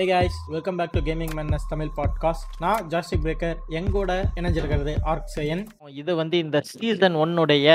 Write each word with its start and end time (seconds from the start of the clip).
Hey 0.00 0.04
guys 0.10 0.34
welcome 0.52 0.76
back 0.76 0.92
to 0.92 1.00
gaming 1.06 1.32
menace 1.38 1.64
Tamil 1.68 1.88
podcast 1.96 2.52
நான் 2.58 2.84
ஜாஸ்டிக் 2.92 3.24
breaker 3.24 3.56
எங்கூட 3.78 4.12
இணைஞ்சிருக்கிறது 4.38 4.92
ஆர்க் 5.02 5.32
சையன் 5.34 5.62
இது 6.00 6.12
வந்து 6.20 6.36
இந்த 6.38 6.58
சீசன் 6.68 7.16
ஒன்னுடைய 7.22 7.66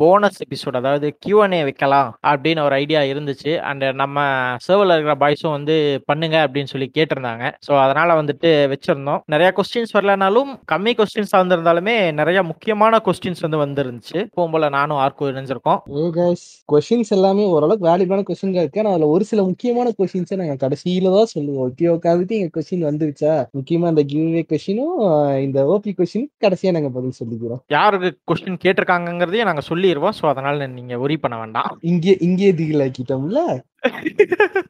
போனஸ் 0.00 0.40
எபிசோட் 0.44 0.78
அதாவது 0.80 1.08
கியூஎன்ஏ 1.26 1.60
வைக்கலாம் 1.68 2.08
அப்படின்னு 2.30 2.64
ஒரு 2.64 2.74
ஐடியா 2.74 3.00
இருந்துச்சு. 3.00 3.52
அண்ட் 3.68 3.84
நம்ம 4.00 4.24
சர்வரில் 4.66 4.94
இருக்கிற 4.96 5.14
பாய்ஸும் 5.22 5.54
வந்து 5.56 5.76
பண்ணுங்க 6.04 6.36
அப்படின்னு 6.46 6.72
சொல்லி 6.72 6.88
கேட்டிருந்தாங்க. 6.98 7.52
ஸோ 7.68 7.74
அதனால 7.84 8.16
வந்துட்டு 8.22 8.52
வச்சிருந்தோம். 8.74 9.22
நிறைய 9.34 9.52
கொஸ்டின்ஸ் 9.60 9.94
வரலனாலும் 9.98 10.50
கம்மி 10.74 10.94
கொஸ்டின்ஸ் 11.02 11.36
வந்திருந்தாலுமே 11.40 11.96
நிறைய 12.12 12.42
முக்கியமான 12.42 13.00
கொஸ்டின்ஸ் 13.04 13.44
வந்து 13.46 13.62
வந்துருந்துச்சு. 13.64 14.18
போகும்போல 14.34 14.72
நானும் 14.78 15.00
ஆர்க்கு 15.04 15.30
இணைஞ்சிருக்கோம். 15.34 15.80
ஏ 16.00 16.10
கைஸ் 16.18 16.46
கொஷின்ஸ் 16.74 17.14
எல்லாமே 17.18 17.46
ஓரளவுக்கு 17.54 17.90
வேல்யூபான 17.90 18.26
கொஸ்டின் 18.32 18.58
இருக்கு. 18.58 18.82
ஆனா 18.84 18.96
அதுல 18.96 19.12
ஒரு 19.14 19.24
சில 19.32 19.42
முக்கியமான 19.52 19.94
கொஸ்டின்ஸை 20.00 20.42
நாங்க 20.42 20.58
கடைசியில 20.66 21.16
தான் 21.18 21.32
சொல்லுவோம். 21.36 21.66
ஓகே 21.68 21.98
உட்காந்துட்டு 21.98 22.28
எங்க 22.28 22.60
கொஸ்டின் 22.60 22.88
வந்துருச்சா? 22.88 23.46
முக்கியமா 23.54 23.88
இந்த 23.88 24.04
கிவ்வே 24.04 24.42
கொஸ்டினும் 24.48 25.40
இந்த 25.42 25.64
ஓபி 25.64 25.88
கொஸ்டின் 25.88 26.26
கடைசியா 26.40 26.70
நாங்க 26.70 26.88
பதில் 26.88 27.12
சொல்லிக்கிறோம். 27.24 27.58
யாருக்கு 27.68 28.18
கொஸ்டின் 28.24 28.58
கேட்டிருக்காங்கிறதையும் 28.64 29.44
நாங்கள் 29.44 29.68
சொல்லிடுவோம் 29.68 30.12
ஸோ 30.22 30.26
அதனால 30.26 30.66
நீங்க 30.66 30.98
ஒரி 30.98 31.16
பண்ண 31.16 31.38
வேண்டாம். 31.38 31.78
இங்கே 31.80 32.16
இங்கே 32.20 32.54
திகில் 32.54 32.80
ஆக்கிட்டோம்ல? 32.80 33.60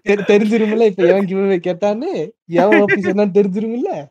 தெரி- 0.08 0.28
தெரிஞ்சிருமில்ல? 0.28 0.84
இப்ப 0.84 1.06
எவன் 1.06 1.26
கிவ்வே 1.26 1.58
கேட்டான்னு? 1.66 2.30
எவன் 2.46 2.82
ஓபி 2.82 3.04
சொன்னான்னு 3.04 3.36
தெரிஞ்சிருமில்ல? 3.38 4.06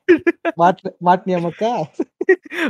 மாட்டு 0.55 0.95
மாட்டினியா 1.05 1.41
மக்கா? 1.41 1.87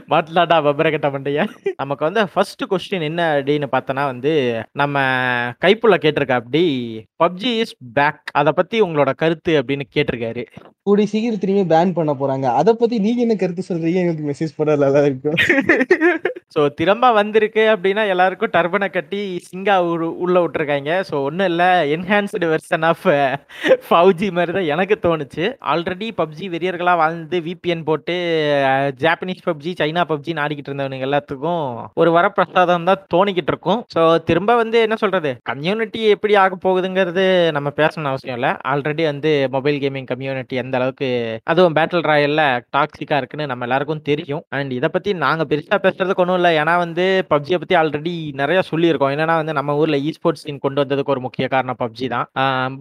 மாட்டலாடா 0.10 0.58
பப்பரகட்ட 0.68 1.08
மண்டைய? 1.14 1.48
நமக்கு 1.76 2.04
வந்து 2.06 2.28
ஃபர்ஸ்ட் 2.30 2.64
கொஸ்டின் 2.70 3.02
என்ன 3.02 3.42
அப்படின்னு 3.42 3.68
பார்த்தோன்னா 3.72 4.06
வந்து 4.06 4.62
நம்ம 4.72 5.00
கைப்புள்ள 5.66 5.98
கேட்டிருக்க 6.02 6.32
அப்படி 6.32 6.64
பப்ஜி 7.24 7.52
இஸ் 7.60 7.76
பேக் 7.94 8.22
அதை 8.32 8.52
பத்தி 8.56 8.82
உங்களோட 8.82 9.14
கருத்து 9.16 9.62
அப்படின்னு 9.62 9.82
கேட்டிருக்காரு. 9.96 10.46
கூடி 10.88 11.06
சீக்கிரம் 11.12 11.44
திரும்பி 11.44 11.66
பேன் 11.74 11.98
பண்ண 12.00 12.12
போறாங்க. 12.22 12.48
அத 12.60 12.76
பத்தி 12.82 12.98
நீங்க 13.06 13.22
என்ன 13.28 13.38
கருத்து 13.44 13.70
சொல்றீங்க? 13.70 14.02
எங்களுக்கு 14.04 14.30
மெசேஜ் 14.32 14.58
பண்ண 14.60 14.76
நல்லா 14.86 15.04
இருக்கும். 15.10 15.38
ஸோ 16.56 16.62
திரும்ப 16.80 17.06
வந்திருக்கு 17.18 17.64
அப்படின்னா 17.72 18.04
எல்லாருக்கும் 18.12 18.52
டர்பனை 18.54 18.88
கட்டி 18.90 19.20
சிங்கா 19.48 19.74
உள்ள 20.24 20.36
விட்டுருக்காங்க. 20.44 20.92
ஸோ 21.10 21.16
ஒன்றும் 21.28 21.50
இல்லை. 21.52 21.68
என்ஹான்ஸ்டு 21.96 22.48
வெர்ஷன் 22.52 22.86
ஆஃப் 22.90 23.04
ஃபவுஜி 23.88 24.28
மாதிரி 24.38 24.52
தான் 24.58 24.70
எனக்கு 24.74 24.96
தோணுச்சு. 25.06 25.44
ஆல்ரெடி 25.72 26.08
பப்ஜி 26.20 26.46
வெறியர்களாக 26.54 27.02
வாழ்ந்து 27.02 27.40
விபிஎன் 27.48 27.84
போட்டு 27.90 28.16
ஜாப்பனீஸ் 29.04 29.44
பப்ஜி 29.50 29.74
சைனா 29.82 30.06
பப்ஜி 30.12 30.34
ஆடிக்கிட்டு 30.46 30.72
இருந்தவனுங்க 30.72 31.08
எல்லாத்துக்கும் 31.10 31.62
ஒரு 32.02 32.12
வரப்பிரசாதம் 32.18 32.90
தான் 32.92 33.04
தோணிக்கிட்டு 33.16 33.54
இருக்கும். 33.54 33.84
ஸோ 33.96 34.04
திரும்ப 34.30 34.56
வந்து 34.62 34.80
என்ன 34.88 34.98
சொல்றது? 35.04 35.34
கம்யூனிட்டி 35.52 36.02
எப்படி 36.16 36.36
ஆக 36.46 36.60
போகுதுங்கிறது 36.68 37.28
நம்ம 37.60 37.72
பேசணும்னு 37.82 38.14
அவசியம் 38.14 38.40
இல்லை. 38.40 38.54
ஆல்ரெடி 38.74 39.06
வந்து 39.12 39.34
மொபைல் 39.58 39.80
கேமிங் 39.86 40.10
கம்யூனிட்டி 40.14 40.64
எந்த 40.64 40.76
அளவுக்கு 40.78 41.08
அதுவும் 41.52 41.76
பேட்டில் 41.78 42.08
ராயல்ல 42.12 42.44
டாக்ஸிக்கா 42.76 43.18
இருக்குன்னு 43.22 43.50
நம்ம 43.52 43.66
எல்லாருக்கும் 43.68 44.04
தெரியும். 44.10 44.44
அண்ட் 44.58 44.72
இதை 44.80 44.90
பத்தி 44.96 45.14
நாங்க 45.26 45.46
பெருசா 45.52 45.78
பேசுறதுக்கு 45.86 46.24
ஒன்றும் 46.26 46.40
இல்லை. 46.40 46.52
ஏன்னா 46.62 46.76
வந்து 46.86 47.06
பப்ஜியை 47.34 47.60
பத்தி 47.64 47.78
ஆல்ரெடி 47.82 48.16
நிறைய 48.42 48.62
சொல்லியிருக்கோம். 48.72 49.14
என்னன்னா 49.16 49.38
வந்து 49.42 49.58
நம்ம 49.60 49.78
ஊர்ல 49.82 50.00
இ 50.08 50.12
ஸ்போர்ட்ஸ் 50.18 50.46
சீன் 50.48 50.64
கொண்டு 50.66 50.82
வந்ததுக்கு 50.84 51.14
ஒரு 51.16 51.24
முக்கிய 51.28 51.48
காரணம் 51.56 51.82
பப்ஜி 51.84 52.08
தான். 52.16 52.28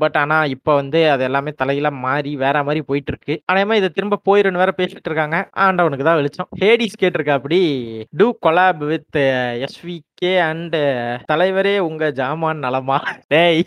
பட் 0.02 0.18
ஆனா 0.22 0.38
இப்போ 0.56 0.74
வந்து 0.80 1.02
அது 1.14 1.24
எல்லாமே 1.30 1.52
தலையில 1.62 1.90
மாறி 2.06 2.32
வேற 2.44 2.56
மாதிரி 2.68 2.82
போயிட்டு 2.90 3.12
இருக்கு 3.14 3.36
அதே 3.52 3.64
இதை 3.80 3.90
திரும்ப 3.98 4.20
போயிருன்னு 4.28 4.62
வேற 4.62 4.72
பேசிட்டு 4.80 5.08
இருக்காங்க. 5.10 5.38
ஆண்டவனுக்கு 5.66 6.08
தான் 6.08 6.20
வெளிச்சம். 6.20 6.48
ஹேடிஸ் 6.62 7.00
கேட்டிருக்கா 7.02 7.38
அப்படி 7.40 7.60
do 8.20 8.28
collab 8.46 8.82
with 8.92 9.18
SV 9.66 9.96
uh, 9.96 10.05
SVK 10.16 10.36
and 10.50 10.76
தலைவரே 11.30 11.72
உங்க 11.86 12.04
ஜாமான் 12.18 12.62
நலமா? 12.64 12.98
டேய் 13.32 13.60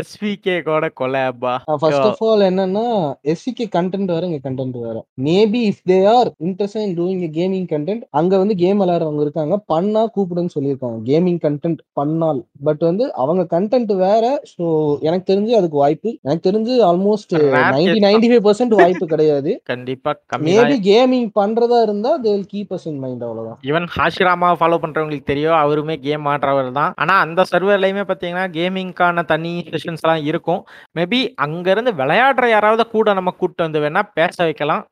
எஸ்விகே 0.00 0.54
கூட 0.68 0.84
கொலாபா 1.00 1.52
ஃபர்ஸ்ட் 1.82 2.06
ஆஃப் 2.06 2.22
ஆல் 2.28 2.42
என்னன்னா 2.48 2.84
எஸ்சிக்கு 3.32 3.64
கண்டென்ட் 3.74 4.10
வேற 4.14 4.22
இங்க 4.28 4.40
கண்டென்ட் 4.46 4.76
வேற. 4.86 4.96
Maybe 5.26 5.60
if 5.70 5.82
they 5.90 5.98
are 6.14 6.28
interest 6.46 6.78
in 6.84 6.94
doing 7.00 7.20
gaming 7.36 7.68
content 7.74 8.02
அங்க 8.20 8.32
வந்து 8.42 8.54
கேம் 8.62 8.80
விளையாடுறவங்க 8.82 9.22
இருக்காங்க 9.26 9.56
பண்ணா 9.72 10.02
கூப்பிடுன்னு 10.16 10.54
சொல்லியிருக்காங்க. 10.56 10.98
கேமிங் 11.10 11.38
கண்டென்ட் 11.46 11.80
பண்ணால். 12.00 12.40
பட் 12.68 12.82
வந்து 12.88 13.06
அவங்க 13.24 13.44
கண்டென்ட் 13.54 13.92
வேற 14.06 14.24
ஸோ 14.54 14.64
எனக்கு 15.08 15.28
தெரிஞ்சு 15.32 15.54
அதுக்கு 15.60 15.78
வாய்ப்பு. 15.84 16.12
எனக்கு 16.26 16.46
தெரிஞ்சு 16.48 16.74
almost 16.90 17.36
ninety 17.76 17.98
ninety 18.08 18.30
five 18.32 18.44
percent 18.48 18.76
வாய்ப்பு 18.82 19.08
கிடையாது. 19.14 19.52
கண்டிப்பா 19.72 20.14
மேபி 20.48 20.78
கேமிங் 20.90 21.30
பண்றதா 21.40 21.80
இருந்தா 21.88 22.14
they 22.26 22.34
will 22.36 22.50
keep 22.56 22.74
us 22.78 22.88
in 22.92 23.00
mind 23.06 23.24
அவ்வளவுதான். 23.28 23.60
ஈவன் 23.70 23.88
ஹாஷிராமா 23.98 24.50
ஃபாலோ 24.60 24.80
பண்றவங்களுக்கு 24.86 25.30
தெரியும். 25.36 25.58
அவருமே 25.62 25.96
கேம் 26.06 26.28
ஆடுறவர் 26.32 26.70
தான். 26.80 26.92
ஆனா 27.02 27.14
அந்த 27.24 27.40
சர்வர்லயுமே 27.52 28.04
பாத்தீங்கன்னா 28.10 28.44
கேமிங்கான 28.56 29.24
தனி 29.32 29.52
செஷன்ஸ் 29.72 30.04
எல்லாம் 30.04 30.24
இருக்கும். 30.30 30.60
மேபி 30.98 31.20
அங்க 31.44 31.66
இருந்து 31.74 31.92
விளையாடுற 32.00 32.46
யாராவது 32.54 32.84
கூட 32.94 33.14
நம்ம 33.18 33.30
கூட்டு 33.40 33.60
வந்து 33.66 33.82
வேணா 33.84 34.02
பேச 34.18 34.36
வைக்கலாம். 34.48 34.82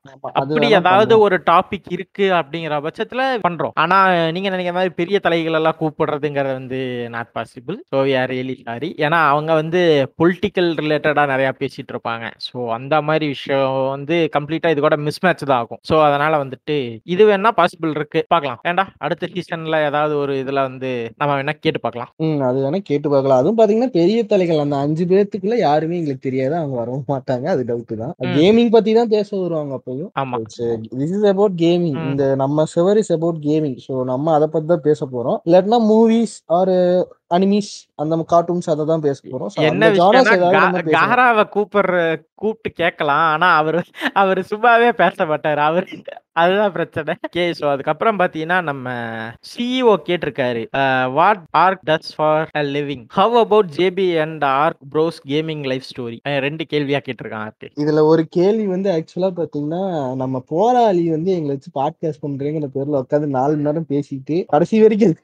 அப்படி 0.40 0.66
ஏதாவது. 0.80 1.12
ஒரு 1.24 1.36
டாபிக் 1.50 1.88
இருக்கு 1.96 2.26
அப்படிங்கிற 2.38 2.76
பட்சத்துல 2.86 3.22
பண்றோம். 3.46 3.74
ஆனா 3.82 3.96
நீங்க 4.34 4.48
நினைக்கிற 4.54 4.74
மாதிரி 4.78 4.92
பெரிய 5.00 5.16
தலைகள் 5.26 5.58
எல்லாம் 5.58 5.78
கூப்பிடுறதுங்கிறது 5.80 6.54
வந்து 6.60 6.80
not 7.14 7.30
possible 7.36 7.76
so 7.92 7.98
are 8.20 8.30
really 8.32 8.56
sorry 8.68 8.90
ஏன்னா 9.06 9.20
அவங்க 9.32 9.52
வந்து 9.60 9.80
பொலிட்டிக்கல் 10.20 10.70
ரிலேட்டடா 10.82 11.24
நிறைய 11.32 11.48
பேசிட்டு 11.60 11.92
இருப்பாங்க. 11.94 12.26
ஸோ 12.46 12.56
அந்த 12.78 12.94
மாதிரி 13.08 13.26
விஷயம் 13.34 13.62
வந்து 13.94 14.16
கம்ப்ளீட்டா 14.36 14.72
இது 14.74 14.82
கூட 14.86 14.98
மிஸ் 15.06 15.22
மேட்ச் 15.26 15.44
தான் 15.50 15.60
ஆகும். 15.62 15.80
ஸோ 15.90 15.96
அதனால 16.08 16.32
வந்துட்டு 16.44 16.76
இது 17.14 17.24
வேணா 17.30 17.52
பாசிபிள் 17.60 17.94
இருக்கு. 17.98 18.22
பார்க்கலாம். 18.34 18.60
ஏன்டா 18.70 18.86
அடுத்த 19.06 19.30
சீசன்ல 19.34 19.80
ஏதாவது 19.90 20.14
ஒரு 20.22 20.33
இதுல 20.42 20.62
வந்து 20.68 20.90
நம்ம 21.20 21.30
வேணா 21.38 21.54
கேட்டு 21.64 21.80
பார்க்கலாம். 21.84 22.10
ம் 22.24 22.42
அது 22.48 22.58
வேணா 22.64 22.80
கேட்டு 22.90 23.08
பார்க்கலாம். 23.12 23.40
அதுவும் 23.40 23.58
பாத்தீங்கன்னா 23.60 23.90
பெரிய 23.98 24.20
தலைகள் 24.32 24.62
அந்த 24.64 24.76
அஞ்சு 24.84 25.04
பேர்த்துக்குள்ள 25.12 25.58
யாருமே 25.64 25.98
எங்களுக்கு 26.00 26.26
தெரியாது. 26.28 26.54
அவங்க 26.60 26.76
வரவும் 26.80 27.08
மாட்டாங்க. 27.12 27.46
அது 27.54 27.64
டவுட் 27.70 27.94
தான். 28.02 28.14
கேமிங் 28.38 28.72
பத்தி 28.76 28.92
தான் 28.98 29.12
பேச 29.14 29.28
வருவாங்க 29.42 29.74
அப்பயும் 29.78 30.12
ஆமா. 30.22 30.38
This 31.00 31.14
is 31.18 31.28
about 31.34 31.56
gaming. 31.64 31.98
இந்த 32.10 32.24
நம்ம 32.42 32.66
server 32.76 33.00
is 33.02 33.12
about 33.18 33.40
gaming 33.48 33.78
so 33.86 33.96
நம்ம 34.12 34.32
அதை 34.38 34.48
பத்தி 34.54 34.68
தான் 34.74 34.86
பேச 34.88 35.00
போறோம். 35.14 35.38
இல்லாட்டினா 35.48 35.80
மூவிஸ் 35.92 36.36
ஆர் 36.58 36.74
அனிமீஸ் 37.30 37.72
அந்த 38.02 38.14
கார்ட்டூன்ஸ் 38.32 38.70
அதை 38.72 38.84
தான் 38.84 39.04
பேச 39.06 39.18
போறோம். 39.32 39.52
என்ன. 39.68 39.88
காராவை 40.96 41.44
கூப்பிடுற 41.56 41.98
கூப்பிட்டு 42.34 42.70
கேட்கலாம். 42.82 43.24
ஆனா 43.32 43.48
அவரு 43.56 43.80
அவரு 44.22 44.40
சும்மாவே 44.50 44.88
பேச 45.02 45.26
மாட்டாரு. 45.26 45.60
அவரு 45.68 45.86
அதுதான் 46.32 46.72
பிரச்சனை. 46.72 47.12
கே 47.30 47.42
ஸோ 47.50 47.64
அதுக்கப்புறம் 47.72 48.18
பாத்தீங்கன்னா 48.18 48.56
நம்ம 48.62 48.86
சிஇஓ 49.50 49.94
கேட்டிருக்காரு. 50.08 50.62
What 51.18 51.42
Ark 51.60 51.84
does 51.90 52.10
for 52.16 52.48
a 52.54 52.62
living 52.76 53.04
how 53.18 53.34
about 53.42 53.70
JP 53.76 54.06
and 54.24 54.44
Ark 54.54 54.80
bros 54.94 55.18
gaming 55.32 55.64
life 55.72 55.86
story 55.90 56.18
ரெண்டு 56.46 56.66
கேள்வியா 56.72 57.00
கேட்டிருக்கான் 57.06 57.44
ஆர்க்கு 57.46 57.70
இதுல 57.84 58.02
ஒரு 58.04 58.24
கேள்வி 58.28 58.66
வந்து 58.66 58.90
ஆக்சுவலா 58.96 59.30
பாத்தீங்கன்னா 59.40 59.82
நம்ம 60.14 60.42
போராளி 60.54 61.04
வந்து 61.10 61.32
எங்களை 61.36 61.54
வச்சு 61.56 61.72
பாட்காஸ்ட் 61.80 62.24
பண்றேங்கிற 62.26 62.70
பேர்ல 62.76 63.02
உட்காந்து 63.04 63.30
நாலு 63.38 63.54
மணி 63.54 63.68
நேரம் 63.68 63.88
பேசிட்டு 63.94 64.38
கடைசி 64.46 64.82
வரைக்கும் 64.82 65.16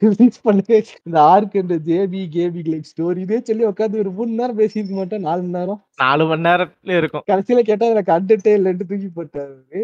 பண்ணவே 0.47 0.79
இந்த 1.03 1.19
ஆர்க் 1.33 1.61
இந்த 1.63 1.75
ஜேபி 1.75 1.99
கேபி 2.07 2.61
லைக் 2.71 2.89
ஸ்டோரி 2.91 3.17
இதே 3.17 3.41
சொல்லி 3.43 3.65
உட்காந்து 3.65 3.99
ஒரு 3.99 4.11
மூணு 4.11 4.31
நேரம் 4.31 4.59
பேசியிருக்க 4.59 4.89
மாட்டோம் 4.91 5.21
நாலு 5.21 5.41
மணி 5.41 5.57
நேரம் 5.57 5.81
நாலு 5.95 6.25
மணி 6.25 6.41
நேரத்துல 6.41 6.97
இருக்கும் 6.97 7.23
கடைசியில 7.31 7.59
கேட்டா 7.59 7.85
அதுல 7.85 8.03
கண்டென்ட்டே 8.11 8.53
இல்லைன்ட்டு 8.57 8.87
தூக்கி 8.91 9.09
போட்டாரு 9.15 9.81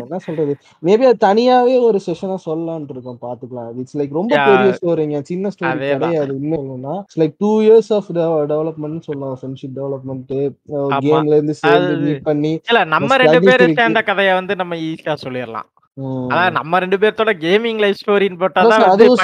என்ன 0.00 0.18
சொல்றது 0.18 0.54
மேபி 0.82 1.06
அது 1.10 1.26
தனியாவே 1.26 1.80
ஒரு 1.80 2.00
செஷனா 2.06 2.36
சொல்லலாம்னு 2.46 2.88
இருக்கோம் 2.88 3.20
பாத்துக்கலாம் 3.26 3.78
இட்ஸ் 3.78 3.98
லைக் 3.98 4.12
ரொம்ப. 4.12 4.34
பெரிய 4.48 4.72
ஸ்டோரிங்க 4.78 5.20
சின்ன 5.22 5.48
ஸ்டோரி. 5.48 5.78
கிடையாது 5.92 6.34
இன்னும் 6.40 6.84
like 7.20 7.34
two 7.38 7.62
years 7.62 7.92
of 7.92 8.10
development 8.52 8.98
சொல்லலாம் 9.00 9.38
ஃப்ரெண்ட்ஷிப் 9.40 9.76
டெவலப்மெண்ட். 9.80 10.34
கேம்ல 11.06 11.34
இருந்து 11.38 11.54
சேர்ந்து 11.54 11.96
மீட் 12.06 12.22
பண்ணி 12.22 12.52
இல்ல 12.68 12.84
நம்ம 12.84 13.16
ரெண்டு 13.16 13.40
பேரும். 13.40 13.74
சேர்ந்த 13.74 14.02
கதையை 14.02 14.34
வந்து 14.34 14.56
நம்ம 14.56 14.76
ஈஸியா 14.76 15.16
சொல்லிடலாம். 15.24 15.68
அதான் 16.30 16.54
நம்ம 16.56 16.78
ரெண்டு 16.78 16.96
பேர்த்தோட 17.02 17.32
கேமிங் 17.42 17.78
லைஃப் 17.82 18.00
ஸ்டோரின்னு 18.00 18.38
வந்து 18.40 18.86
அதுவும் 18.86 19.20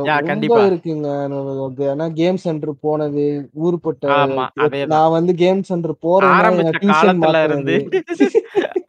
Yeah, 0.00 0.14
ரொம்ப 0.14 0.28
கண்டிப்பா. 0.28 0.58
இருக்குங்க 0.68 1.08
ஏன்னா 1.88 2.06
கேம் 2.14 2.38
சென்டர் 2.44 2.72
போனது 2.80 3.24
அதேதான் 4.62 4.92
நான் 4.92 5.14
வந்து 5.16 5.32
கேம் 5.42 5.60
சென்டர் 5.62 5.94
போறேன் 6.00 6.32
ஆரம்பிச்ச 6.36 6.80
காலத்துல 6.86 7.42
இருந்து 7.48 7.76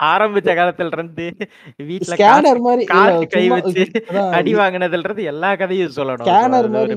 ஆரம்பிச்ச 0.10 0.50
காலத்துல 0.60 0.94
இருந்து 0.94 1.26
வீட்ல 1.90 2.14
ஸ்கேனர் 2.14 2.62
மாதிரி 2.62 2.84
கை 3.34 3.44
வச்சு 3.54 3.84
அடி 4.38 4.54
வாங்கினதுல 4.56 5.04
இருந்து 5.06 5.26
எல்லா 5.32 5.52
கதையும் 5.56 5.96
சொல்லணும். 5.98 6.28
ஸ்கேனர் 6.28 6.70
மாதிரி 6.72 6.96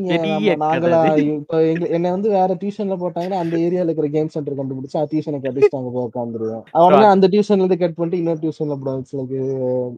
நாங்களா. 0.63 1.01
இப்ப 1.27 1.61
என்ன 1.91 2.07
வந்து 2.11 2.31
வேற 2.37 2.51
டியூஷன்ல 2.63 2.97
போட்டாங்கன்னா 3.03 3.41
அந்த 3.43 3.55
ஏரியால 3.65 3.89
இருக்கிற 3.89 4.11
கேம் 4.17 4.33
சென்டர் 4.37 4.59
கண்டுபிடிச்சு 4.61 4.99
அந்த 4.99 5.11
டியூஷனை 5.13 5.41
கட்டிச்சு 5.43 5.79
அங்க 5.81 5.93
போய் 5.97 6.09
உட்காந்துருவோம் 6.09 6.65
உடனே 6.87 7.09
அந்த 7.13 7.29
டியூஷன்ல 7.33 7.63
இருந்து 7.63 7.83
கட் 7.83 7.97
பண்ணிட்டு 7.97 8.23
இன்னொரு 8.23 8.43
டியூஷன்ல 8.45 8.79
It's 8.99 9.13
like, 9.13 9.35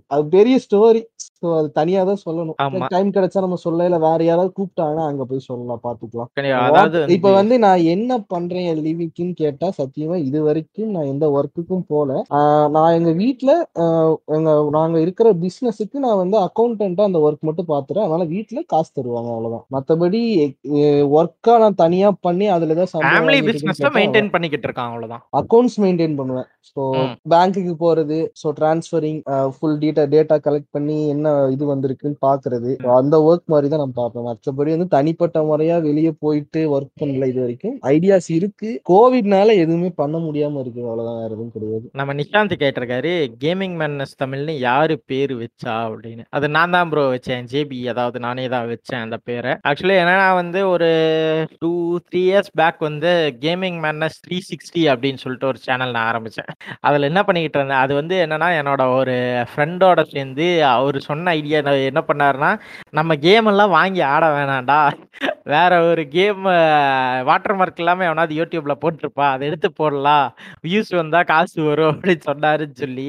அது 0.07 0.25
பெரிய 0.27 0.57
ஸ்டோரி 0.65 1.03
சோ 1.45 1.51
அது 1.57 1.69
தனியா 1.79 2.03
தான் 2.09 2.21
சொல்லணும். 2.21 2.57
டைம் 2.93 3.15
கிடைச்சா 3.15 3.41
நம்ம 3.41 3.57
சொல்ல 3.63 3.87
இல்ல 3.89 3.99
வேற 4.05 4.21
யாராவது 4.25 4.51
கூப்பிட்டாங்கன்னா 4.57 5.07
அங்க 5.09 5.23
போய் 5.25 5.47
சொல்லலாம் 5.47 5.83
பாத்துக்கலாம். 5.85 6.29
அதாவது 6.69 7.01
இப்ப 7.17 7.33
வந்து 7.39 7.55
நான் 7.65 7.87
என்ன 7.95 8.19
பண்றேன் 8.33 8.67
என் 8.71 8.85
லிவிங்க்குன்னு 8.87 9.35
கேட்டா 9.43 9.69
சத்தியமா 9.79 10.17
இது 10.29 10.41
வரைக்கும் 10.47 10.93
நான் 10.97 11.11
எந்த 11.13 11.27
ஒர்க்குக்கும் 11.37 11.87
போல. 11.93 12.11
நான் 12.77 12.95
எங்க 12.99 13.11
ஆஹ் 13.83 14.15
எங்க 14.37 14.49
நாங்க 14.71 14.97
இருக்கிற 15.01 15.29
பிசினஸுக்கு 15.43 15.99
நான் 16.05 16.21
வந்து 16.23 16.37
அக்கௌண்டன்ட்டா 16.47 17.09
அந்த 17.09 17.21
ஒர்க் 17.27 17.47
மட்டும் 17.49 17.71
பாத்துறேன். 17.73 18.05
அதனால 18.07 18.27
வீட்ல 18.33 18.63
காசு 18.73 18.91
தருவாங்க 18.93 19.31
அவ்வளவுதான். 19.35 19.65
மத்தபடி 19.77 20.23
ஒர்க்கா 21.19 21.55
நான் 21.63 21.81
தனியா 21.83 22.11
பண்ணி 22.27 22.49
அதுல 22.57 22.77
தான் 22.81 22.91
ஃபேமிலி 22.95 23.41
பிசினஸ்ல 23.49 23.91
மெயின்டைன் 23.97 24.33
பண்ணிக்கிட்டு 24.35 24.69
இருக்கான் 24.69 24.91
அவ்வளவுதான். 24.93 25.25
அக்கௌண்ட்ஸ் 25.41 25.79
மெயின்டைன் 25.85 26.19
பண்ணுவேன். 26.21 26.49
ஸோ. 26.71 26.83
பேங்க்குக்கு 27.33 27.75
போறது 27.83 28.19
so 28.41 28.49
transferring 28.59 29.21
full 29.55 29.79
data 29.83 30.05
data 30.15 30.37
collect 30.47 30.73
பண்ணி 30.73 30.99
என்ன 31.15 31.29
இது 31.55 31.65
வந்திருக்குன்னு 31.73 32.19
பாக்குறது 32.27 32.71
அந்த 32.99 33.17
ஒர்க் 33.29 33.51
மாதிரி 33.53 33.69
தான் 33.69 33.83
நான் 33.83 33.99
பார்ப்பேன். 33.99 34.27
மற்றபடி 34.29 34.71
வந்து 34.75 34.89
தனிப்பட்ட 34.97 35.39
முறையா 35.51 35.77
வெளியே 35.89 36.13
போயிட்டு 36.25 36.61
ஒர்க் 36.75 37.01
பண்ணல 37.01 37.29
இது 37.33 37.41
வரைக்கும். 37.45 37.77
ஐடியாஸ் 37.93 38.29
இருக்கு. 38.39 38.71
கோவிட்னால 38.91 39.57
எதுவுமே 39.63 39.91
பண்ண 40.01 40.17
முடியாம 40.27 40.61
இருக்கு 40.65 40.83
அவ்வளவுதான் 40.85 41.19
வேற 41.21 41.31
எதுவும் 41.31 41.53
கிடையாது. 41.57 41.85
நம்ம 42.01 42.15
நிஷாந்த் 42.21 42.55
கேட்டிருக்காரு 42.63 43.13
கேமிங் 43.45 43.77
மேன்னஸ் 43.81 44.15
தமிழ்னு 44.23 44.55
யாரு 44.69 44.97
பேரு 45.11 45.35
வச்சா? 45.43 45.75
அப்படின்னு. 45.89 46.25
அது 46.37 46.47
நான் 46.57 46.75
தான் 46.77 46.91
ப்ரோ 46.93 47.05
வச்சேன். 47.15 47.45
ஜேபி 47.53 47.81
அதாவது 47.93 48.19
நானே 48.27 48.47
தான் 48.49 48.69
வச்சேன் 48.73 49.03
அந்த 49.05 49.17
பேரை. 49.29 49.53
ஆக்சுவலி 49.71 49.97
என்னன்னா 50.03 50.29
வந்து 50.41 50.61
ஒரு 50.75 50.91
டூ 51.63 51.73
த்ரீ 52.09 52.23
இயர்ஸ் 52.25 52.53
பேக் 52.55 52.81
வந்து 52.81 53.11
கேமிங் 53.45 53.79
மேன்னஸ் 53.85 54.21
த்ரீ 54.25 54.39
சிக்ஸ்டி 54.51 54.83
அப்படின்னு 54.93 55.23
சொல்லிட்டு 55.25 55.51
ஒரு 55.53 55.59
சேனல் 55.67 55.95
நான் 55.97 56.09
ஆரம்பிச்சேன். 56.11 56.51
அதில் 56.81 57.09
என்ன 57.11 57.21
பண்ணிக்கிட்டு 57.27 57.59
இருந்தேன் 57.59 57.83
அது 57.85 57.93
வந்து 57.95 58.15
என்னன்னா 58.25 58.49
என்னோட 58.61 58.83
ஒரு 58.99 59.15
ஃப்ரெண்டோட 59.51 60.01
சேர்ந்து 60.13 60.47
அவர் 60.73 60.99
சொன்ன 61.03 61.24
ஐடியா 61.39 61.59
என்ன 61.91 62.03
பண்ணாருன்னா 62.09 62.51
நம்ம 62.99 63.17
கேம் 63.27 63.49
எல்லாம் 63.53 63.75
வாங்கி 63.79 64.03
ஆட 64.13 64.25
வேணாம்டா. 64.37 64.79
வேற 65.53 65.73
ஒரு 65.89 66.03
கேம் 66.15 66.43
வாட்டர் 67.29 67.57
மார்க் 67.61 67.81
இல்லாம 67.83 68.05
எவனாவது 68.09 68.39
யூடியூப்ல 68.41 68.75
போட்டிருப்பா. 68.83 69.27
அதை 69.35 69.43
எடுத்து 69.51 69.69
போடலாம். 69.81 70.27
வியூஸ் 70.67 70.93
வந்தா 71.01 71.21
காசு 71.33 71.59
வரும் 71.69 71.91
அப்படின்னு 71.93 72.25
சொன்னாருன்னு 72.31 72.77
சொல்லி 72.85 73.09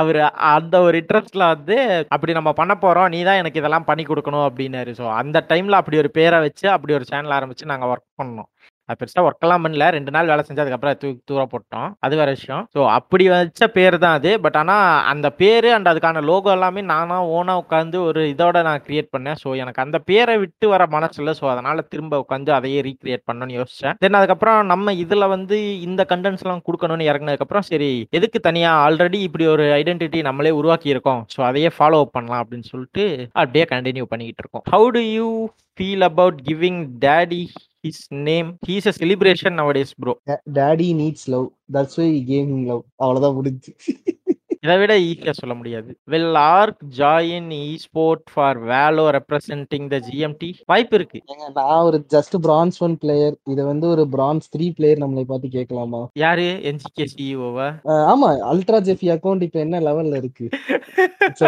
அவர் 0.00 0.20
அந்த 0.54 0.74
ஒரு 0.86 0.96
இன்ட்ரெஸ்ட்ல 1.02 1.46
வந்து 1.54 1.76
அப்படி 2.16 2.38
நம்ம 2.38 2.52
பண்ண 2.60 2.74
போறோம். 2.84 3.10
நீ 3.14 3.20
தான் 3.30 3.40
எனக்கு 3.42 3.62
இதெல்லாம் 3.62 3.88
பண்ணி 3.90 4.06
கொடுக்கணும். 4.10 4.46
அப்படின்னாரு. 4.48 4.92
ஸோ 5.00 5.06
அந்த 5.22 5.44
டைம்ல 5.52 5.80
அப்படி 5.82 5.98
ஒரு 6.04 6.12
பேரை 6.18 6.40
வச்சு 6.46 6.68
அப்படி 6.76 6.94
ஒரு 7.00 7.06
சேனல் 7.12 7.36
ஆரம்பிச்சு 7.38 7.72
நாங்கள் 7.72 7.92
ஒர்க் 7.94 8.08
பண்ணோம். 8.22 8.50
அது 8.90 8.98
பெருசா 9.00 9.24
ஒர்க் 9.26 9.44
எல்லாம் 9.46 9.64
பண்ணல. 9.64 9.88
ரெண்டு 9.96 10.12
நாள் 10.14 10.30
வேலை 10.32 10.44
செஞ்சு 10.46 10.62
அதுக்கப்புறம் 10.62 10.96
தூக்கி 11.02 11.20
தூர 11.30 11.42
போட்டோம். 11.52 11.88
அது 12.06 12.14
வேற 12.20 12.30
விஷயம். 12.36 12.62
ஸோ 12.74 12.80
அப்படி 12.98 13.24
வச்ச 13.32 13.68
பேர் 13.76 13.96
தான் 14.04 14.16
அது. 14.18 14.30
பட் 14.44 14.58
ஆனா 14.62 14.76
அந்த 15.12 15.26
பேரு 15.40 15.68
அண்ட் 15.76 15.90
அதுக்கான 15.92 16.22
லோகோ 16.30 16.50
எல்லாமே 16.56 16.82
நானா 16.92 17.18
ஓனா 17.36 17.54
உட்காந்து 17.62 17.98
ஒரு 18.08 18.22
இதோட 18.32 18.62
நான் 18.68 18.84
கிரியேட் 18.86 19.12
பண்ணேன். 19.14 19.38
ஸோ 19.42 19.48
எனக்கு 19.62 19.84
அந்த 19.84 20.00
பேரை 20.10 20.36
விட்டு 20.42 20.68
வர 20.74 20.82
மனசு 20.96 21.18
இல்லை 21.22 21.34
ஸோ 21.40 21.46
அதனால 21.54 21.84
திரும்ப 21.92 22.22
உட்காந்து 22.24 22.52
அதையே 22.58 22.80
ரீக்ரியேட் 22.88 23.26
பண்ணணும்னு 23.28 23.58
யோசிச்சேன். 23.60 23.96
தென் 24.04 24.18
அதுக்கப்புறம் 24.20 24.60
நம்ம 24.72 24.94
இதுல 25.04 25.28
வந்து 25.34 25.58
இந்த 25.88 26.02
கண்டென்ட்ஸ் 26.12 26.44
எல்லாம் 26.46 26.64
கொடுக்கணும்னு 26.68 27.08
இறங்கினதுக்கப்புறம் 27.10 27.68
சரி 27.70 27.90
எதுக்கு 28.20 28.40
தனியா 28.48 28.72
ஆல்ரெடி 28.86 29.20
இப்படி 29.28 29.46
ஒரு 29.54 29.66
ஐடென்டிட்டி 29.80 30.20
நம்மளே 30.28 30.54
உருவாக்கி 30.60 30.94
இருக்கோம்? 30.94 31.22
ஸோ 31.34 31.40
அதையே 31.50 31.70
ஃபாலோ 31.78 32.00
அப் 32.04 32.14
பண்ணலாம் 32.18 32.42
அப்படின்னு 32.42 32.70
சொல்லிட்டு 32.72 33.04
அப்படியே 33.40 33.66
கண்டினியூ 33.74 34.06
பண்ணிக்கிட்டு 34.12 34.44
இருக்கோம். 34.44 34.64
How 34.74 34.88
do 34.98 35.02
you 35.16 35.28
feel 35.74 36.06
about 36.10 36.38
giving 36.48 36.80
daddy 37.04 37.42
his 37.84 38.04
name 38.24 38.48
he's 38.66 38.88
a 38.88 38.94
celebration 39.00 39.56
nowadays 39.60 39.92
bro 40.00 40.12
daddy 40.52 40.88
needs 40.94 41.28
love 41.28 41.46
that's 41.72 41.98
why 41.98 42.08
gaming 42.28 42.66
love 42.66 42.82
அவ்வளவுதான் 42.96 43.34
முடிஞ்சு. 43.34 43.72
இதை 44.64 44.74
விட 44.80 44.94
ஈஸியா 45.04 45.32
சொல்ல 45.38 45.54
முடியாது. 45.58 45.90
Will 46.12 46.34
Ark 46.40 46.80
join 46.96 47.46
e 47.58 47.66
sport 47.84 48.24
for 48.32 48.58
Velo 48.70 49.04
representing 49.16 49.86
the 49.92 49.98
GMT 50.08 50.50
வாய்ப்பு 50.70 50.96
இருக்கு. 50.98 51.18
நான் 51.58 51.84
ஒரு 51.88 51.98
ஜஸ்ட் 52.14 52.36
பிரான்ஸ் 52.46 52.78
ஒன் 52.86 52.96
பிளேயர் 53.02 53.36
இதை 53.52 53.64
வந்து 53.70 53.86
ஒரு 53.94 54.04
பிரான்ஸ் 54.14 54.50
த்ரீ 54.54 54.66
பிளேயர் 54.78 55.00
நம்மளை 55.04 55.24
பார்த்து 55.30 55.50
கேட்கலாமா? 55.56 56.00
யாரு? 56.24 56.46
என்ஜிகே 56.70 57.06
சிஇஓவா 57.14 57.68
ஆஹ் 57.92 58.04
ஆமா 58.12 58.28
அல்ட்ரா 58.50 58.80
ஜெஃபி 58.88 59.08
அக்கௌண்ட் 59.16 59.46
இப்ப 59.48 59.60
என்ன 59.66 59.80
லெவல்ல 59.88 60.20
இருக்கு? 60.22 60.46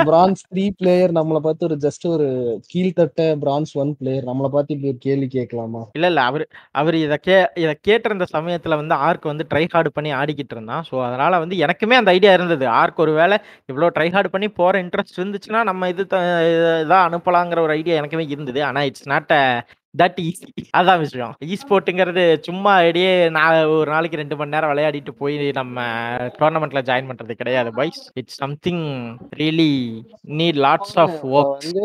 பிரான்ஸ் 0.08 0.42
த்ரீ 0.50 0.64
பிளேயர் 0.80 1.14
நம்மள 1.18 1.38
பார்த்து 1.46 1.68
ஒரு 1.68 1.78
ஜஸ்ட் 1.84 2.06
ஒரு 2.14 2.28
கீழ்த்தட்ட 2.72 3.28
பிரான்ஸ் 3.44 3.74
ஒன் 3.82 3.92
பிளேயர் 4.00 4.28
நம்மள 4.30 4.50
பார்த்து 4.56 4.74
இப்படி 4.76 4.92
ஒரு 4.94 5.00
கேள்வி 5.06 5.30
கேட்கலாமா? 5.36 5.84
இல்ல 5.98 6.12
இல்ல 6.12 6.22
அவர் 6.30 6.46
அவர் 6.80 6.98
இத 7.04 7.14
கே 7.26 7.36
இத 7.64 7.74
கேட்டிருந்த 7.88 8.28
சமயத்துல 8.34 8.80
வந்து 8.82 8.96
ஆர்க் 9.08 9.30
வந்து 9.32 9.48
ட்ரை 9.52 9.64
ஹார்டு 9.74 9.96
பண்ணி 9.98 10.12
ஆடிக்கிட்டு 10.22 10.56
இருந்தான். 10.58 10.84
ஸோ 10.90 10.96
அதனால 11.10 11.38
வந்து 11.44 11.62
எனக்குமே 11.66 12.00
அந்த 12.00 12.16
ஐடியா 12.16 12.34
இருந்தது. 12.38 12.66
ஆர்க் 12.80 13.00
ஒரு 13.04 13.12
வேளை 13.20 13.36
இவ்வளோ 13.72 13.88
ட்ரை 13.98 14.08
ஹார்ட் 14.14 14.32
பண்ணி 14.34 14.48
போகிற 14.60 14.82
இன்ட்ரெஸ்ட் 14.84 15.18
இருந்துச்சுன்னா 15.20 15.60
நம்ம 15.70 15.88
இது 15.92 16.04
இதாக 16.12 17.02
அனுப்பலாங்கிற 17.08 17.60
ஒரு 17.66 17.74
ஐடியா 17.78 17.96
எனக்குமே 18.02 18.24
இருந்தது. 18.34 18.60
ஆனால் 18.68 18.86
இட்ஸ் 18.90 19.08
நாட் 19.12 19.32
தட் 19.94 20.18
ஈஸி 20.22 20.46
அதான் 20.78 21.00
விஷயம். 21.02 21.32
இ 21.44 21.56
ஸ்போர்ட்டுங்கிறது 21.60 22.22
சும்மா 22.46 22.72
அப்படியே 22.78 23.08
நான் 23.34 23.48
ஒரு 23.72 23.88
நாளைக்கு 23.90 24.20
ரெண்டு 24.20 24.36
மணி 24.38 24.54
நேரம் 24.54 24.70
விளையாடிட்டு 24.72 25.12
போய் 25.18 25.34
நம்ம 25.58 25.80
டோர்னமெண்ட்ல 26.38 26.80
ஜாயின் 26.86 27.08
பண்றது 27.10 27.34
கிடையாது 27.40 27.70
boys 27.78 28.00
it's 28.20 28.38
something 28.42 28.84
really 29.40 29.68
need 30.38 30.60
lots 30.64 30.96
of 31.02 31.18
இப்ப 31.18 31.34
ஒர்க் 31.34 31.66
வந்து 31.66 31.84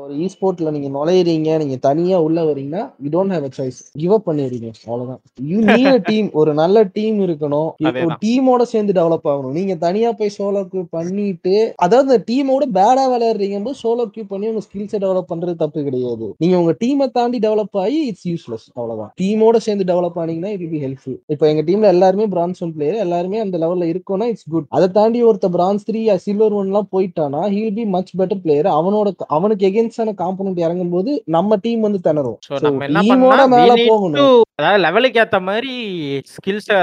ஒரு 0.00 0.16
இ 0.18 0.28
ஸ்போர்ட்ல 0.34 0.72
நீங்க 0.76 0.90
நுழையிறீங்க 0.96 1.56
நீங்க 1.62 1.78
தனியா 1.88 2.18
உள்ள 2.26 2.40
வரீங்கன்னா 2.48 2.82
you 3.02 3.12
don't 3.14 3.34
have 3.36 3.46
a 3.48 3.52
choice 3.58 3.80
give 3.94 4.14
up 4.16 4.26
பண்ணிடுறீங்க 4.28 4.68
அவ்வளவுதான். 4.84 5.22
யூ 5.50 5.58
நீட் 5.70 6.06
டீம் 6.08 6.28
ஒரு 6.40 6.52
நல்ல 6.60 6.76
டீம் 6.96 7.18
இருக்கணும். 7.26 7.70
அதேதான். 7.88 8.20
டீமோட 8.24 8.62
சேர்ந்து 8.70 8.92
டெவலப் 8.92 9.28
ஆகணும். 9.32 9.56
நீங்க 9.58 9.74
தனியா 9.84 10.10
போய் 10.14 10.34
சோலோ 10.36 10.62
கியூ 10.70 10.84
பண்ணிட்டு 10.94 11.56
அதாவது 11.84 12.14
டீமோட 12.28 12.46
பேடா 12.76 13.04
விளையாடுறீங்க 13.12 13.38
போது 13.64 13.80
சோலோ 13.82 14.04
கியூ 14.12 14.26
பண்ணி 14.30 14.52
உங்க 14.52 14.64
ஸ்கில்ஸை 14.66 15.00
டெவலப் 15.04 15.30
பண்றது 15.32 15.56
தப்பு 15.64 15.80
கிடையாது. 15.88 16.28
நீங்க 16.40 16.56
உங்க 16.62 16.74
டீமை 16.80 17.08
தாண்டி 17.30 17.40
டெவலப் 17.46 17.78
ஆகி 17.82 17.98
இட்ஸ் 18.06 18.26
யூஸ்லெஸ் 18.28 18.64
அவ்வளவுதான். 18.76 19.10
டீமோட 19.20 19.56
சேர்ந்து 19.66 19.84
டெவலப் 19.90 20.16
ஆனீங்கன்னா 20.22 20.50
இட் 20.56 20.64
பி 20.72 20.78
ஹெல்ப்ஃபுல் 20.84 21.16
இப்போ 21.34 21.44
எங்க 21.50 21.62
டீம்ல 21.68 21.86
எல்லாருமே 21.94 22.24
பிரான்ஸ் 22.32 22.60
ஒன் 22.64 22.72
பிளேயர் 22.76 22.98
எல்லாருமே 23.04 23.38
அந்த 23.44 23.58
லெவல்ல 23.62 23.86
இருக்கோம்னா 23.92 24.26
இட்ஸ் 24.32 24.48
குட் 24.54 24.66
அதை 24.68 24.86
தாண்டி 24.98 25.20
ஒருத்த 25.28 25.50
பிரான்ஸ் 25.56 25.86
த்ரீ 25.88 26.00
சில்வர் 26.26 26.56
ஒன் 26.60 26.70
எல்லாம் 26.70 26.90
போயிட்டானா 26.94 27.42
he'll 27.54 27.76
be 27.78 27.84
much 27.96 28.12
better 28.20 28.42
player 28.44 28.68
அவனோட 28.78 29.08
அவனுக்கு 29.36 29.68
எகென்ஸ்டான 29.70 30.14
காம்பனண்ட் 30.22 30.64
இறங்கும் 30.66 30.92
போது 30.96 31.10
நம்ம 31.36 31.58
டீம் 31.66 31.86
வந்து 31.86 32.00
திணறும். 32.08 32.38
பண்ணா 32.82 33.46
மேல 33.54 33.72
போகணும். 33.84 34.42
அதாவது 34.60 34.82
லெவலுக்கு 34.86 35.22
ஏத்த 35.22 35.40
மாதிரி 35.48 35.74
ஸ்கில்ஸை 36.34 36.80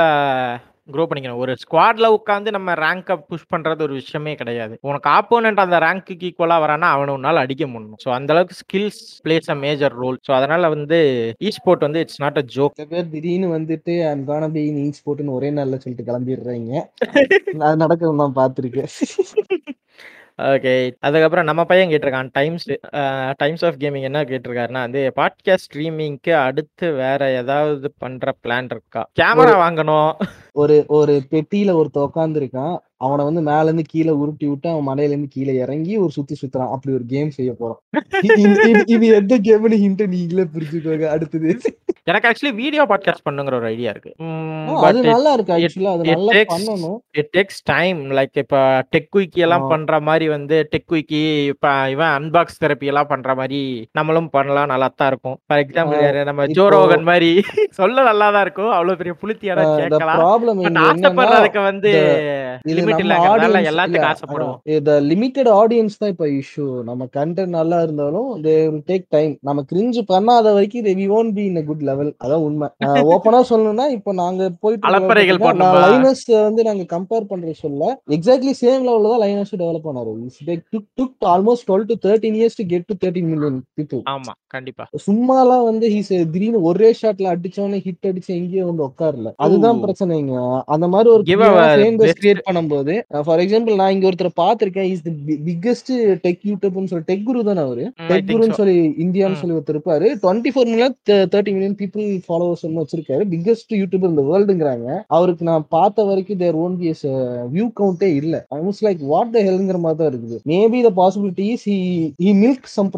க்ரோ 0.90 1.04
பண்ணிக்கணும். 1.08 1.42
ஒரு 1.44 1.54
ஸ்குவாட்ல 1.62 2.08
உட்காந்து 2.16 2.50
நம்ம 2.56 2.76
ரேங்கை 2.82 3.16
புஷ் 3.30 3.50
பண்றது 3.54 3.86
ஒரு 3.88 3.94
விஷயமே 4.00 4.34
கிடையாது. 4.36 4.76
உனக்கு 4.90 5.10
ஆப்போனன்ட் 5.16 5.64
அந்த 5.64 5.80
ரேங்க்கு 5.86 6.16
ஈக்குவலா 6.22 6.58
வரானா 6.66 6.90
அவனை 6.96 7.14
உன்னால 7.18 7.44
அடிக்க 7.46 7.66
முடியும். 7.68 8.00
ஸோ 8.04 8.10
அந்த 8.18 8.32
அளவுக்கு 8.36 8.60
skills 8.62 9.02
plays 9.26 9.50
a 9.50 9.58
major 9.64 9.96
role 10.02 10.20
so 10.28 10.34
அதனால 10.38 10.70
வந்து 10.76 11.00
இ 11.42 11.52
ஸ்போர்ட் 11.58 11.88
வந்து 11.88 12.04
இட்ஸ் 12.06 12.22
நாட் 12.26 12.40
அ 12.40 12.46
ஜோக் 12.56 12.76
பேர் 12.88 13.12
திடீர்னு 13.14 13.50
வந்துட்டு 13.56 13.96
ஐம் 14.10 14.26
கான 14.28 14.50
பி 14.56 14.64
போட்டுன்னு 15.02 15.38
ஒரே 15.38 15.50
நாள்ல 15.58 15.80
சொல்லிட்டு 15.80 16.08
கிளம்பிடுறாங்க. 16.10 16.72
அது 17.66 17.78
நடக்கிறது 17.84 18.22
நான் 18.22 18.38
பார்த்திருக்கேன். 18.38 18.92
ஓகே. 20.42 20.92
அதுக்கப்புறம் 21.00 21.46
நம்ம 21.46 21.64
பையன் 21.64 21.90
கேட்டிருக்கான் 21.90 22.30
டைம்ஸ் 22.32 22.70
டைம்ஸ் 23.36 23.66
ஆஃப் 23.66 23.74
கேமிங் 23.78 24.02
என்ன 24.02 24.24
கேட்டிருக்காருன்னா 24.24 24.72
வந்து 24.72 25.14
பாட்காஸ்ட் 25.16 25.66
ஸ்ட்ரீமிங்க்கு 25.68 26.34
அடுத்து 26.34 26.92
வேற 26.94 27.32
ஏதாவது 27.32 27.94
பண்ற 27.98 28.34
பிளான் 28.44 28.64
இருக்கா? 28.64 29.10
கேமரா 29.22 29.54
வாங்கணும். 29.64 30.14
ஒரு 30.52 30.86
ஒரு 30.88 31.22
பெட்டியில 31.32 31.72
ஒருத்த 31.72 31.98
உட்கார்ந்து 32.00 32.40
இருக்கான் 32.40 32.78
அவனை 33.00 33.26
வந்து 33.26 33.42
மேல 33.42 33.64
இருந்து 33.64 33.84
கீழே 33.88 34.10
உருட்டி 34.10 34.48
விட்டு 34.48 34.70
அவன் 34.70 34.88
மலையில 34.88 35.08
இருந்து 35.08 35.28
கீழே 35.30 35.54
இறங்கி 35.56 35.98
ஒரு 35.98 36.12
சுத்தி 36.12 36.36
சுத்துறான். 36.42 36.72
அப்படி 36.72 36.96
ஒரு 36.96 37.04
கேம் 37.08 37.30
செய்ய 37.30 37.52
போறோம் 37.52 37.98
இது- 38.88 39.14
எந்த 39.14 39.38
கேம்னு 39.38 39.76
ஹிண்ட் 39.76 40.08
நீங்களே 40.08 40.46
புரிஞ்சுக்கோங்க. 40.54 41.08
அடுத்தது. 41.08 41.58
எனக்கு 42.04 42.30
ஆக்சுவலி 42.30 42.56
வீடியோ 42.56 42.86
பாட்காஸ்ட் 42.86 43.28
பண்ணுங்கிற 43.30 43.54
ஒரு 43.54 43.66
ஐடியா 43.66 43.90
இருக்கு. 43.90 44.14
அது 44.82 45.02
நல்லா 45.02 45.34
இருக்கு 45.34 45.54
ஆக்சுவலா 45.54 45.92
அது 45.94 46.04
நல்லா 46.04 46.32
பண்ணணும். 46.32 46.98
இட் 47.12 47.30
டேக்ஸ் 47.38 47.62
டைம் 47.64 48.12
லைக் 48.12 48.38
இப்ப 48.38 48.58
டெக் 48.98 49.08
குயிக்கி 49.16 49.36
எல்லாம். 49.36 49.68
பண்ற 49.70 50.00
மாதிரி 50.00 50.28
வந்து 50.30 50.68
டெக் 50.72 50.94
குயிக்கி 50.94 51.46
இப்ப 51.48 51.90
இவன் 51.90 52.08
அன்பாக்ஸ் 52.08 52.60
தெரப்பி 52.66 52.84
எல்லாம் 52.84 53.08
பண்ற 53.08 53.36
மாதிரி 53.36 53.88
நம்மளும் 53.92 54.30
பண்ணலாம். 54.30 54.68
நல்லா 54.68 54.94
தான் 54.96 55.08
இருக்கும் 55.08 55.38
ஃபார் 55.46 55.60
எக்ஸாம்பிள் 55.60 56.24
நம்ம 56.24 56.46
ஜோரோகன் 56.46 57.02
மாதிரி 57.02 57.42
சொல்ல 57.70 58.04
நல்லா 58.04 58.32
தான் 58.32 58.42
இருக்கும். 58.42 58.72
அவ்வளவு 58.72 58.98
பெரிய 58.98 59.16
புளுத்தியாட 59.22 59.60
கேட்கலாம். 59.78 60.20
ஆசைப்படுறதுக்கு 61.18 61.64
வந்து 61.64 61.92
லிமிட் 62.90 63.04
எல்லாத்துக்கும் 63.64 63.94
இல்ல, 63.94 64.10
ஆசைப்படுவோம். 64.10 64.58
லிமிட்டட் 65.10 65.50
ஆடியன்ஸ் 65.58 66.00
தான் 66.02 66.12
இப்ப 66.14 66.28
இஷ்யூ 66.38 66.66
நம்ம 66.90 67.08
கண்டென்ட் 67.18 67.56
நல்லா 67.58 67.80
இருந்தாலும் 67.86 68.30
தே 68.46 68.56
டேக் 68.90 69.06
டைம் 69.16 69.34
நம்ம 69.48 69.64
கிரிஞ்சு 69.72 70.04
பண்ணாத 70.12 70.54
வரைக்கும் 70.56 70.66
we 71.00 71.08
won't 71.18 71.30
be 71.36 71.46
in 71.50 71.62
good 71.70 71.84
level 71.90 72.12
அதான் 72.24 72.46
உண்மை. 72.48 72.68
ஓப்பனா 73.12 73.40
சொல்லணும்னா 73.52 73.88
இப்போ 73.98 74.12
நாங்க 74.22 74.42
போயிட்டு 74.64 74.88
அலப்பறைகள்? 74.90 75.40
லைனஸ் 75.86 76.24
வந்து 76.40 76.64
நாங்க 76.68 76.86
கம்பேர் 76.94 77.30
பண்ற 77.32 77.54
சொல்ல 77.64 77.84
எக்ஸாக்ட்லி 78.18 78.54
சேம் 78.62 78.86
லெவல்ல 78.88 79.12
தான் 79.14 79.24
லைனஸ் 79.24 79.54
டெவலப் 79.56 79.88
பண்ணாரு. 79.88 80.14
Took 80.74 80.88
took 81.00 81.28
almost 81.34 81.68
twelve 81.70 81.88
to 81.90 81.98
thirteen 82.06 82.38
years 82.40 82.60
to 82.60 82.66
get 82.72 82.88
to 82.90 82.98
thirteen 83.04 83.30
million 83.32 83.60
people 83.78 84.02
ஆமா 84.14 84.34
கண்டிப்பா. 84.56 84.84
சும்மாலாம் 85.08 85.66
வந்து 85.68 85.86
ஹீஸ் 85.94 86.12
திடீர்னு 86.28 86.60
ஒரே 86.70 86.90
ஷாட்ல 87.00 87.32
அடிச்சவனே 87.34 87.80
ஹிட் 87.86 88.08
அடிச்சு 88.10 88.32
எங்கேயோ 88.38 88.66
வந்து 88.68 88.84
உட்காரல. 88.88 89.30
அதுதான். 89.46 89.82
பிரச்சனைங்க. 89.84 90.34
அந்த 90.74 90.86
மாதிரி 90.94 91.10
ஒரு 91.16 91.24
கிரியேட் 91.24 91.44
பண்ணும்போது. 92.48 92.77
பண்ணும்போது 92.78 93.24
ஃபார் 93.28 93.42
எக்ஸாம்பிள் 93.44 93.80
நான் 93.82 93.94
இங்க 93.96 94.08
ஒருத்தர் 94.10 94.32
பார்த்திருக்கேன். 94.44 94.88
இஸ் 94.94 95.04
தி 95.08 95.14
பிக்கஸ்ட் 95.50 95.92
டெக் 96.26 96.44
யூடியூப்னு 96.50 96.90
சொல்லி 96.92 97.08
டெக் 97.12 97.26
குரு 97.30 97.44
தானே 97.50 97.62
அவரு? 97.68 97.86
டெக் 98.12 98.30
குருன்னு. 98.32 98.58
சொல்லி 98.62 98.76
இந்தியான்னு. 99.06 99.40
சொல்லி 99.42 99.56
ஒருத்தர் 99.58 99.76
இருப்பாரு. 99.78 100.08
Twenty 100.24 100.52
four 100.56 100.70
million 100.72 100.96
thirty 101.34 101.54
million 101.56 101.78
people 101.82 102.08
followers 102.28 102.66
வச்சிருக்காரு. 102.82 103.24
பிக்கஸ்ட் 103.34 103.74
யூடியூபர் 103.82 104.14
இந்த 104.14 104.26
வேர்ல்டுங்கிறாங்க 104.32 104.88
அவருக்கு 105.18 105.44
நான் 105.52 105.68
பார்த்த 105.76 106.06
வரைக்கும் 106.12 106.42
தேர் 106.44 106.60
ஓன் 106.64 106.78
பி 106.82 106.94
வியூ 107.56 107.68
கவுண்டே 107.82 108.10
இல்ல. 108.22 108.36
ஆல்மோஸ்ட் 108.56 108.86
லைக் 108.88 109.02
வாட் 109.14 109.34
த 109.36 109.44
ஹெல்ங்கிற 109.50 109.80
மாதிரி 109.86 110.00
தான் 110.02 110.12
இருக்குது. 110.12 110.38
Maybe 110.54 110.80
the 110.88 110.92
possibilities 111.02 111.66
he 112.26 112.34
milk 112.44 112.70
some 112.78 112.92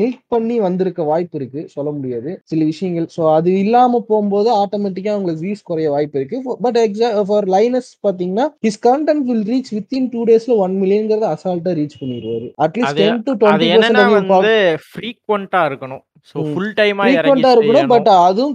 milk 0.00 0.22
பண்ணி 0.34 0.56
வந்திருக்க 0.66 1.02
வாய்ப்பு 1.12 1.36
இருக்கு. 1.40 1.60
சொல்ல 1.74 1.88
முடியாது. 1.96 2.30
சில 2.50 2.60
விஷயங்கள். 2.72 3.06
ஸோ 3.16 3.22
அது 3.36 3.50
இல்லாம 3.64 4.00
போகும்போது 4.10 4.48
ஆட்டோமேட்டிக்கா 4.62 5.14
உங்களுக்கு 5.18 5.44
வியூஸ் 5.46 5.66
குறைய 5.70 5.88
வாய்ப்பு 5.94 6.18
இருக்கு. 6.20 6.36
பட் 6.64 6.78
எக்ஸா 6.84 7.08
ஃபார் 7.30 7.46
லைனஸ் 7.54 7.90
பாத்தீங்கன்னா 8.06 8.46
his 8.66 8.80
content 9.06 9.26
will 9.30 9.46
reach 9.50 9.70
within 9.74 10.08
two 10.12 10.20
டேஸ்ல 10.24 10.56
ஒன் 10.56 10.74
மில்லியன்ங்கிறத 10.82 11.26
அசால்ட்டா 11.34 11.72
ரீச் 11.80 11.96
பண்ணிடுவாரு 12.00 12.48
அட்லீஸ்ட் 12.66 12.98
டென் 13.00 13.22
டு 13.22 13.34
டுவெண்ட்டி 13.42 13.68
வந்து 14.36 14.54
ஃப்ரீக்வெண்டா 14.86 15.62
இருக்கணும். 15.70 16.04
ம். 16.36 16.46
ஃபுல் 16.48 16.72
டைமா 16.78 17.04
இறங்கி 17.12 17.42
இருக்கணும் 17.48 17.90
பட் 17.92 18.08
அதுவும் 18.20 18.54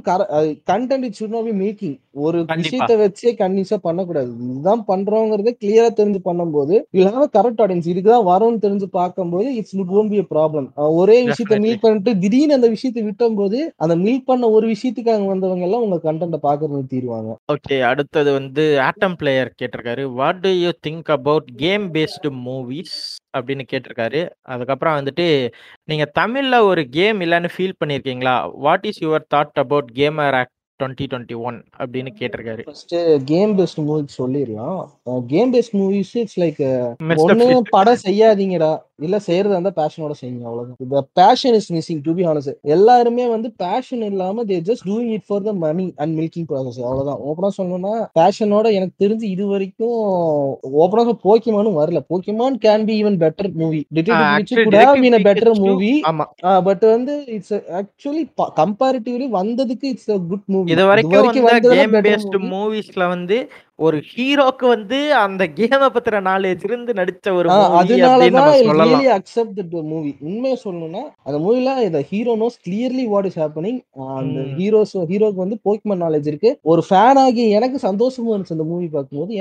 content 0.69 1.05
it 1.07 1.17
should 1.19 1.33
not 1.33 1.45
be 1.45 1.55
making 1.59 1.97
ஒரு 2.19 2.37
விஷயத்தை 2.53 2.95
வச்சே 3.01 3.29
கன்னியூஸா 3.39 3.77
பண்ணக்கூடாது. 3.83 4.31
இதுதான் 4.45 4.81
பண்றோங்கிறத 4.87 5.51
கிளியரா 5.61 5.89
தெரிஞ்சு 5.99 6.19
பண்ணும்போது 6.25 6.75
யூ 6.95 7.03
ஹாவ் 7.09 7.27
கரெக்ட் 7.35 7.61
ஆடியன்ஸ் 7.63 7.89
இதுக்குதான் 7.91 8.25
வரும்னு 8.27 8.63
தெரிஞ்சு 8.65 8.87
பார்க்கும்போது 8.95 9.47
it's 9.55 9.75
would 9.77 9.93
won't 9.93 10.09
be 10.09 10.19
problem 10.33 10.67
ஒரே 10.97 11.17
விஷயத்த 11.23 11.59
மீட் 11.63 11.83
பண்ணிட்டு 11.83 12.13
திடீர்னு 12.23 12.57
அந்த 12.57 12.69
விஷயத்தை 12.73 13.03
விட்டும் 13.03 13.37
போது 13.37 13.61
அந்த 13.79 13.95
மீட் 14.03 14.27
பண்ண 14.27 14.49
ஒரு 14.55 14.67
விஷயத்துக்காக 14.73 15.29
வந்தவங்க 15.31 15.67
எல்லாம் 15.67 15.85
உங்க 15.85 15.99
கண்டென்ட்டை 16.03 16.41
பாக்குறது 16.43 16.75
நிறுத்திடுவாங்க 16.75 17.31
ஓகே 17.49 17.77
அடுத்தது 17.91 18.31
வந்து 18.31 18.65
ஆட்டம் 18.81 19.17
பிளேயர் 19.17 19.55
கேட்டிருக்காரு. 19.61 20.03
What 20.19 20.41
do 20.41 20.53
you 20.59 20.71
think 20.87 21.11
about 21.11 21.49
game 21.57 21.87
based 21.93 22.31
movies 22.45 22.97
அப்படின்னு 23.37 23.61
கேட்டிருக்காரு. 23.71 24.29
அதுக்கப்புறம் 24.41 24.97
வந்துட்டு 24.97 25.51
நீங்க 25.83 26.11
தமிழ்ல 26.19 26.61
ஒரு 26.61 26.85
கேம் 26.89 27.19
இல்லைன்னு 27.21 27.49
ஃபீல் 27.57 27.73
பண்ணியிருக்கீங்களா? 27.85 28.51
What 28.53 28.85
is 28.85 29.03
your 29.03 29.25
thought 29.35 29.53
about 29.53 29.89
gamer 29.95 30.31
act 30.31 30.59
twenty 30.83 31.05
twenty 31.13 31.35
one? 31.35 31.63
அப்படின்னு 31.77 32.07
கேட்டிருக்காரு. 32.19 32.61
ஃபர்ஸ்ட் 32.61 32.95
கேம் 33.25 33.57
பேஸ்ட் 33.57 33.79
மூவிஸ் 33.81 34.15
சொல்லிடலாம். 34.17 34.85
Game 35.27 35.53
based 35.53 35.73
movies 35.73 36.11
it's 36.13 36.39
like 36.39 36.93
ஒண்ணு 36.99 37.59
படம் 37.69 37.97
செய்யாதீங்கடா. 38.03 38.77
இல்ல 39.07 39.17
செய்யறதா 39.27 39.55
இருந்தா 39.55 39.73
பேஷனோட 39.79 40.13
செய்யுங்க 40.19 40.45
அவ்வளவுதான். 40.49 40.77
இந்த 40.85 40.97
passion 41.19 41.55
is 41.59 41.69
missing 41.75 42.01
to 42.07 42.13
be 42.17 42.23
honest 42.27 42.57
எல்லாருமே 42.75 43.25
வந்து 43.33 43.49
பேஷன் 43.63 44.03
இல்லாம 44.09 44.43
they 44.49 44.57
just 44.69 44.85
doing 44.89 45.11
it 45.17 45.25
for 45.29 45.43
the 45.47 45.53
money 45.63 45.85
and 46.01 46.13
milking 46.19 46.47
process 46.51 46.79
அவ்வளவுதான். 46.83 47.19
ஓப்பனா 47.29 47.51
சொல்லணும்னா 47.59 47.93
பேஷனோட 48.19 48.67
எனக்கு 48.79 48.95
தெரிஞ்சு 49.03 49.25
இது 49.35 49.45
வரைக்கும் 49.53 49.97
ஓப்பனா 50.83 51.15
போக்கிமானும் 51.27 51.79
வரல. 51.81 52.01
Pokemon 52.11 52.57
can 52.65 52.85
be 52.89 52.95
even 53.01 53.17
better 53.23 53.51
movie 53.61 53.81
been 55.03 55.19
better 55.29 55.53
movie 55.65 55.91
but 56.69 56.85
வந்து 56.93 57.15
இட்ஸ் 57.35 57.55
ஆக்சுவலி 57.79 58.23
கம்பேரிட்டிவ்லி 58.61 59.27
வந்ததுக்கு 59.39 59.89
இட்ஸ் 59.93 60.11
a 60.15 60.19
குட் 60.31 60.47
மூவி 60.53 60.71
இது 60.73 60.85
வரைக்கும் 60.91 61.47
வந்த 61.49 61.75
கேம் 61.75 61.97
பேஸ்டு 62.07 62.39
மூவிஸ்ல 62.53 63.03
வந்து 63.15 63.37
ஒரு 63.85 63.97
ஹீரோக்கு 64.11 64.65
வந்து 64.73 64.97
அந்த 65.23 65.43
கேம 65.59 65.89
பத்திர 65.95 66.21
நாலேஜ் 66.29 66.63
இருந்து 66.67 66.91
நடிச்ச 66.99 67.33
ஒரு 67.39 67.49
அதனாலதான் 67.79 68.49
அக்செப்ட் 69.17 69.55
தட் 69.59 69.75
மூவி 69.91 70.11
உண்மையை 70.27 70.57
சொல்லணும்னா 70.63 71.03
அந்த 71.27 71.37
மூவில 71.45 71.75
இந்த 71.87 72.01
hero 72.09 72.33
knows 72.43 72.57
clearly 72.65 73.05
what 73.13 73.27
is 73.29 73.39
happening 73.41 73.79
அந்த. 74.17 74.39
ஹீரோஸ் 74.59 74.93
ஹீரோக்கு 75.11 75.39
வந்து 75.43 75.57
போக்கிமன் 75.67 76.01
நாலேஜ் 76.05 76.27
இருக்கு. 76.31 76.51
ஒரு 76.71 76.81
ஃபேன் 76.89 77.19
ஆகி 77.23 77.45
எனக்கு 77.57 77.79
சந்தோஷமா 77.87 78.29
இருந்துச்சு 78.33 78.55
அந்த 78.57 78.67
மூவி 78.71 78.87
பார்க்கும்போது. 78.95 79.31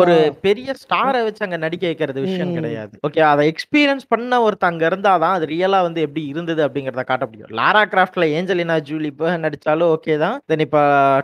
ஒரு 0.00 0.16
பெரிய 0.46 0.74
ஸ்டாரை 0.82 1.22
வச்சு 1.26 1.44
அங்க 1.46 1.58
நடிக்க 1.64 1.84
வைக்கிறது 1.90 2.20
விஷயம். 2.26 2.54
கிடையாது. 2.58 2.94
ஓகே 3.08 3.22
அதை 3.32 3.42
எக்ஸ்பீரியன்ஸ் 3.52 4.06
பண்ண 4.14 4.42
ஒருத்தன் 4.46 4.70
அங்க 4.72 4.84
இருந்தாதான் 4.90 5.36
அது 5.38 5.46
ரியலா 5.54 5.80
வந்து 5.88 6.00
எப்படி 6.06 6.24
இருந்தது 6.32 6.62
அப்படிங்கறத 6.66 7.04
காட்ட 7.10 7.24
முடியும். 7.30 7.52
லாரா 7.60 7.84
கிராஃப்ட்ல 7.94 8.30
ஏஞ்சலினா 8.38 8.78
ஜூலி 8.90 9.10
இப்ப 9.14 9.36
நடிச்சாலும் 9.44 9.92
ஓகே 9.96 10.16
தான். 10.24 10.36
தென் 10.52 10.64
இப்ப 10.66 10.78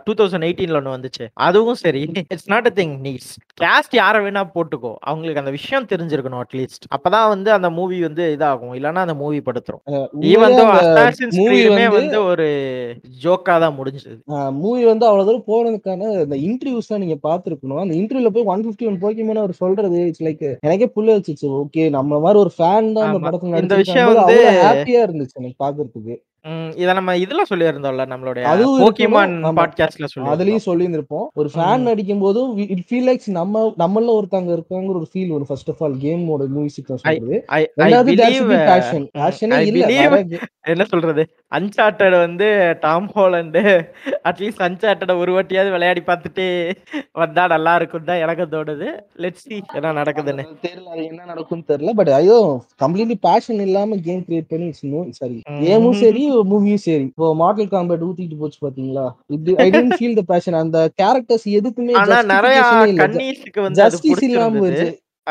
டூ 0.05 0.13
தௌசண்ட் 0.21 0.47
எயிட்டீன்ல 0.49 0.79
ஒன்று 0.81 0.95
வந்துச்சு 1.11 1.25
அதுவும் 1.47 1.79
சரி 1.83 2.01
இட்ஸ் 2.33 2.49
நாட் 2.53 2.67
அ 2.69 2.73
திங் 2.79 2.93
நீ 3.05 3.11
கேஸ்ட் 3.61 3.95
யாரை 3.99 4.19
வேணா 4.25 4.43
போட்டுக்கோ. 4.55 4.91
அவங்களுக்கு 5.09 5.41
அந்த 5.41 5.51
விஷயம் 5.57 5.87
தெரிஞ்சிருக்கணும் 5.91 6.41
அட்லீஸ்ட் 6.43 6.85
அப்பதான் 6.95 7.27
வந்து 7.33 7.49
அந்த 7.57 7.69
மூவி 7.77 7.97
வந்து 8.07 8.23
இதாகும். 8.35 8.73
இல்லைன்னா 8.77 9.03
அந்த 9.05 9.15
மூவி 9.21 9.39
படுத்துரும். 9.47 9.83
ஈவன் 10.31 10.55
வந்து 11.97 12.19
ஒரு 12.31 12.47
ஜோக்கா 13.23 13.55
தான் 13.65 13.77
முடிஞ்சது. 13.79 14.15
மூவி 14.61 14.83
வந்து 14.91 15.07
அவ்வளவு 15.09 15.27
தூரம் 15.29 15.47
போனதுக்கான 15.51 16.09
இந்த 16.25 16.37
இன்டர்வியூஸ் 16.49 16.91
தான் 16.93 17.03
நீங்க 17.05 17.17
பாத்துருக்கணும் 17.27 17.83
அந்த 17.83 17.95
இன்டர்வியூல 18.01 18.31
போய் 18.37 18.49
ஒன் 18.53 18.65
பிப்டி 18.67 18.89
ஒன் 18.91 19.01
போக்கிமோன 19.03 19.43
அவர் 19.45 19.61
சொல்றது 19.63 20.01
இட்ஸ் 20.09 20.25
லைக் 20.29 20.45
எனக்கே 20.67 20.89
புள்ள 20.97 21.17
வச்சுச்சு 21.17 21.47
ஓகே 21.61 21.85
நம்ம 21.99 22.19
மாதிரி 22.25 22.41
ஒரு 22.45 22.53
ஃபேன் 22.57 22.91
தான் 22.97 23.07
அந்த 23.09 23.21
படத்துல 23.27 23.63
இந்த 23.65 23.77
விஷயம் 23.83 24.11
வந்து 24.13 24.37
ஹாப்பியா 24.65 25.01
இருந்துச்சு 25.07 25.39
எனக்கு 25.41 25.59
பாக்குறதுக்கு 25.65 26.15
இத 26.75 26.93
நம்ம 26.93 27.15
இதுல 27.15 27.41
சொல்லியிருந்தோம்ல 27.49 28.05
நம்மளுடைய 28.05 28.43
போக்கிமான் 28.81 29.43
பாட்காஸ்ட்ல 29.55 30.05
சொல்லியிருந்தோம். 30.15 30.25
அதுலயும் 30.25 30.59
சொல்லியிருந்திருப்போம். 30.65 31.25
ஒரு 31.33 31.49
ஃபேன் 31.53 31.77
ம். 31.77 31.81
நடிக்கும் 31.81 32.19
போதும் 32.19 32.57
இட் 32.57 32.83
ஃபீல் 32.91 33.07
லைக்ஸ் 33.07 33.31
நம்ம 33.31 33.73
நம்மள 33.79 34.07
ஒருத்தவங்க 34.07 34.51
இருக்காங்க 34.51 34.93
ஒரு 34.93 35.07
ஃபீல் 35.13 35.27
வரும். 35.27 35.45
ஃபர்ஸ்ட் 35.47 35.69
ஆஃப் 35.69 35.83
ஆல் 35.83 35.95
கேமோட 35.95 36.47
மியூசிக் 36.47 36.85
சொல்றது. 36.85 37.45
என்ன 40.61 40.83
சொல்றது? 40.83 41.27
அன்சார்ட்டட் 41.51 42.15
வந்து 42.17 42.47
டாம் 42.83 43.07
ஹாலண்டு 43.13 43.61
அட்லீஸ்ட் 44.27 44.63
அன்சார்ட்டட 44.67 45.13
ஒரு 45.21 45.31
வாட்டியாவது 45.35 45.73
விளையாடி 45.73 46.01
பார்த்துட்டு 46.05 46.45
வந்தா 47.21 47.43
நல்லா 47.53 47.73
இருக்கும் 47.79 48.05
தான் 48.05 48.21
எனக்கு 48.23 48.45
தோணுது. 48.53 48.87
லெட்ஸ் 49.23 49.45
see 49.45 49.59
என்ன 49.77 49.93
நடக்குதுன்னு. 49.99 50.43
தெரியல 50.63 50.87
அது 50.93 51.03
என்ன 51.09 51.21
நடக்கும்னு 51.31 51.67
தெரியல 51.71 51.93
பட் 51.99 52.11
ஐயோ 52.17 52.37
கம்ப்ளீட்லி 52.81 53.17
பேஷன் 53.27 53.61
இல்லாம 53.65 53.99
கேம் 54.07 54.23
கிரியேட் 54.27 54.49
பண்ணி 54.51 54.69
இட்ஸ் 54.69 54.85
சாரி 55.19 55.37
கேமும் 55.63 55.99
சரி 56.03 56.23
மூவியும் 56.51 56.83
சரி. 56.85 57.05
இப்போ 57.11 57.27
மாடல் 57.41 57.71
காம்பேட் 57.73 58.05
ஊத்திட்டு 58.07 58.39
போச்சு 58.41 58.59
பாத்தீங்களா? 58.65 59.05
இது 59.29 59.57
I 59.59 59.69
don't 59.75 59.95
feel 59.97 60.17
the 60.19 60.25
passion 60.31 60.59
அந்த 60.61 60.79
கேரக்டர்ஸ் 61.01 61.47
எதுக்குமே 61.59 61.95
ஆனா 62.01 62.19
நிறைய 62.33 62.59
வந்து 62.99 63.79
ஜஸ்டிஸ் 63.81 64.25
இல்லாம 64.29 64.63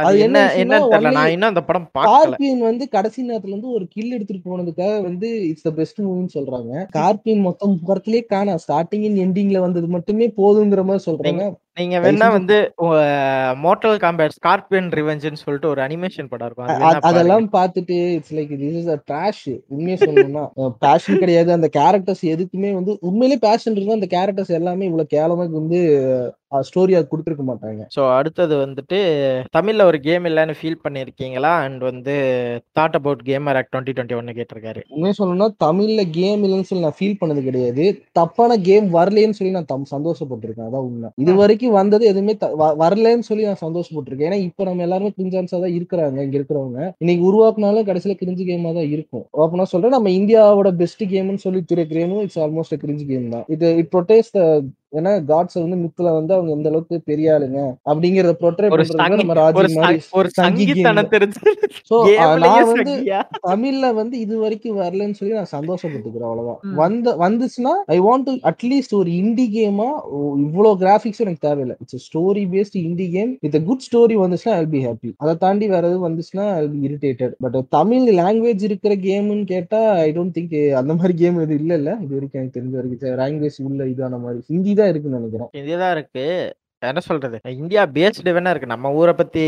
அது 0.04 0.18
என்ன 0.18 0.54
என்ன 0.54 0.78
என்னன்னு 0.78 0.92
தெரியல. 0.94 1.12
நான் 1.12 1.30
இன்னும் 1.30 1.48
அந்த 1.48 1.62
படம் 1.62 1.90
பார்க்கல. 1.98 2.36
வந்து 2.60 2.88
கடைசி 2.88 3.28
நேரத்துல 3.28 3.54
இருந்து 3.54 3.70
ஒரு 3.70 3.86
கில் 3.88 4.12
எடுத்துட்டு 4.12 4.50
போனதுக்காக 4.50 5.02
வந்து 5.02 5.48
இட்ஸ் 5.48 5.62
த 5.62 5.70
பெஸ்ட் 5.70 6.00
மூவின்னு 6.00 6.34
சொல்றாங்க. 6.34 6.72
ஸ்கார்பியன் 6.94 7.40
மொத்தம் 7.40 7.80
படத்திலே 7.86 8.24
காணா. 8.24 8.54
ஸ்டார்டிங் 8.68 9.08
எண்டிங்ல 9.26 9.58
வந்தது 9.58 9.86
மட்டுமே 9.86 10.28
போதுங்கிற 10.36 10.84
மாதிரி 10.84 11.12
சொல்றாங்க. 11.12 11.44
நீங்க 11.80 11.98
வேணா 12.04 12.28
வந்து 12.36 12.56
மோட்டல் 13.66 13.96
காம்பேட் 14.04 14.36
ஸ்கார்பியன் 14.38 14.90
ரிவெஞ்சுன்னு 14.98 15.42
சொல்லிட்டு 15.44 15.70
ஒரு 15.72 15.82
அனிமேஷன் 15.86 16.30
படம் 16.32 16.48
இருக்கும். 16.48 16.72
அதெல்லாம் 17.10 17.48
பார்த்துட்டு 17.58 17.98
it's 18.16 18.34
like 18.38 18.52
this 18.64 18.80
is 18.82 18.92
a 18.96 18.98
trash 19.10 19.44
உண்மையை 19.74 19.98
சொல்லணும்னா. 20.02 20.44
பேஷன் 20.86 21.22
கிடையாது. 21.24 21.50
அந்த 21.58 21.70
கேரக்டர்ஸ் 21.78 22.24
எதுக்குமே 22.34 22.72
வந்து 22.80 22.94
உண்மையிலே 23.10 23.38
பேஷன் 23.48 23.78
இருந்தா 23.78 24.00
அந்த 24.00 24.10
கேரக்டர்ஸ் 24.16 24.58
எல்லாமே 24.60 24.90
இவ்வளவு 24.90 25.14
கேவலமா 25.16 25.46
வந்து 25.62 25.80
ஸ்டோரியா 26.68 27.00
கொடுத்துருக்க 27.10 27.44
மாட்டாங்க. 27.48 27.82
ஸோ 27.96 28.02
அடுத்தது 28.14 28.54
வந்துட்டு 28.62 28.98
தமிழ்ல 29.56 29.82
ஒரு 29.90 29.98
கேம் 30.06 30.24
இல்லைன்னு 30.28 30.54
ஃபீல் 30.60 30.80
பண்ணியிருக்கீங்களா? 30.84 31.52
அண்ட் 31.64 31.82
வந்து 31.88 32.14
thought 32.78 32.96
about 32.98 33.22
gamer 33.28 33.58
act 33.58 33.70
twenty 33.74 33.92
twenty 33.96 34.16
ஒன்னு 34.20 34.34
கேட்டிருக்காரு. 34.38 34.80
உண்மையை 34.94 35.14
சொல்லணும்னா 35.18 35.48
தமிழ்ல 35.66 36.04
கேம் 36.18 36.42
இல்லைன்னு 36.46 36.68
சொல்லி 36.70 36.86
நான் 36.86 36.98
ஃபீல் 36.98 37.20
பண்ணது 37.20 37.42
கிடையாது. 37.48 37.84
தப்பான 38.20 38.56
கேம் 38.68 38.88
வரலேன்னு 38.96 39.38
சொல்லி 39.38 39.54
நான் 39.58 39.70
சந்தோஷப்பட்டிருக்கேன். 39.94 40.68
அதான் 40.68 40.86
உண்மை. 40.88 41.10
இது. 41.24 41.34
வரைக்கும் 41.42 41.69
வந்தது 41.70 42.06
எதுவுமே 42.06 42.34
வரலன்னு 42.34 42.48
வ- 42.62 42.76
வரலைன்னு 42.84 43.26
சொல்லி 43.30 43.44
நான் 43.44 43.62
சந்தோஷப்பட்டிருக்கேன். 43.62 44.28
ஏன்னா 44.30 44.40
இப்ப 44.48 44.64
நம்ம 44.64 44.82
எல்லாருமே 44.82 45.12
கிரிஞ்சான்ஸா 45.18 45.58
தான் 45.64 45.76
இருக்கிறாங்க 45.80 46.22
இங்க 46.24 46.38
இருக்கிறவங்க. 46.38 46.80
இன்னைக்கு 46.98 47.24
உருவாக்குனாலும் 47.30 47.88
கடைசியில 47.90 48.16
கிரிஞ்சு 48.22 48.46
கேமா 48.50 48.74
தான் 48.74 48.90
இருக்கும். 48.96 49.26
நான் 49.56 49.72
சொல்றேன் 49.74 49.90
நம்ம 49.90 50.10
இந்தியாவோட 50.10 50.76
பெஸ்ட் 50.76 51.04
கேம்னு 51.04 51.44
சொல்லி 51.46 51.62
திரு 51.62 51.82
கேமும் 51.90 52.20
இட்ஸ் 52.20 52.38
ஆல்மோஸ்ட் 52.38 52.78
கிரிஞ்சு 52.84 53.06
கேம் 53.06 53.28
தான். 53.30 53.44
இது 53.48 53.76
இட் 53.76 53.92
ப்ரொட்டேஸ் 53.96 54.32
ஏன்னா 54.92 55.10
காட்ஸ் 55.28 55.58
வந்து 55.58 55.76
மித்துல 55.82 56.12
வந்து 56.16 56.32
அவங்க 56.36 56.50
எந்த 56.56 56.68
அளவுக்கு 56.70 56.96
பெரிய 57.10 57.34
ஆளுங்க 57.34 57.60
அப்படிங்கறத 57.90 58.32
ப்ரொட்ரே 58.40 58.68
ஒரு 58.68 58.84
பண்றது 58.92 59.20
நம்ம 59.22 59.34
ஒரு 60.14 60.30
ராஜி 60.32 60.66
நான் 62.44 62.68
வந்து 62.70 62.94
தமிழ்ல 63.48 63.86
வந்து 63.98 64.16
இது 64.24 64.34
வரைக்கும் 64.42 64.78
வரலன்னு 64.80 65.16
சொல்லி 65.18 65.34
நான் 65.36 65.52
சந்தோஷப்பட்டுக்கிறேன் 65.54 66.28
அவ்வளவுதான். 66.30 66.60
வந்த 66.80 67.14
வந்துச்சுன்னா 67.22 67.72
I 67.94 67.98
want 68.06 68.26
to 68.28 68.34
at least 68.50 68.94
ஒரு 69.00 69.10
இண்டி 69.20 69.46
கேமா 69.54 69.88
இவ்வளவு 70.44 70.72
கிராபிக்ஸ் 70.82 71.22
எனக்கு 71.24 71.42
தேவையில்லை. 71.46 71.76
It's 71.82 72.04
story 72.06 72.44
based 72.52 72.78
indie 72.82 73.06
game 73.14 73.32
with 73.46 73.58
good 73.68 73.84
story 73.88 74.16
வந்துச்சுன்னா 74.22 74.56
ஐ 74.58 74.66
பி 74.74 74.82
ஹாப்பி 74.86 75.12
அதை 75.22 75.34
தாண்டி 75.44 75.68
வேற 75.74 75.82
எதுவும் 75.90 76.06
வந்துச்சுன்னா 76.08 76.46
I 76.56 76.66
be 76.72 76.80
irritated 76.88 77.34
but 77.44 77.58
Tamil 77.76 78.06
language 78.20 78.64
இருக்கிற 78.70 78.94
கேம்னு 79.06 79.44
கேட்டா 79.52 79.80
ஐ 80.00 80.10
டோன்ட் 80.16 80.36
திங்க் 80.36 80.56
அந்த 80.80 80.92
மாதிரி 80.94 81.16
கேம் 81.20 81.38
எதுவும் 81.38 81.60
இல்ல 81.60 81.74
இல்ல 81.80 81.90
இது 82.04 82.14
வரைக்கும் 82.16 82.40
எனக்கு 82.40 82.56
தெரிஞ்ச 82.58 82.74
வரைக்கும் 82.78 83.18
லாங்குவேஜ் 83.22 83.60
உள்ள 83.68 83.82
இதான 83.92 84.20
மாதிரி. 84.24 84.40
ஹிந்தி 84.50 84.74
தான் 84.80 84.90
இருக்குன்னு 84.92 85.20
நினைக்கிறேன். 85.20 85.50
இதுதான் 85.60 85.94
இருக்கு. 85.96 86.26
என்ன 86.90 87.00
சொல்றது? 87.06 87.38
இந்தியா 87.62 87.82
பேஸ்டு 87.96 88.32
வேணா 88.36 88.52
இருக்கு. 88.52 88.72
நம்ம 88.72 88.92
ஊரை 89.00 89.12
பத்தி 89.18 89.42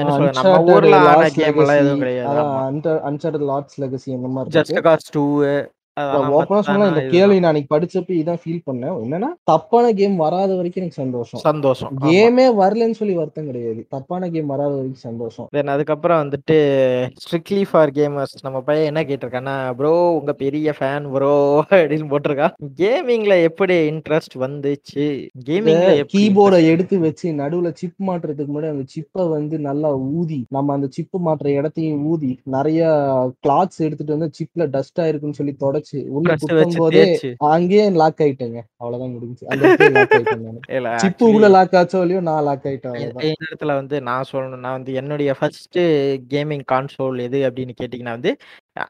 என்ன 0.00 0.12
சொல்றது? 0.12 0.38
நம்ம 0.38 0.74
ஊர்ல 0.74 1.00
ஆன 1.10 1.26
கேம் 1.38 1.58
எல்லாம் 1.64 1.80
எதுவும் 1.82 2.02
கிடையாது. 2.04 2.44
அன்சார்டட் 3.10 3.44
லாட்ஸ் 3.50 3.76
லெகசி 3.82 4.10
அந்த 4.18 4.30
மாதிரி 4.36 4.54
ஜஸ்ட் 4.56 4.80
காஸ் 4.86 5.12
டூ 5.16 5.24
அதெல்லாம் 5.44 5.79
ஓப்பனா 6.36 6.60
சொன்னா 6.68 6.86
இந்த 6.90 7.00
இதுதான். 7.00 7.14
கேள்வி 7.14 7.36
நான் 7.40 7.50
அன்னைக்கு 7.50 7.72
படிச்சப்ப 7.74 8.14
இதான் 8.20 8.40
ஃபீல் 8.42 8.62
பண்ணேன். 8.68 8.94
என்னன்னா 9.04 9.30
தப்பான 9.50 9.92
கேம் 10.00 10.16
வராத 10.24 10.50
வரைக்கும் 10.58 10.82
எனக்கு 10.82 11.00
சந்தோஷம். 11.02 11.42
சந்தோஷம். 11.48 11.92
கேமே 12.06 12.46
வரலன்னு 12.60 12.98
சொல்லி 13.00 13.14
வருத்தம் 13.20 13.48
கிடையாது. 13.50 13.80
தப்பான 13.96 14.30
கேம் 14.34 14.52
வராத 14.54 14.72
வரைக்கும் 14.76 15.06
சந்தோஷம். 15.08 15.48
தென் 15.56 15.72
அதுக்கப்புறம் 15.74 16.20
வந்துட்டு 16.22 16.58
ஸ்ட்ரிக்ட்லி 17.24 17.62
ஃபார் 17.70 17.94
கேமர்ஸ் 17.98 18.36
நம்ம 18.46 18.60
பையன் 18.68 18.88
என்ன 18.90 19.04
கேட்டிருக்கான்னா 19.10 19.56
ப்ரோ 19.80 19.94
உங்க 20.18 20.32
பெரிய 20.44 20.74
ஃபேன் 20.78 21.08
ப்ரோ 21.14 21.34
அப்படின்னு 21.70 22.10
போட்டிருக்கான் 22.12 22.54
கேமிங்ல 22.82 23.34
எப்படி 23.48 23.76
இன்ட்ரெஸ்ட் 23.92 24.36
வந்துச்சு? 24.44 25.06
கேமிங்ல 25.48 25.90
கீபோர்டை 26.14 26.60
எடுத்து 26.72 26.96
வச்சு 27.06 27.28
நடுவுல 27.40 27.68
சிப் 27.80 28.06
மாட்டுறதுக்கு 28.08 28.52
முன்னாடி 28.52 28.74
அந்த 28.74 28.86
சிப்பை 28.94 29.24
வந்து 29.34 29.56
நல்லா 29.68 29.90
ஊதி 30.18 30.40
நம்ம 30.56 30.74
அந்த 30.76 30.88
சிப்பு 30.96 31.18
மாட்டுற 31.26 31.48
இடத்தையும் 31.58 32.04
ஊதி 32.12 32.30
நிறைய 32.56 32.80
கிளாத்ஸ் 33.44 33.80
எடுத்துட்டு 33.86 34.16
வந்து 34.16 34.30
சிப்ல 34.38 34.66
டஸ்ட் 34.74 35.00
ஆயிருக்குன்னு 35.02 35.38
சொல்லி 35.38 35.54
தொடச்சு 35.64 35.89
உள்ள 36.16 36.34
குத்தும் 36.34 36.76
போதே 36.76 37.02
அங்கேயே 37.54 37.84
லாக் 38.00 38.20
ஆயிட்டேங்க. 38.24 38.60
அவ்வளவுதான் 38.76 39.12
முடிஞ்சு 39.12 39.44
அந்த 39.48 40.96
சிப்பு 40.96 41.26
உள்ள 41.34 41.48
லாக் 41.48 41.76
ஆச்சோ 41.80 42.00
இல்லையோ 42.00 42.20
நான் 42.20 42.44
லாக் 42.44 42.66
ஆயிட்டேன் 42.70 42.96
இந்த 43.30 43.46
இடத்துல 43.48 43.74
வந்து 43.80 43.96
நான் 44.00 44.28
சொல்லணும். 44.32 44.64
நான் 44.64 44.78
வந்து 44.78 44.94
என்னுடைய 44.94 45.34
ஃபர்ஸ்ட் 45.38 45.80
கேமிங் 46.34 46.64
கான்சோல் 46.72 47.24
எது 47.26 47.40
அப்படின்னு 47.50 47.74
கேட்டிங்கன்னா 47.82 48.16
வந்து 48.18 48.32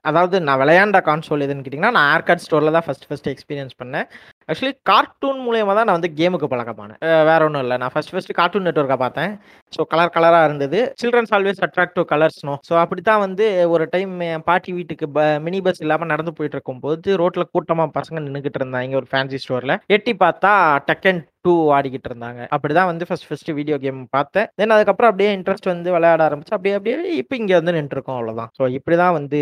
அதாவது 0.08 0.36
நான் 0.46 0.60
விளையாண்ட 0.62 0.98
கான்சோல் 1.08 1.44
எதுன்னு 1.44 1.64
கேட்டிங்கன்னா 1.64 1.94
நான் 1.96 2.10
ஏர்கார்ட் 2.14 2.44
ஸ்டோரில் 2.44 2.74
தான் 2.76 2.84
ஃபர்ஸ்ட் 2.86 3.06
ஃபஸ்ட்டு 3.08 3.32
எக்ஸ்பீரியன்ஸ் 3.34 3.74
பண்ணேன். 3.80 4.06
ஆக்சுவலி 4.48 4.74
கார்ட்டூன் 4.90 5.40
மூலியமாக 5.46 5.74
தான் 5.78 5.86
நான் 5.88 5.98
வந்து 5.98 6.10
கேமுக்கு 6.18 6.48
பழக்கமானேன் 6.52 7.00
வேற 7.28 7.40
ஒன்றும் 7.46 7.64
இல்லை. 7.64 7.76
நான் 7.82 7.92
ஃபஸ்ட் 7.94 8.12
ஃபஸ்ட்டு 8.14 8.36
கார்ட்டூன் 8.40 8.66
நெட்ஒர்க்கை 8.68 8.98
பார்த்தேன். 9.04 9.32
ஸோ 9.72 9.86
கலர் 9.92 10.14
கலராக 10.16 10.48
இருந்தது. 10.48 10.78
Children's 11.02 11.32
always 11.38 11.62
attract 11.66 11.96
to 11.98 12.04
colours 12.12 12.40
no 12.48 12.56
so 12.68 12.76
அப்படி 12.84 13.02
தான் 13.10 13.22
வந்து 13.26 13.46
ஒரு 13.74 13.86
டைம் 13.94 14.14
என் 14.30 14.46
பாட்டி 14.50 14.70
வீட்டுக்கு 14.78 15.08
ப 15.16 15.26
மினி 15.46 15.60
பஸ் 15.66 15.82
இல்லாமல் 15.86 16.12
நடந்து 16.12 16.34
போயிட்டு 16.38 16.58
இருக்கும்போது 16.58 17.16
ரோட்டில் 17.22 17.50
கூட்டமாக 17.54 17.94
பசங்க 17.98 18.24
நின்றுக்கிட்டு 18.26 18.60
இருந்தாங்க 18.62 19.00
ஒரு 19.02 19.10
ஃபேன்சி 19.12 19.40
ஸ்டோரில் 19.44 19.76
எட்டி 19.96 20.14
பார்த்தா 20.24 20.52
டெக்கன் 20.90 21.22
டூ 21.44 21.52
ஆடிக்கிட்டு 21.76 22.08
இருந்தாங்க 22.10 22.40
அப்படிதான் 22.54 22.88
வந்து 22.90 23.04
ஃபர்ஸ்ட் 23.08 23.26
ஃபர்ஸ்ட் 23.28 23.50
வீடியோ 23.58 23.76
கேம் 23.84 24.00
பார்த்தேன். 24.16 24.48
தென் 24.60 24.74
அதுக்கப்புறம் 24.76 25.10
அப்படியே 25.10 25.30
இன்ட்ரெஸ்ட் 25.36 25.68
வந்து 25.72 25.88
விளையாட 25.96 26.20
ஆரம்பிச்சு 26.28 26.54
அப்படியே 26.56 26.74
அப்படியே 26.78 26.96
இப்போ 27.22 27.34
இங்கே 27.40 27.56
வந்து 27.60 27.74
நின்றுருக்கோம் 27.78 28.18
அவ்வளோதான் 28.18 28.50
ஸோ 28.58 28.62
இப்படி 28.78 28.96
தான் 29.02 29.14
வந்து 29.18 29.40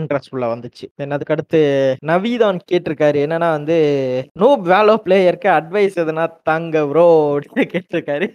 இன்ட்ரெஸ்ட் 0.00 0.32
உள்ள 0.34 0.46
வந்துச்சு. 0.54 0.86
தென் 1.00 1.14
அதுக்கடுத்து 1.16 1.60
நவீதான் 2.12 2.58
கேட்டிருக்காரு. 2.70 3.18
என்னன்னா 3.26 3.50
வந்து 3.58 3.76
நோ 4.42 4.48
வேலோ 4.72 4.96
பிளேயருக்கு 5.06 5.50
அட்வைஸ் 5.58 6.00
எதுனா 6.04 6.24
தாங்க 6.50 6.84
ப்ரோ 6.92 7.06
அப்படின்னு 7.38 7.66
கேட்டிருக்காரு. 7.74 8.28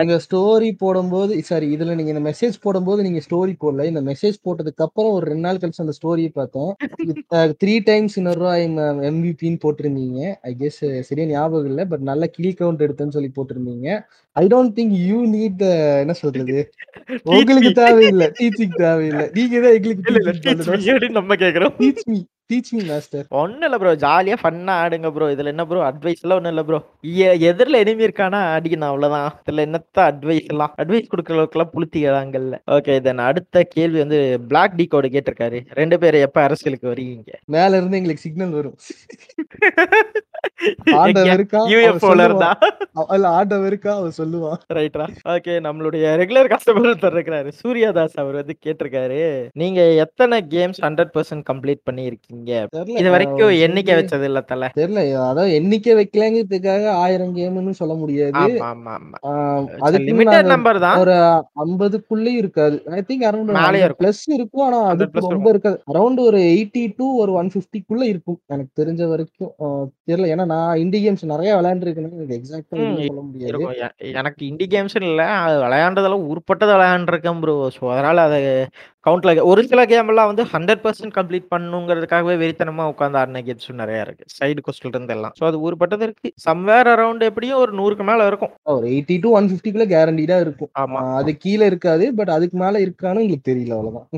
இந்த 0.00 0.16
ஸ்டோரி 0.26 0.70
போடும்போது 0.82 1.40
சாரி 1.50 1.68
இதுல 1.76 1.94
நீங்க 1.98 2.12
இந்த 2.14 2.24
மெசேஜ் 2.30 2.56
போடும்போது 2.66 3.00
நீங்க 3.08 3.20
ஸ்டோரி 3.26 3.54
போடல. 3.64 3.86
இந்த 3.92 4.02
மெசேஜ் 4.10 4.38
போட்டதுக்கு 4.46 4.86
அப்புறம் 4.86 5.12
ஒரு 5.16 5.24
ரெண்டு 5.30 5.46
நாள் 5.46 5.60
கழிச்சு 5.62 5.84
அந்த 5.84 5.94
ஸ்டோரியை 5.98 6.32
பார்த்தேன் 6.40 6.70
த்ரீ 7.62 7.74
டைம்ஸ் 7.90 8.16
இன் 8.20 8.30
எம்பிபின்னு 9.10 9.62
போட்டிருந்தீங்க. 9.64 10.20
ஐ 10.48 10.52
கெஸ் 10.62 10.80
சரியா 11.08 11.26
ஞாபகம் 11.32 11.70
இல்லை 11.72 11.86
பட் 11.92 12.04
நல்ல 12.10 12.30
கில் 12.36 12.58
கவுண்ட் 12.60 12.84
எடுத்தேன்னு 12.86 13.16
சொல்லி 13.16 13.30
போட்டிருந்தீங்க. 13.36 13.88
I 14.36 14.44
don't 14.52 14.74
think 14.78 14.94
you 15.08 15.18
need 15.34 15.64
என்ன 16.02 16.14
சொல்றது? 16.22 16.58
உங்களுக்கு 17.34 17.72
தேவையில்லை. 17.82 18.28
டீச்சிங் 18.40 18.76
தேவையில்லை. 18.84 19.26
நீங்க 19.38 19.56
தான் 19.64 19.76
எங்களுக்கு 19.78 21.18
நம்ம 21.20 21.34
கேட்குறோம் 21.42 21.74
teach 21.80 22.06
me 22.12 22.18
teach 22.50 22.70
me 22.74 22.80
master 22.88 23.26
ஒன்றும் 23.40 23.66
இல்லை 23.66 23.78
ப்ரோ 23.80 23.92
ஜாலியாக 24.02 24.40
ஃபன்னாக 24.42 24.80
ஆடுங்க 24.82 25.08
ப்ரோ 25.14 25.26
இதில் 25.34 25.50
என்ன 25.52 25.64
ப்ரோ 25.68 25.80
அட்வைஸ் 25.88 26.22
எல்லாம் 26.24 26.38
ஒன்றும் 26.40 26.52
இல்லை 26.54 26.64
ப்ரோ 26.68 26.78
எதிரில் 27.50 27.80
எனிமி 27.80 28.06
இருக்கானா? 28.06 28.40
அடிக்கணும் 28.56 28.90
அவ்வளோதான் 28.90 29.28
இதில் 29.42 29.64
என்னத்த 29.66 29.98
அட்வைஸ் 30.10 30.50
எல்லாம்? 30.52 30.72
அட்வைஸ் 30.82 31.10
கொடுக்குற 31.12 31.36
அளவுக்குலாம் 31.38 31.72
புளுத்திக்கிறாங்கல்ல 31.74 32.58
ஓகே 32.76 32.96
தென் 33.06 33.24
அடுத்த 33.28 33.64
கேள்வி 33.74 34.00
வந்து 34.04 34.18
பிளாக் 34.50 34.76
டி 34.80 34.86
கோடு 34.94 35.10
கேட்டிருக்காரு. 35.14 35.60
ரெண்டு 35.80 35.98
பேரும் 36.02 36.26
எப்போ 36.28 36.40
அரசியலுக்கு 36.46 36.92
வருவீங்க? 36.92 37.32
மேல 37.56 37.76
இருந்து 37.80 37.98
எங்களுக்கு 38.00 38.26
சிக்னல் 38.26 38.56
வரும். 38.60 38.76
நம்மளுடைய 45.66 46.04
ரெகுலர் 46.20 46.48
கஸ்டமர் 46.52 46.88
இருக்கிறாரு. 47.10 47.50
சூர்யாதாஸ் 47.60 48.16
அவர் 48.22 48.38
வந்து 48.40 48.54
கேட்டிருக்காரு. 48.64 49.20
நீங்க 49.62 49.80
எத்தனை 50.04 50.38
கேம்ஸ் 50.54 50.80
ஹண்ட்ரட் 50.86 51.12
பர்சன்ட் 51.16 51.44
கம்ப்ளீட் 51.50 51.82
தெரியல 52.76 52.98
இது 53.02 53.10
வரைக்கும் 53.14 53.52
எண்ணிக்கை 53.66 53.94
வச்சது 54.00 54.26
இல்ல 54.30 54.40
தல. 54.50 54.70
தெரியல 54.80 55.02
அதாவது 55.30 55.54
எண்ணிக்கை 55.58 55.94
வைக்கலங்கிறதுக்காக 56.00 56.84
ஆயிரம் 57.04 57.34
கேம்னு 57.38 57.74
சொல்ல 57.80 57.94
முடியாது. 58.02 58.44
அதுக்கு 59.88 60.14
நம்பர் 60.54 60.80
தான். 60.86 60.98
ஒரு 61.02 61.16
ஐம்பதுக்குள்ளயும் 61.64 62.40
இருக்காது. 62.42 62.76
I 62.98 63.02
think 63.10 63.26
around. 63.30 63.52
பிளஸ் 64.02 64.24
இருக்கும். 64.38 64.64
ஆனா 64.66 64.78
100 64.82 64.92
அதுக்கு 64.94 65.34
ரொம்ப 65.36 65.50
இருக்காது. 65.54 65.78
அரௌண்ட் 65.94 66.20
ஒரு 66.28 66.40
எயிட்டி 66.52 66.84
டு 66.98 67.06
ஒரு 67.24 67.32
ஒன் 67.40 67.50
பிப்டிக்குள்ள 67.56 68.04
இருக்கும். 68.12 68.40
எனக்கு 68.54 68.72
தெரிஞ்ச 68.82 69.02
வரைக்கும். 69.12 69.52
தெரியல 70.10 70.31
ஏன்னா 70.32 70.44
நான் 70.52 70.78
இண்டி 70.80 70.98
கேம்ஸ் 71.02 71.24
நிறைய 71.30 71.50
விளையாண்டுருக்கேன் 71.58 72.06
எனக்கு 72.10 72.36
எக்ஸாக்டா 72.36 72.76
சொல்ல 73.00 73.22
முடியாது. 73.22 73.90
எனக்கு 74.12 74.42
இண்டி 74.48 74.66
கேம்ஸ் 74.74 74.96
இல்ல. 75.02 75.22
அது 75.44 75.56
விளையாண்டதெல்லாம் 75.64 76.26
உருப்பட்டதை 76.30 76.74
விளையாண்டுருக்கேன் 76.76 77.40
ப்ரோ 77.42 77.56
ஸோ 77.76 77.84
அதனால 77.94 78.22
அதை 78.28 78.40
கவுண்ட்ல 79.06 79.30
ஒரு 79.50 79.62
சில 79.70 79.84
கேம் 79.90 80.10
எல்லாம் 80.12 80.30
வந்து 80.30 80.44
ஹண்ட்ரட் 80.52 80.82
பர்சன்ட் 80.82 81.14
கம்ப்ளீட் 81.16 81.46
பண்ணுங்கிறதுக்காகவே 81.52 82.34
வெறித்தனமா 82.42 82.84
உட்காந்து 82.92 83.18
ஆடின 83.20 83.42
கேம்ஸும் 83.46 83.80
நிறைய 83.82 84.04
இருக்கு. 84.06 84.24
சைடு 84.36 84.60
கொஸ்டில் 84.66 84.92
இருந்து 84.92 85.14
எல்லாம். 85.16 85.34
ஸோ 85.38 85.44
அது 85.48 85.58
உருப்பட்டது 85.66 86.06
இருக்கு. 86.08 86.28
சம்வேர் 86.44 86.90
அரௌண்ட் 86.92 87.24
எப்படியும் 87.30 87.62
ஒரு 87.62 87.74
நூறுக்கு 87.78 88.06
மேல 88.10 88.26
இருக்கும். 88.30 88.52
ஒரு 88.74 88.86
எயிட்டி 88.92 89.16
டு 89.24 89.30
ஒன் 89.38 89.50
பிப்டிக்குள்ள 89.52 89.86
கேரண்டீடா 89.92 90.38
இருக்கும். 90.44 90.72
ஆமா. 90.82 91.02
அது 91.20 91.32
கீழே 91.44 91.66
இருக்காது 91.72 92.06
பட் 92.20 92.32
அதுக்கு 92.36 92.58
மேல 92.64 92.84
இருக்கான்னு 92.86 93.24
எங்களுக்கு 93.24 93.50
தெரியல 93.50 93.76
அவ்வளவுதான். 93.78 94.08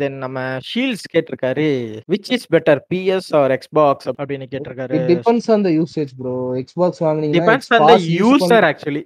தென் 0.00 0.16
நம்ம 0.22 0.38
ஷீல்ட்ஸ் 0.68 1.06
கேட்டிருக்காரு. 1.12 1.66
Which 2.12 2.30
is 2.36 2.46
better 2.54 2.80
PS 2.92 3.28
or 3.40 3.52
Xbox 3.56 4.08
அப்படின்னு 4.20 4.46
கேட்டிருக்காரு. 4.52 4.96
Depends 5.10 5.48
on 5.54 5.64
the 5.66 5.70
usage 5.78 6.12
bro 6.20 6.34
Xbox 6.60 7.02
வாங்குனீங்கன்னா 7.06 7.38
depends 7.38 7.70
on 7.76 7.86
the 7.90 7.96
user 8.22 8.66
actually 8.70 9.02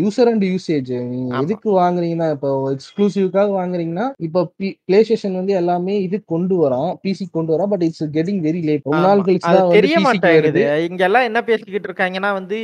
user 0.00 0.30
and 0.32 0.46
usage 0.52 0.90
நீங்க. 1.12 1.42
எதுக்கு 1.42 1.70
வாங்குறீங்கன்னா 1.82 2.28
இப்போ 2.36 2.50
எக்ஸ்க்ளூசிவ்காக 2.74 3.48
வாங்குறீங்கன்னா 3.60 4.08
இப்போ 4.28 4.42
பிளே 4.88 5.00
ஸ்டேஷன் 5.06 5.38
வந்து 5.40 5.54
எல்லாமே 5.62 5.96
இது 6.06 6.20
கொண்டு 6.34 6.56
வரான் 6.64 6.90
பிசி 7.04 7.26
கொண்டு 7.38 7.54
வரான் 7.56 7.72
but 7.74 7.86
it's 7.88 8.04
getting 8.18 8.42
very 8.48 8.62
late 8.70 8.86
ரொம்ப 8.90 9.04
நாள் 9.08 9.24
கழிச்சு 9.28 9.54
தான் 9.58 9.74
தெரிய 9.78 9.96
மாட்டேங்குது. 10.08 10.62
இங்க 10.88 11.02
எல்லாம் 11.10 11.28
என்ன 11.30 11.42
பேசிக்கிட்டு 11.52 11.88
இருக்காங்கன்னா 11.90 12.32
வந்து 12.40 12.60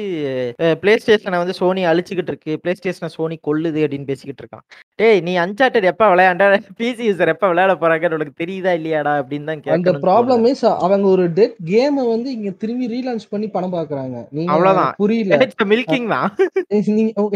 பிளே 0.82 0.94
ஸ்டேஷனை 1.04 1.40
வந்து 1.44 1.58
சோனி 1.62 1.84
அழிச்சுக்கிட்டு 1.92 2.32
இருக்கு. 2.34 2.54
பிளே 2.64 2.74
ஸ்டேஷனை 2.80 3.10
சோனி 3.16 3.38
கொல்லுது 3.48 3.82
அப்படின்னு 3.86 4.10
பேசிக்கிட்டு 4.12 4.42
இருக்கான். 4.44 4.66
டேய் 4.98 5.20
நீ 5.26 5.32
அன்சார்டட் 5.42 5.86
எப்ப 5.90 6.04
விளையாண்ட? 6.12 6.44
பிசி 6.78 7.02
யூசர் 7.08 7.30
எப்ப 7.32 7.48
விளையாட 7.50 7.72
போறாங்கன்னு 7.82 8.16
உனக்கு 8.16 8.32
தெரியுதா 8.40 8.70
இல்லையாடா 8.78 9.12
அப்படின்னு 9.18 9.48
தான் 9.48 9.60
அந்த 9.76 9.92
ப்ராப்ளம். 10.04 10.42
இஸ் 10.50 10.64
அவங்க 10.86 11.06
ஒரு 11.14 11.24
டெட் 11.36 11.54
கேமை 11.68 12.04
வந்து 12.08 12.28
இங்க 12.36 12.50
திரும்பி 12.62 12.86
ரீலான்ச் 12.92 13.26
பண்ணி 13.32 13.48
பணம் 13.56 13.74
பாக்குறாங்க 13.76 14.16
நீங்க 14.36 14.50
அவ்வளவுதான். 14.54 14.94
புரியல. 15.02 15.38
Milking 15.72 16.06
தான் 16.14 16.26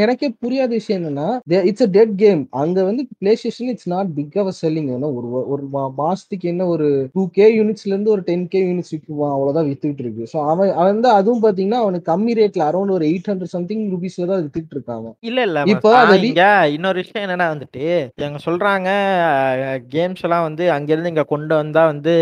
எனக்கே 0.05 0.31
புரியாத 0.45 0.71
விஷயம் 0.79 0.99
என்னன்னா 1.01 1.29
இட்ஸ் 1.71 1.87
அ 1.87 1.91
டெட் 1.97 2.15
கேம் 2.23 2.43
அங்க 2.63 2.79
வந்து 2.89 3.05
PlayStation 3.41 3.71
it's 3.73 3.91
not 3.95 4.11
big 4.19 4.37
of 4.43 4.51
selling 4.63 4.91
ஒரு 5.13 5.29
ஒரு 5.53 5.63
மாசத்துக்கு 6.01 6.51
என்ன 6.53 6.67
ஒரு 6.75 6.89
டூ 7.15 7.25
கே 7.39 7.49
யூனிட்ஸ்ல 7.59 7.93
இருந்து 7.93 8.15
ஒரு 8.17 8.25
டென் 8.31 8.47
கே 8.55 8.63
யூனிட்ஸ் 8.67 8.93
விற்குவான் 8.95 9.35
அவ்வளவுதான் 9.37 9.69
வித்துட்டு 9.71 10.05
இருக்கு. 10.07 10.25
ஸோ 10.33 10.39
அவன் 10.51 10.75
அவன் 10.79 10.93
வந்து 10.93 11.11
அதுவும் 11.19 11.45
பாத்தீங்கன்னா 11.47 11.83
அவனுக்கு 11.85 12.11
கம்மி 12.13 12.35
ரேட்ல 12.41 12.69
அரௌண்ட் 12.71 12.97
ஒரு 12.99 13.07
எயிட் 13.11 13.31
ஹண்ட்ரட் 13.33 13.55
சம்திங் 13.57 13.87
ருபீஸ்ல 13.95 14.31
தான் 14.31 14.43
வித்துட்டு 14.45 14.77
இருக்காங்க 14.79 15.09
இல்ல 15.31 15.41
இல்ல 15.49 15.67
இப்போ 15.75 15.91
இன்னொரு 16.75 16.99
விஷயம் 17.03 17.25
என்னன்னா 17.25 17.49
வந்துட்டு 17.53 17.85
இவங்க 18.23 18.41
சொல்றாங்க 18.47 18.89
கேம்ஸ் 19.95 20.25
எல்லாம் 20.27 20.47
வந்து 20.49 20.65
அங்க 20.77 20.91
இருந்து 20.93 21.13
இங்க 21.13 21.25
கொண்டு 21.33 21.55
வந்தா 21.61 21.83
வந்து 21.93 22.15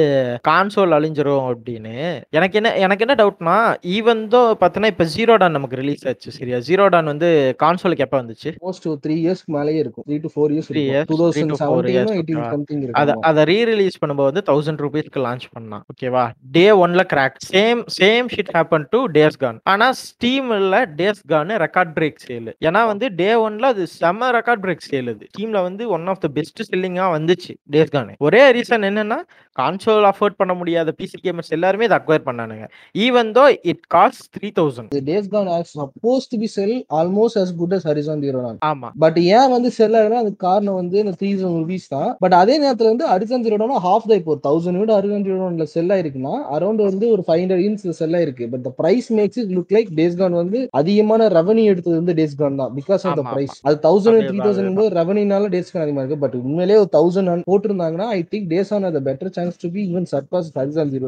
கான்சோல் 0.48 0.96
அழிஞ்சிரும் 0.98 1.46
அப்படின்னு. 1.50 1.94
எனக்கு 2.38 2.58
என்ன 2.60 2.72
எனக்கு 2.84 3.04
என்ன 3.06 3.16
டவுட்னா 3.20 3.56
ஈவன் 3.96 4.22
தோ 4.34 4.42
பார்த்தீங்கன்னா 4.60 4.92
இப்ப 4.94 5.06
ஜீரோ 5.16 5.36
டான் 5.42 5.56
நமக்கு 5.58 5.80
ரிலீஸ் 5.82 6.06
ஆச்சு 6.10 6.36
சரியா? 6.38 6.58
ஜீரோ 6.68 6.86
டான் 6.94 7.10
வந்து 7.12 7.30
கான்சோலுக்கு 7.64 8.06
எப்ப 8.06 8.16
வந்துச்சு? 8.22 8.52
மோஸ்ட் 8.66 8.88
த்ரீ 9.04 9.16
இயர்ஸ்க்கு 9.24 9.54
மேலேயே 9.58 9.80
இருக்கும். 9.84 10.06
த்ரீ 10.08 10.18
டு 10.24 10.30
ஃபோர் 10.34 10.52
இயர்ஸ் 10.54 10.70
okay-வா? 10.70 12.48
சம்திங் 12.54 12.84
அத 13.02 13.16
அதை 13.30 13.42
ரீ 13.50 13.58
ரிலீஸ் 13.70 14.00
பண்ணும்போது 14.02 14.30
வந்து 14.32 14.44
தௌசண்ட் 14.50 14.82
ருபீஸ்க்கு 14.84 15.24
லான்ச் 15.26 15.46
பண்ணான் 15.54 15.84
ஓகேவா 15.92 16.24
டே 16.56 16.66
ஒன்ல 16.84 17.04
crack 17.12 17.38
same 17.52 17.82
same 17.98 18.28
shit 18.34 18.52
happen 18.56 18.86
to 18.94 19.00
Days 19.16 19.40
Gone 19.44 19.60
ஆனா 19.72 19.88
ஸ்டீம்ல 20.04 20.78
Days 21.00 21.22
Gone 21.32 21.54
record 21.64 21.92
break 21.98 22.20
sale 22.26 22.50
ஏன்னா 22.68 22.82
வந்து 22.92 23.08
டே 23.20 23.30
ஒன்ல 23.46 23.72
அது 23.74 23.84
செம 23.98 24.30
ரெக்கார்ட் 24.38 24.64
பிரேக் 24.66 24.86
சேல் 24.90 25.12
அது 25.20 25.28
ஸ்டீம்ல 25.30 25.58
வந்து 25.66 25.84
ஒன் 25.94 26.06
ஆஃப் 26.10 26.20
த 26.22 26.28
பெஸ்ட் 26.36 26.60
செல்லிங்கா 26.68 27.06
வந்துச்சு 27.14 27.52
டேஸ் 27.74 27.90
கான் 27.94 28.12
ஒரே 28.26 28.42
ரீசன் 28.56 28.84
என்னன்னா 28.88 29.18
கான்சோல் 29.56 30.06
அஃபோர்ட் 30.10 30.36
பண்ண 30.40 30.52
முடியாத 30.60 30.92
பிசி 30.98 31.18
கேமர்ஸ் 31.24 31.52
எல்லாருமே 31.56 31.86
இதை 31.88 31.96
acquire 31.98 32.24
பண்ணானுங்க. 32.28 32.66
Even 33.06 33.30
though 33.38 33.44
it 33.70 33.82
cost 33.94 34.24
three 34.36 34.48
thousand 34.58 34.94
Days 35.08 35.28
Gone 35.34 35.50
supposed 35.72 36.28
to 36.32 36.38
be 36.42 36.48
sell 36.54 36.74
almost 37.00 37.38
as 37.42 37.50
good 37.60 37.74
as 37.78 37.84
Horizon 37.90 38.22
Zero 38.24 38.40
ஆமா. 38.70 38.90
பட் 39.04 39.18
ஏன் 39.36 39.50
வந்து 39.56 39.70
செல் 39.78 39.96
ஆகுதுன்னா 39.98 40.22
அதுக்கு 40.24 40.40
காரணம் 40.48 40.78
வந்து 40.80 40.96
இந்த 41.04 41.14
த்ரீ 41.20 41.30
ருபீஸ் 41.42 41.88
தான். 41.94 42.08
பட் 42.24 42.36
அதே 42.40 42.56
நேரத்துல 42.64 42.90
வந்து 42.92 43.06
அரிசன் 43.16 43.44
ஜீரோனா 43.46 43.78
ஹாஃப் 43.88 44.08
தான் 44.10 44.20
இப்போ 44.22 44.36
தௌசண்ட் 44.46 44.80
விட 44.82 44.94
அரிசன் 45.00 45.26
ஜீரோல 45.28 45.66
செல் 45.74 45.92
ஆயிருக்குன்னா 45.96 46.34
அரௌண்ட் 46.56 46.82
வந்து 46.90 47.06
ஒரு 47.16 47.24
ஃபைவ் 47.28 47.42
ஹண்ட்ரட் 47.42 47.62
யூனிட்ஸ் 47.66 48.00
செல் 48.00 48.16
ஆயிருக்கு. 48.20 48.48
But 48.54 48.64
the 48.68 48.72
price 48.80 49.10
makes 49.18 49.40
it 49.44 49.52
look 49.58 49.74
like 49.78 49.92
Days 50.00 50.18
Gone 50.22 50.38
வந்து 50.42 50.60
அதிகமான 50.82 51.28
ரெவன்யூ 51.38 51.66
எடுத்தது 51.74 51.96
வந்து 52.00 52.16
டேஸ் 52.20 52.38
கான் 52.42 52.58
தான் 52.62 52.72
பிகாஸ் 52.80 53.04
ஆஃப் 53.10 53.18
த 53.20 53.24
பிரைஸ் 53.34 53.56
அது 53.68 53.78
தௌசண்ட் 53.88 54.26
த்ரீ 54.30 54.38
தௌசண்ட் 54.46 54.76
போது 54.80 54.90
ரெவன்யூனால 55.10 55.48
டேஸ் 55.52 55.70
கான் 55.72 55.82
அதிகமா 55.84 56.02
இருக்கு. 56.02 56.18
பட் 56.24 56.34
உண்மையிலேயே 56.40 56.78
ஒரு 56.82 56.90
தௌசண்ட் 56.96 57.44
போட்டிருந்தாங்கன்னா 57.50 58.06
ஐ 58.16 58.20
திங்க் 58.32 58.46
டேஸ் 58.52 58.70
ஆன் 58.76 58.86
அது 58.88 59.00
better 59.08 59.32
chance 59.36 59.56
to 59.62 59.68
be 59.76 59.82
even 59.90 60.06
surpass 60.12 60.50
Zero. 60.94 61.06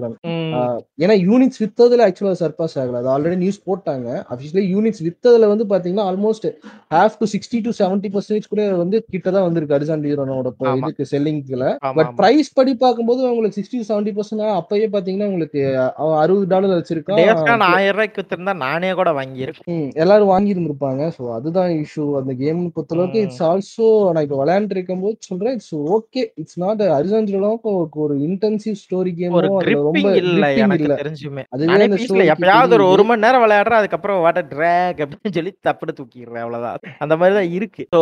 ஏன்னா 1.03 1.15
யூனிட்ஸ் 1.29 1.61
வித்ததுல 1.63 2.05
ஆக்சுவலா 2.07 2.35
சர்பாஸ் 2.43 2.77
ஆகல. 2.83 2.99
அது 3.03 3.09
ஆல்ரெடி 3.15 3.39
நியூஸ் 3.45 3.61
போட்டாங்க. 3.69 4.09
அஃபிஷியலி 4.33 4.65
யூனிட்ஸ் 4.75 5.03
வித்ததுல 5.07 5.49
வந்து 5.53 5.67
பாத்தீங்கன்னா 5.73 6.07
almost 6.11 6.49
half 6.97 7.19
to 7.21 7.29
sixty 7.35 7.61
to 7.67 7.73
seventy 7.81 8.11
percentage 8.15 8.51
கூட 8.53 8.63
வந்து 8.83 8.97
கிட்ட 9.15 9.27
தான் 9.37 9.47
வந்திருக்கு 9.49 9.77
அரிசான் 9.79 10.05
ஜீரோனோட. 10.07 10.53
இதுக்கு 10.81 11.07
செல்லிங்ல 11.15 11.69
பட். 11.99 12.13
பிரைஸ் 12.21 12.51
படி 12.59 12.75
பார்க்கும்போது 12.85 13.21
உங்களுக்கு 13.33 13.59
சிக்ஸ்டி 13.59 13.79
டு 13.83 13.89
செவன்டி 13.93 14.15
பர்சன்ட் 14.19 14.45
அப்பயே 14.61 14.89
பாத்தீங்கன்னா 14.97 15.31
உங்களுக்கு 15.31 15.63
அறுபது 16.23 16.47
டாலர் 16.55 16.77
வச்சிருக்கான். 16.81 17.21
ஆயிரம் 17.71 17.97
ரூபாய்க்கு 17.97 18.21
வித்திருந்தா 18.23 18.57
நானே 18.67 18.93
கூட 19.01 19.11
வாங்கியிருக்கேன் 19.21 19.89
எல்லாரும் 20.05 20.33
வாங்கி 20.35 20.55
இருந்திருப்பாங்க 20.55 21.03
ஸோ 21.17 21.23
அதுதான் 21.39 21.71
இஷ்யூ 21.83 22.05
அந்த 22.21 22.33
கேம் 22.43 22.61
பொறுத்தளவுக்கு. 22.75 23.23
இட்ஸ் 23.27 23.43
ஆல்சோ 23.51 23.89
நான் 24.15 24.25
இப்போ 24.27 24.39
விளையாண்டு 24.41 24.75
இருக்கும் 24.77 25.03
போது 25.05 25.17
சொல்றேன் 25.29 25.55
இட்ஸ் 25.57 25.75
ஓகே 25.97 26.23
இட்ஸ் 26.41 26.59
நாட் 26.63 26.83
அரிசான்ஜிலோக்கு 26.97 27.71
ஒரு 28.05 28.15
இன்டென்சிவ் 28.27 28.77
ஸ்டோரி 28.83 29.13
கேமோ 29.19 29.41
ரொம்ப 29.79 30.13
இல்ல 30.23 30.47
எனக்கு 30.65 30.89
தெரிஞ்சுமே. 31.03 31.45
அதுவே 31.55 32.29
எப்பயாவது 32.35 32.75
ஒரு 32.79 32.87
ஒரு 32.93 33.05
மணி 33.09 33.25
நேரம் 33.27 33.45
விளையாடுறேன் 33.45 33.81
அதுக்கப்புறம் 33.81 34.21
வாட்ட 34.25 34.43
ட்ராக் 34.53 35.03
அப்படின்னு 35.05 35.35
சொல்லி 35.39 35.53
தப்புன்னு 35.69 35.97
தூக்கிடுறேன் 35.99 36.45
அவ்வளவுதான். 36.45 36.79
அந்த 37.05 37.15
மாதிரி 37.21 37.37
தான் 37.39 37.53
இருக்கு. 37.59 37.85
ஸோ 37.95 38.01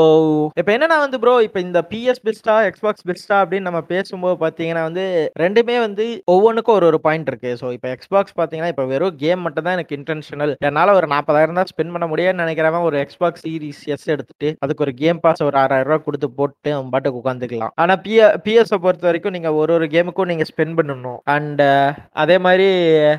இப்போ 0.61 0.72
என்னன்னா 0.76 0.98
வந்து 1.05 1.20
ப்ரோ 1.24 1.35
இப்போ 1.48 1.61
இந்த 1.66 1.83
பிஎஸ் 1.92 2.22
பெஸ்டா 2.26 2.57
எக்ஸ்பாக்ஸ் 2.70 3.07
பெஸ்டா 3.11 3.38
அப்படின்னு 3.42 3.68
நம்ம 3.68 3.83
பேசும்போது 3.92 4.37
பார்த்தீங்கன்னா 4.44 4.85
வந்து 4.88 5.05
ரெண்டுமே 5.44 5.79
வந்து 5.87 6.07
ஒவ்வொன்றுக்கும் 6.35 6.76
ஒரு 6.79 6.88
ஒரு 6.90 7.00
பாயிண்ட் 7.07 7.31
இருக்கு. 7.33 7.53
ஸோ 7.61 7.66
இப்போ 7.76 7.90
எக்ஸ்பாக்ஸ் 7.96 8.37
பார்த்தீங்கன்னா 8.38 8.72
இப்போ 8.74 8.87
வெறும் 8.92 9.18
கேம் 9.24 9.44
மட்டும் 9.46 9.66
தான் 9.66 9.76
எனக்கு 9.79 9.96
இன்டென்ஷனல் 9.98 10.55
என்னால் 10.68 10.96
ஒரு 10.98 11.09
நாற்பதாயிரம் 11.14 11.61
தான் 11.61 11.70
ஸ்பெண்ட் 11.72 11.94
பண்ண 11.94 12.09
முடியும்னு 12.12 12.42
நினைக்கிறவன் 12.44 12.87
ஒரு 12.88 12.98
எக்ஸ்பாக்ஸ் 13.05 13.44
சீரிஸ் 13.46 13.83
எஸ் 13.94 14.09
எடுத்துட்டு 14.14 14.50
அதுக்கு 14.64 14.85
ஒரு 14.87 14.94
கேம் 15.03 15.20
பாஸ் 15.24 15.42
ஒரு 15.48 15.59
ஆறாயிரம் 15.70 15.90
ரூபா 15.90 16.04
கொடுத்து 16.04 16.28
போட்டு 16.38 16.70
அவன் 16.76 16.90
பாட்டுக்கு 16.92 17.20
உட்காந்துக்கலாம் 17.20 17.72
ஆனால் 17.83 18.00
பிஎ 18.04 18.28
பிஎஸ்ஸை 18.44 18.78
பொறுத்த 18.85 19.09
வரைக்கும் 19.09 19.35
நீங்கள் 19.37 19.56
ஒரு 19.61 19.72
ஒரு 19.76 19.87
கேமுக்கும் 19.94 20.30
நீங்கள் 20.30 20.48
ஸ்பெண்ட் 20.50 20.76
பண்ணணும். 20.78 21.18
அண்ட் 21.35 21.62
அதே 22.22 22.37
மாதிரி 22.46 22.66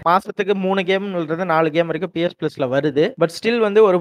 மாசத்துக்கு 0.10 0.54
மூணு 0.66 0.82
கேம்ன்றது 0.90 1.46
நாலு 1.54 1.68
கேம் 1.76 1.90
வரைக்கும் 1.92 2.14
பிஎஸ் 2.16 2.38
பிளஸ்ல 2.40 2.68
வருது. 2.76 3.06
பட் 3.22 3.34
ஸ்டில் 3.38 3.62
வந்து 3.68 3.82
ஒரு 3.90 3.98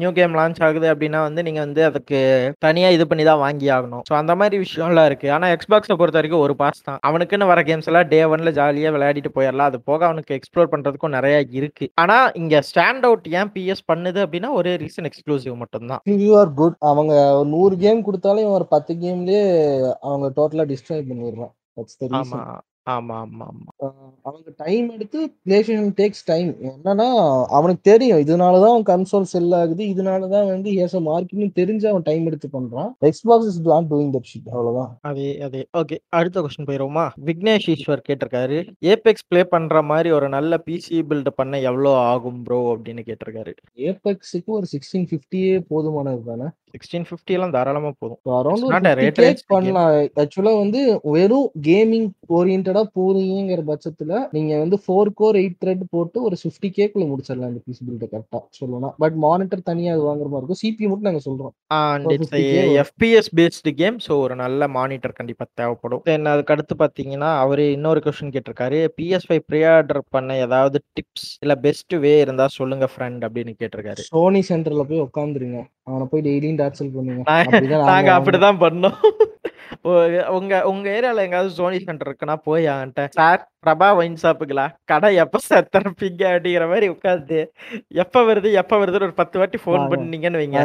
நியூ 0.00 0.10
கேம் 0.18 0.36
லான்ச் 0.40 0.62
ஆகுது 0.68 0.88
அப்படின்னா 0.92 1.20
வந்து 1.28 1.44
நீங்க 1.48 1.60
வந்து 1.66 1.82
அதுக்கு 1.90 2.20
தனியா 2.66 2.90
இது 2.96 3.06
பண்ணி 3.12 3.26
தான் 3.30 3.42
வாங்கி 3.44 3.68
ஆகணும். 3.76 4.04
ஸோ 4.10 4.16
அந்த 4.22 4.34
மாதிரி 4.40 4.58
விஷயம்லாம் 4.64 5.08
இருக்கு. 5.10 5.30
ஆனா 5.36 5.48
எக்ஸ்பாக்ஸை 5.56 5.96
பொறுத்த 6.00 6.20
வரைக்கும் 6.20 6.44
ஒரு 6.46 6.56
பாஸ் 6.62 6.84
தான். 6.88 7.00
அவனுக்குன்னு 7.10 7.50
வர 7.52 7.62
கேம்ஸ் 7.70 7.90
எல்லாம் 7.92 8.10
டே 8.12 8.20
ஒன்ல 8.34 8.52
ஜாலியா 8.60 8.92
விளையாடிட்டு 8.96 9.34
போயிடலாம். 9.38 9.70
அது 9.72 9.80
போக 9.90 10.00
அவனுக்கு 10.10 10.36
எக்ஸ்ப்ளோர் 10.38 10.72
பண்றதுக்கும் 10.74 11.16
நிறைய 11.18 11.36
இருக்கு. 11.60 11.86
ஆனா 12.02 12.18
இங்க 12.42 12.62
ஸ்டாண்ட் 12.70 13.06
அவுட் 13.08 13.28
ஏன் 13.38 13.52
பிஎஸ் 13.54 13.84
பண்ணுது 13.92 14.20
அப்படின்னா 14.24 14.50
ஒரே 14.60 14.74
ரீசன் 14.84 15.08
எக்ஸ்க்ளூசிவ் 15.10 15.56
மட்டும்தான். 15.62 16.02
யூ 16.26 16.32
ஆர் 16.42 16.52
குட் 16.60 16.76
அவங்க 16.90 17.14
நூறு 17.54 17.74
கேம் 17.84 18.06
கொடுத்தாலும் 18.08 18.44
இவன் 18.44 18.58
ஒரு 18.60 18.68
பத்து 18.74 18.94
கேம்லயே 19.04 19.42
அவங்க 20.08 20.28
டோட்டலா 20.38 20.66
டிஸ்ட்ராய் 20.72 21.08
பண்ணிடுறான். 21.08 21.54
ஆமா 22.20 22.38
ஆமா 22.92 23.14
ஆமா 23.20 23.44
ஆமா. 23.44 23.68
அவங்க 24.22 24.50
டைம் 24.56 24.88
எடுத்து 24.94 25.18
பிளேஸ்டேஷன் 25.46 25.92
டேக்ஸ் 26.00 26.24
டைம் 26.24 26.50
என்னன்னா 26.70 27.06
அவனுக்கு 27.56 27.82
தெரியும் 27.90 28.20
இதனாலதான் 28.24 28.72
அவன் 28.72 28.88
கன்சோல் 28.90 29.28
செல் 29.30 29.54
ஆகுது 29.60 29.84
இதனாலதான் 29.84 30.46
வந்து 30.46 30.70
ஏச 30.84 31.00
மார்க்கெட்னு 31.06 31.48
தெரிஞ்சு 31.60 31.86
அவன் 31.86 32.04
டைம் 32.04 32.26
எடுத்து 32.26 32.48
பண்றான். 32.52 32.90
Xbox 33.04 33.48
is 33.50 33.60
not 33.62 33.88
doing 33.90 34.12
that 34.16 34.28
shit 34.32 34.50
அவ்வளவுதான். 34.52 34.90
அதே 35.02 35.28
அதே. 35.40 35.62
ஓகே 35.78 35.98
அடுத்த 36.18 36.42
கொஸ்டின் 36.42 36.68
போயிருவோமா 36.70 37.06
விக்னேஷ் 37.24 37.68
ஈஸ்வர் 37.74 38.04
கேட்டிருக்காரு 38.08 38.58
ஏபெக்ஸ் 38.92 39.28
ப்ளே 39.28 39.44
பண்ற 39.44 39.82
மாதிரி 39.82 40.10
ஒரு 40.10 40.28
நல்ல 40.28 40.62
பிசி 40.66 41.00
பில்ட் 41.10 41.32
பண்ண 41.34 41.60
எவ்வளோ 41.70 41.94
ஆகும் 42.12 42.42
ப்ரோ 42.42 42.60
அப்படின்னு 42.74 43.04
கேட்டிருக்காரு. 43.10 43.54
ஏபெக்ஸுக்கு 43.88 44.52
ஒரு 44.58 44.68
சிக்ஸ்டீன் 44.74 45.08
ஃபிஃப்டியே 45.10 45.54
போதுமானது 45.70 46.24
தானே? 46.24 46.48
சிக்ஸ்டீன் 46.74 47.06
ஃபிஃப்டி 47.08 47.34
எல்லாம் 47.36 47.54
தாராளமா 47.56 47.90
போதும். 48.02 48.20
பண்ணலாம் 49.52 49.90
ஆக்சுவலா 50.22 50.54
வந்து 50.62 50.80
வெறும் 51.16 51.48
கேமிங் 51.68 52.08
ஓரியன்டா 52.38 52.82
போறீங்கிற 52.98 53.60
பட்சத்துல 53.70 54.12
நீங்க 54.36 54.52
வந்து 54.62 54.76
ஃபோர் 54.84 55.12
கோர் 55.20 55.38
எயிட் 55.42 55.58
த்ரெட் 55.62 55.84
போட்டு 55.94 56.18
ஒரு 56.28 56.36
ஃபிஃப்டி 56.42 56.70
கேக்குள்ள 56.78 57.06
முடிச்சிடலாம் 57.10 57.52
இந்த 57.52 57.62
பிசி 57.66 57.82
பில்ட 57.88 58.06
கரெக்டா 58.14 58.40
சொல்லலாம் 58.60 58.94
பட் 59.04 59.16
மானிட்டர் 59.26 59.66
தனியா 59.70 59.92
அது 59.94 60.02
வாங்குற 60.08 60.28
மாதிரி 60.32 60.42
இருக்கும். 60.42 60.62
சிபி 60.62 60.88
மட்டும் 60.90 61.08
நாங்க 61.10 61.22
சொல்றோம். 61.28 61.54
அண்ட் 61.80 62.06
ஒரு 62.08 62.14
இட்ஸ் 62.16 62.32
50K 62.32 62.56
வரும். 62.58 62.76
எஃபிஎஸ் 62.82 63.30
பேஸ்டு 63.40 63.72
கேம் 63.82 63.98
ஸோ 64.06 64.12
ஒரு 64.24 64.36
நல்ல 64.42 64.68
மானிட்டர் 64.78 65.16
கண்டிப்பா 65.18 65.46
தேவைப்படும். 65.60 66.02
தென் 66.10 66.30
அதுக்கு 66.32 66.54
அடுத்து 66.54 66.76
பார்த்தீங்கன்னா 66.82 67.30
அவரு 67.44 67.64
இன்னொரு 67.76 68.02
கொஸ்டின் 68.06 68.34
கேட்டிருக்காரு. 68.36 68.80
பிஎஸ் 68.98 69.28
ஃபைவ் 69.28 69.44
ப்ரீ 69.48 69.62
ஆர்டர் 69.74 70.02
பண்ண 70.16 70.38
ஏதாவது 70.46 70.80
டிப்ஸ் 70.98 71.30
இல்ல 71.44 71.56
பெஸ்ட் 71.66 71.96
வே 72.04 72.14
இருந்தா 72.24 72.46
சொல்லுங்க 72.58 72.88
ஃப்ரெண்ட் 72.94 73.24
அப்படின்னு 73.28 73.54
கேட்டிருக்காரு. 73.60 74.02
சோனி 74.12 74.42
சென்டர்ல 74.50 74.84
போய் 74.90 75.04
உட்காந்துருங்க 75.08 75.60
அவனை 75.88 76.04
போய் 76.10 76.26
டெய்லியும் 76.28 76.60
டார்ச்சல் 76.64 76.90
பண்ணுங்க. 76.94 77.22
நாங்க- 77.76 78.18
அப்படிதான் 78.18 78.60
பண்ணோம். 78.60 80.26
உங்க 80.26 80.68
உங்க 80.68 80.90
ஏரியால 80.90 81.16
எங்காவது 81.16 81.50
சோனி 81.50 81.78
சென்டர் 81.78 82.16
இருக்குன்னா 82.16 82.36
போய் 82.36 82.66
அவன்கிட்ட 82.66 83.08
சார் 83.10 83.53
பிரபா 83.64 83.88
ஒயின் 84.00 84.20
ஷாப்புங்களா 84.22 84.66
கடை 84.92 85.10
எப்ப 85.24 85.40
திறப்பீங்க 85.74 86.22
அப்படிங்கிற 86.32 86.64
மாதிரி 86.72 86.86
உட்காந்து 86.94 87.38
எப்ப 88.04 88.22
வருது 88.28 88.48
எப்ப 88.60 88.78
வருதுன்னு 88.80 89.08
ஒரு 89.08 89.16
பத்து 89.20 89.36
வாட்டி 89.40 89.58
வாங்க. 89.64 89.88
பண்ணீங்கன்னு 89.92 90.40
வைங்க. 90.40 90.58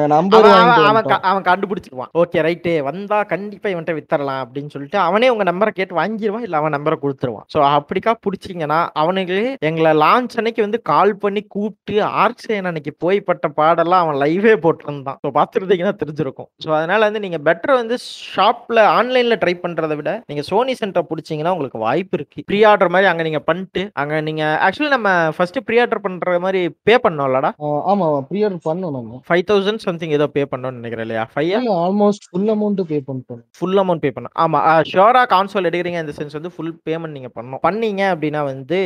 அவன் 0.89 1.07
அவன் 1.29 1.45
கண்டுபிடிச்சிருவான். 1.49 2.11
ஓகே 2.21 2.43
ரைட்டு 2.47 2.71
வந்தா 2.89 3.17
கண்டிப்பா 3.33 3.67
இவன்ட்ட 3.73 3.93
வித்தரலாம் 3.97 4.41
அப்படின்னு 4.43 4.73
சொல்லிட்டு 4.75 4.99
அவனே 5.07 5.29
உங்க 5.33 5.45
நம்பரை 5.51 5.71
கேட்டு 5.79 5.99
வாங்கிடுவான் 5.99 6.45
இல்ல 6.47 6.59
அவன் 6.61 6.75
நம்பரை 6.77 6.97
கொடுத்துருவான். 7.03 7.45
ஸோ 7.53 7.59
அப்படிக்கா 7.77 8.13
பிடிச்சிங்கன்னா 8.25 8.79
அவனுக்கு 9.03 9.39
எங்களை 9.69 9.93
லான்ச் 10.03 10.37
அன்னைக்கு 10.41 10.65
வந்து 10.67 10.81
கால் 10.91 11.13
பண்ணி 11.23 11.43
கூப்பிட்டு 11.55 11.95
ஆர்க்ஸேன் 12.23 12.69
அன்னைக்கு 12.71 12.93
போய் 13.05 13.19
பட்ட 13.29 13.47
பாடெல்லாம் 13.59 14.03
அவன் 14.05 14.21
லைவே 14.23 14.55
போட்டிருந்தான். 14.65 15.19
ஸோ 15.25 15.31
பார்த்துருந்தீங்கன்னா 15.39 15.95
தெரிஞ்சிருக்கும். 16.03 16.49
ஸோ 16.65 16.69
அதனால 16.79 17.01
வந்து 17.09 17.23
நீங்க 17.25 17.39
பெட்டர் 17.49 17.79
வந்து 17.81 17.97
ஷாப்ல 18.33 18.79
ஆன்லைன்ல 18.97 19.37
ட்ரை 19.43 19.55
பண்றதை 19.65 19.97
விட 19.99 20.11
நீங்க 20.31 20.43
சோனி 20.51 20.75
சென்டர் 20.81 21.09
பிடிச்சீங்கன்னா 21.11 21.53
உங்களுக்கு 21.55 21.85
வாய்ப்பு 21.87 22.17
இருக்கு. 22.19 22.39
ப்ரீ 22.49 22.59
ஆர்டர் 22.71 22.88
மாதிரி 22.89 23.07
அங்க 23.09 23.23
நீங்க 23.23 23.41
பண்ணிட்டு 23.43 23.81
அங்க 23.95 24.21
நீங்க 24.21 24.43
ஆக்சுவலி 24.65 24.91
நம்ம 24.91 25.07
ஃபர்ஸ்ட் 25.35 25.59
ப்ரீ 25.65 25.77
ஆர்டர் 25.79 26.03
பண்ற 26.03 26.17
மாதிரி 26.39 26.59
பே 26.87 26.95
பண்ணோம்லடா. 27.03 27.49
ஆ, 27.59 27.69
ஆமா 27.91 28.07
ப்ரீ 28.27 28.39
ஆர்டர் 28.43 28.63
பண்ணோம் 28.65 28.95
நம்ம 28.95 29.19
ஃபைவ் 29.27 29.43
தௌசண்ட் 29.49 29.83
சம்திங் 29.85 30.15
ஏதோ 30.17 30.27
பே 30.29 30.43
பண்ணோம்னு 30.51 30.79
நினைக்கிறேன் 30.79 31.05
இல்லையா? 31.05 31.23
Five 31.33 31.51
almost 31.79 32.25
full 32.29 32.51
amount 32.53 32.81
pay 32.89 32.99
பண்ணிட்டோம். 33.07 33.41
ஃபுல் 33.57 33.79
அமௌண்ட் 33.81 34.03
பே 34.03 34.11
பண்ணணும் 34.11 34.37
ஆமா 34.43 34.61
ஷோரா 34.91 35.23
கான்சோல் 35.31 35.69
எடுக்கிறீங்க 35.69 36.01
இந்த 36.01 36.15
சென்ஸ் 36.17 36.37
வந்து 36.37 36.53
ஃபுல் 36.53 36.73
பேமெண்ட் 36.85 37.15
நீங்க 37.17 37.31
பண்ணணும் 37.35 37.63
பண்ணீங்க 37.65 38.01
அப்படின்னா 38.13 38.43
வந்து 38.47 38.79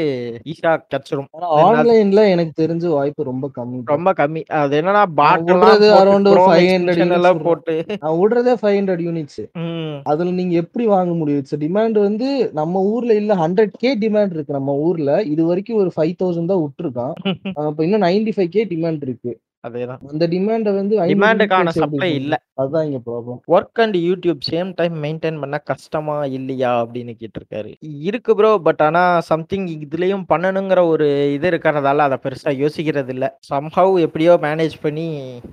ஈஸியா 0.51 0.73
கிடைச்சிரும். 0.85 1.29
ஆனா 1.37 1.49
ஆன்லைன்ல 1.63 2.23
எனக்கு 2.31 2.53
தெரிஞ்ச 2.61 2.85
வாய்ப்பு 2.93 3.29
ரொம்ப 3.29 3.45
கம்மி. 3.55 3.79
ரொம்ப 3.87 4.09
கம்மி. 4.13 4.43
அது 4.59 4.73
என்னன்னா 4.79 5.03
பாட்டு 5.15 5.51
500 5.53 6.33
units 6.67 7.01
எல்லாம் 7.09 7.23
வரும். 7.29 7.45
போட்டு. 7.45 7.75
நான் 8.03 8.17
விடுறதே 8.19 8.55
ஃபைவ் 8.59 8.77
ஹண்ட்ரட் 8.77 9.03
யூனிட்ஸ் 9.03 9.41
ம், 9.61 9.95
அதுல 10.05 10.31
நீங்க 10.37 10.55
எப்படி 10.63 10.85
வாங்க 10.89 11.11
முடியும்? 11.13 11.31
டிமாண்ட் 11.63 11.97
வந்து 11.99 12.27
நம்ம 12.53 12.81
ஊர்ல 12.91 13.13
இல்ல 13.13 13.33
ஹண்ட்ரட் 13.35 13.73
கே 13.77 13.89
டிமாண்ட் 13.97 14.33
இருக்கு 14.33 14.53
நம்ம 14.53 14.75
ஊர்ல. 14.75 15.23
இது 15.23 15.45
வரைக்கும் 15.45 15.77
ஒரு 15.77 15.91
ஃபைவ் 15.95 16.13
தௌசண்ட் 16.23 16.45
தான் 16.45 16.63
விட்டுருக்கான். 16.63 17.13
அப்ப 17.53 17.83
இன்னும் 17.83 18.01
நைன்டி 18.01 18.31
ஃபைவ் 18.35 18.49
கே 18.49 18.65
டிமாண்ட் 18.65 19.01
இருக்கு. 19.01 19.33
அதேதான். 19.63 19.99
அந்த 20.11 20.25
டிமாண்ட 20.31 20.69
வந்து 20.77 20.93
500 20.97 21.11
டிமாண்டுக்கான 21.11 21.73
சப்ளை? 21.77 22.07
இல்ல. 22.19 22.33
அதுதான் 22.61 22.85
இங்க 22.87 22.99
problem 23.05 23.37
work 23.53 23.79
and 23.83 23.97
YouTube 24.07 24.41
same 24.49 24.69
time 24.79 24.95
maintain 25.03 25.37
பண்ண 25.43 25.57
கஷ்டமா 25.69 26.15
இல்லையா 26.37 26.71
அப்படின்னு 26.81 27.13
கேட்டிருக்காரு. 27.21 27.69
இருக்கு 28.09 28.31
ப்ரோ 28.39 28.51
பட் 28.67 28.81
ஆனா 28.87 29.01
சம்திங் 29.29 29.67
இதுலயும் 29.77 30.25
பண்ணணுங்கிற 30.31 30.81
ஒரு 30.91 31.07
இது 31.35 31.47
இருக்கிறதால 31.51 32.05
அதை 32.07 32.17
பெருசா 32.25 32.53
யோசிக்கிறது 32.63 33.13
இல்ல 33.15 33.27
சம்ஹவ் 33.51 33.93
எப்படியோ 34.05 34.33
மேனேஜ் 34.45 34.75
பண்ணி 34.85 35.05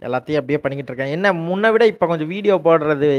எல்லாத்தையும் 0.07 0.41
அப்படியே 0.41 0.61
பண்ணிக்கிட்டு 0.63 0.93
இருக்கேன். 0.93 1.15
என்ன 1.17 1.33
முன்ன 1.47 1.73
விட 1.75 1.87
இப்ப 1.93 2.09
கொஞ்சம் 2.11 2.33
வீடியோ 2.35 2.57
போடுறது 2.67 3.11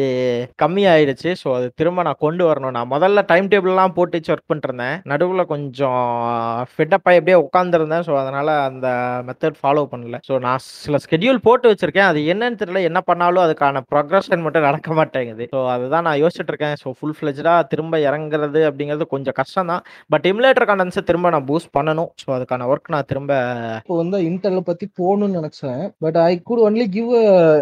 கம்மி 0.60 0.86
ஆயிடுச்சு 0.94 1.32
ஸோ 1.42 1.50
அது 1.58 1.70
திரும்ப 1.80 2.06
நான் 2.10 2.22
கொண்டு 2.26 2.44
வரணும். 2.50 2.76
நான் 2.78 2.94
முதல்ல 2.94 3.26
டைம் 3.32 3.52
டேபிள்லாம் 3.54 3.96
போட்டு 3.98 4.10
ஒர்க் 4.32 4.48
பண்ணிட்டு 4.50 4.70
இருந்தேன் 4.70 5.00
நடுவில் 5.12 5.50
கொஞ்சம் 5.54 6.02
ஃபிட்டப் 6.72 7.08
ஆகி 7.10 7.20
அப்படியே 7.20 7.40
உட்காந்துருந்தேன் 7.46 8.06
ஸோ 8.08 8.14
அதனால 8.22 8.48
அந்த 8.70 8.88
மெத்தட் 9.28 9.60
ஃபாலோ 9.62 9.84
பண்ணல. 9.92 10.20
ஸோ 10.30 10.36
நான் 10.46 10.64
சில 10.84 10.98
ஸ்கெடியூல் 11.04 11.40
போட்டு 11.48 11.70
வச்சிருக்கேன். 11.72 12.10
அது 12.12 12.20
என்னன்னு 12.34 12.60
தெரியல. 12.62 12.82
என்ன 12.90 13.00
பண்ணாலும் 13.10 13.44
அதுக்கான 13.46 13.82
ப்ரொக்ரஷன் 13.92 14.44
மட்டும் 14.46 14.66
நடக்க 14.68 14.94
மாட்டேங்குது. 15.00 15.46
ஸோ 15.54 15.60
அதுதான் 15.74 16.06
நான் 16.08 16.20
யோசிச்சுட்டு 16.24 16.52
இருக்கேன். 16.54 16.76
ஸோ 16.82 16.94
ஃபுல் 16.98 17.16
ஃபிளெஜ்டா 17.18 17.54
திரும்ப 17.72 18.00
இறங்குறது 18.08 18.62
அப்படிங்கிறது 18.70 19.08
கொஞ்சம் 19.14 19.38
கஷ்டம் 19.40 19.72
தான் 19.72 19.84
பட் 20.14 20.26
இமுலேட்டர் 20.32 20.68
கண்டன்ஸை 20.72 21.04
திரும்ப 21.10 21.32
நான் 21.36 21.48
பூஸ்ட் 21.50 21.72
பண்ணணும். 21.78 22.10
ஸோ 22.22 22.28
அதுக்கான 22.38 22.68
ஒர்க் 22.74 22.94
நான் 22.96 23.10
திரும்ப 23.12 23.32
இப்போ 23.82 23.98
வந்து 24.02 24.20
இன்டர்ல 24.30 24.64
பத்தி 24.72 24.86
போகணும்னு 25.02 25.38
நினைச்சேன். 25.40 25.82
But 26.06 26.18
I 26.30 26.32
could 26.50 26.64
only 26.68 26.88
give 26.96 27.12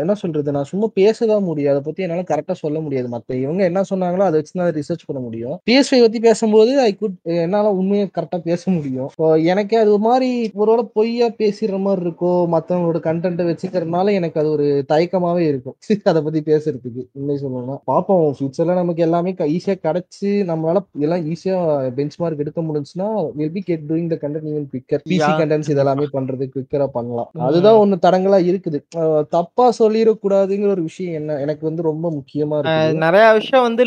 என்ன 0.04 0.14
சொல்றது? 0.24 0.56
நான் 0.58 0.70
சும்மா 0.72 0.90
பேசதான் 1.00 1.48
முடியும் 1.50 1.72
அதை 1.74 1.84
பத்தி 1.88 2.06
என்னால 2.08 2.26
கரெக்டா 2.32 2.58
சொல்ல 2.64 2.78
முடியாது. 2.86 3.08
மற்ற 3.16 3.38
இவங்க 3.44 3.64
என்ன 3.72 3.84
சொன்னாங்களோ 3.92 4.26
அதை 4.30 4.36
வச்சு 4.40 4.54
தான் 4.62 4.72
ரிசர்ச் 4.80 5.08
பண்ண 5.10 5.22
முடியும். 5.28 5.56
பிஎஸ்ஐ 5.70 6.00
பத்தி 6.06 6.22
பேசும்போது 6.28 6.72
ஐ 6.88 6.92
குட் 7.02 7.18
என்னால 7.44 7.74
உண்மையை 7.80 8.08
கரெக்டா 8.18 8.40
பேச 8.50 8.64
முடியும். 8.78 9.10
இப்போ 9.14 9.30
எனக்கே 9.54 9.80
அது 9.84 9.92
ஒரு 9.98 10.04
மாதிரி 10.10 10.32
ஒருவேளை 10.62 10.86
பொய்யா 10.98 11.30
பேசிடுற 11.42 11.80
மாதிரி 11.88 12.04
இருக்கோ 12.08 12.34
மற்றவங்களோட 12.56 13.00
கண்டென்ட்டை 13.10 13.46
வச்சுக்கிறதுனால 13.46 14.12
எனக்கு 14.12 14.40
அது 14.40 14.52
ஒரு 14.52 14.86
தயக்கமாவே 14.94 15.40
இருக்கும். 15.40 15.76
அதை 16.04 16.22
பத்தி 16.22 16.42
பேசுறதுக்கு. 16.42 17.02
உண்மை 17.12 17.40
சொல்லணும்னா. 17.44 17.78
பார்ப்போம் 17.86 18.36
ஃபியூச்சர்ல 18.40 18.74
நமக்கு 18.74 19.02
எல்லாமே 19.02 19.34
ஈஸியா 19.34 19.78
கிடைச்சு 19.84 20.26
நம்மளால 20.26 20.78
எல்லாம் 21.00 21.26
ஈஸியா 21.26 21.58
பெஞ்ச் 21.92 22.20
மார்க் 22.20 22.40
எடுக்க 22.40 22.62
முடிஞ்சுன்னா 22.62 23.08
will 23.36 23.52
be 23.52 23.62
get 23.62 23.84
doing 23.90 24.18
the 24.18 24.28
content 24.28 24.48
even 24.48 24.68
quicker 24.74 25.02
PC. 25.10 25.38
Contents 25.40 25.72
இதெல்லாமே 25.72 26.06
பண்றது 26.14 26.50
குவிக்கரா 26.56 26.88
பண்ணலாம். 26.88 27.30
அதுதான் 27.40 27.76
ஒண்ணு 27.76 28.06
தடங்களா 28.06 28.38
இருக்குது. 28.50 28.80
தப்பா 29.28 29.72
சொல்லிடக்கூடாதுங்கிற 29.80 30.68
ஒரு 30.68 30.82
விஷயம் 30.82 31.14
என்ன? 31.14 31.40
எனக்கு 31.40 31.66
வந்து 31.66 31.82
ரொம்ப 31.82 32.12
முக்கியமா 32.12 32.56
அஹ் 32.60 32.62
இருக்குது. 32.62 32.98
நிறைய 32.98 33.32
விஷயம் 33.32 33.66
வந்து 33.66 33.84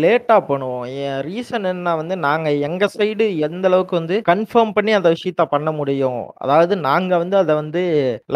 லேட்டா 0.00 0.38
பண்ணுவோம். 0.48 0.78
ரீசன் 1.26 1.64
என்ன 1.64 1.96
வந்து 1.96 2.16
நாங்க 2.18 2.52
எங்க 2.60 2.88
சைடு 2.96 3.38
எந்த 3.38 3.68
அளவுக்கு 3.68 3.96
வந்து 3.96 4.22
கன்ஃபார்ம் 4.28 4.72
பண்ணி 4.72 4.92
அந்த 4.92 5.12
விஷயத்த 5.12 5.44
பண்ண 5.50 5.72
முடியும்? 5.72 6.20
அதாவது 6.36 6.76
நாங்க 6.78 7.18
வந்து 7.18 7.36
அதை 7.36 7.54
வந்து 7.54 7.82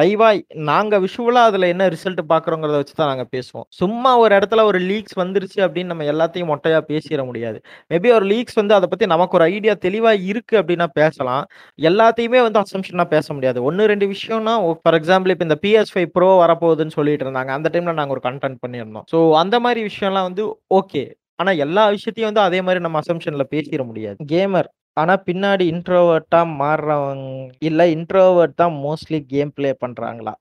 லைவாய் 0.04 0.40
நாங்க 0.70 0.94
விஷுவலா 1.04 1.42
அதுல 1.48 1.68
என்ன 1.72 1.84
ரிசல்ட் 1.94 2.22
பாக்குறோங்கிறத 2.32 2.78
வச்சு 2.80 2.94
தான் 2.98 3.10
நாங்க 3.12 3.24
பேசுவோம். 3.34 3.66
சும்மா 3.80 4.10
ஒரு 4.22 4.32
இடத்துல 4.38 4.64
ஒரு 4.70 4.78
லீக்ஸ் 4.90 5.16
வந்துருச்சு 5.22 5.58
அப்படின்னு 5.66 5.92
நம்ம 5.92 6.06
எல்லாத்தையும் 6.12 6.50
மொட்டையா 6.52 6.80
பேசிட 6.90 7.22
முடியாது. 7.30 7.58
மேபி 7.92 8.10
ஒரு 8.18 8.26
லீக்ஸ் 8.32 8.58
வந்து 8.60 8.76
அதை 8.78 8.88
பத்தி 8.92 9.06
நமக்கு 9.14 9.36
ஒரு 9.38 9.46
ஐடியா 9.54 9.74
தெளிவா 9.86 10.12
இருக்கு 10.30 10.54
அப்படின்னா 10.60 10.88
பேசலாம். 11.00 11.44
எல்லாத்தையுமே 11.90 12.40
வந்து 12.46 12.60
அசம்ஷனா 12.64 13.06
பேச 13.14 13.26
முடியாது. 13.36 13.60
ஒன்னு 13.70 13.90
ரெண்டு 13.92 14.08
விஷயம்னா 14.14 14.54
ஃபார் 14.82 14.98
எக்ஸாம்பிள் 15.00 15.34
இப்போ 15.34 15.46
இந்த 15.48 15.58
பிஎஸ் 15.64 15.92
ஃபைவ் 15.94 16.10
ப்ரோ 16.16 16.30
வரப்போகுதுன்னு 16.44 16.96
சொல்லிட்டு 16.98 17.26
இருந்தாங்க. 17.26 17.52
அந்த 17.58 17.70
டைம்ல 17.74 17.98
நாங்க 18.00 18.16
ஒரு 18.16 18.24
கண்டென்ட் 18.28 18.62
பண்ணியிருந்தோம். 18.64 19.06
ஸோ 19.14 19.20
அந்த 19.42 19.58
மாதிரி 19.66 19.82
விஷயம்லாம் 19.90 20.28
வந்து 20.30 20.44
ஓகே 20.80 21.04
ஆனா 21.42 21.52
எல்லா 21.64 21.84
விஷயத்தையும் 21.96 22.30
வந்து 22.30 22.46
அதே 22.48 22.58
மாதிரி 22.66 22.80
நம்ம 22.86 22.98
அசம்ஷன்ல 23.04 23.44
பேசிட 23.54 23.82
முடியாது. 23.90 24.18
கேமர் 24.32 24.68
ஆனா 24.96 25.14
பின்னாடி 25.28 25.64
இன்ட்ரோவர்ட்டா 25.72 26.40
மாறுறவங்க 26.58 27.24
இல்ல 27.68 27.82
இன்ட்ரோவர்ட் 27.94 28.54
தான் 28.54 28.74
மோஸ்ட்லி 28.84 29.20
கேம் 29.32 29.52
ப்ளே 29.56 29.70
பண்றாங்களா? 29.80 30.34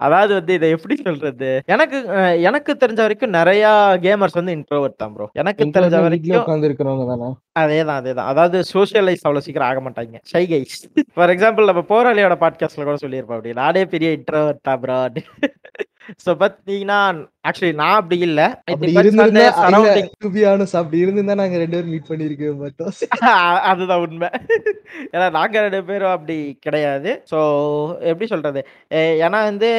அதாவது 0.00 0.32
வந்து 0.34 0.52
இதை 0.54 0.68
எப்படி 0.76 0.94
சொல்றது? 0.98 1.48
எனக்கு 1.68 1.98
எனக்கு 2.48 2.72
தெரிஞ்ச 2.82 3.00
வரைக்கும் 3.04 3.36
நிறைய 3.38 3.64
கேமர்ஸ் 4.04 4.38
வந்து 4.40 4.54
இன்ட்ரோவர்ட் 4.58 5.00
தான் 5.02 5.14
ப்ரோ 5.14 5.26
எனக்கு 5.42 5.62
தெரிஞ்ச 5.76 5.96
வரைக்கும் 6.06 6.38
உட்கார்ந்து 6.40 6.68
இருக்கிறவங்க 6.68 7.06
தானே? 7.12 7.30
அதேதான் 7.60 7.98
அதேதான். 8.00 8.30
அதாவது 8.32 8.58
சோஷியலைஸ் 8.72 9.24
அவ்வளவு 9.24 9.46
சீக்கிரம் 9.46 9.68
ஆக 9.68 9.80
மாட்டாங்க. 9.80 10.18
ஷை 10.32 10.44
கைஸ் 10.52 10.76
ஃபார் 11.16 11.32
எக்ஸாம்பிள் 11.34 11.70
நம்ம 11.70 11.84
போராளியோட 11.92 12.36
பாட்காஸ்ட்ல 12.44 12.86
கூட 12.88 12.98
சொல்லியிருப்போம் 13.04 13.38
அப்படி 13.38 13.60
நானே 13.62 13.84
பெரிய 13.94 14.10
இன்ட்ரோவர்ட்டா 14.18 14.74
ப்ரோ 14.84 15.00
ஸோ 16.24 16.30
பார்த்தீங்கன்னா 16.40 16.98
ஆக்சுவலி 17.48 17.74
நான் 17.74 17.98
அப்படி 17.98 18.16
இல்ல. 18.26 18.40
அப்படி 18.72 18.92
இருந்திருந்தா 21.02 21.34
நாங்க 21.34 21.58
ரெண்டு 21.58 21.76
பேரும் 21.76 21.92
மீட் 21.92 22.08
பண்ணிருக்கவே 22.08 22.54
மாட்டோம். 22.56 22.92
அதுதான் 23.70 24.02
உண்மை. 24.04 24.28
ஏன்னா 25.14 25.26
நாங்க 25.30 25.56
ரெண்டு 25.60 25.80
பேரும் 25.84 26.14
அப்படி 26.14 26.36
கிடையாது. 26.60 27.10
ஸோ 27.30 27.38
எப்படி 28.02 28.26
சொல்றது? 28.26 28.60
ஏன்னா 29.24 29.40
வந்து 29.44 29.70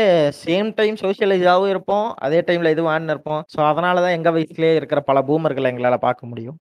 சேம் 0.42 0.70
டைம் 0.76 0.98
சோஷியலைஸாகவும் 1.04 1.72
இருப்போம் 1.74 2.08
அதே 2.20 2.42
டைம்ல 2.42 2.74
இதுவும் 2.76 2.94
ஆன் 2.94 3.10
இருப்போம். 3.10 3.42
ஸோ 3.56 3.60
அதனால 3.68 4.02
தான் 4.02 4.16
எங்க 4.18 4.32
வயசுலயே 4.32 4.74
இருக்கிற 4.76 5.02
பல 5.02 5.22
பூமர்களை 5.22 5.72
எங்களால 5.74 5.98
பார்க்க 5.98 6.32
முடியும். 6.32 6.58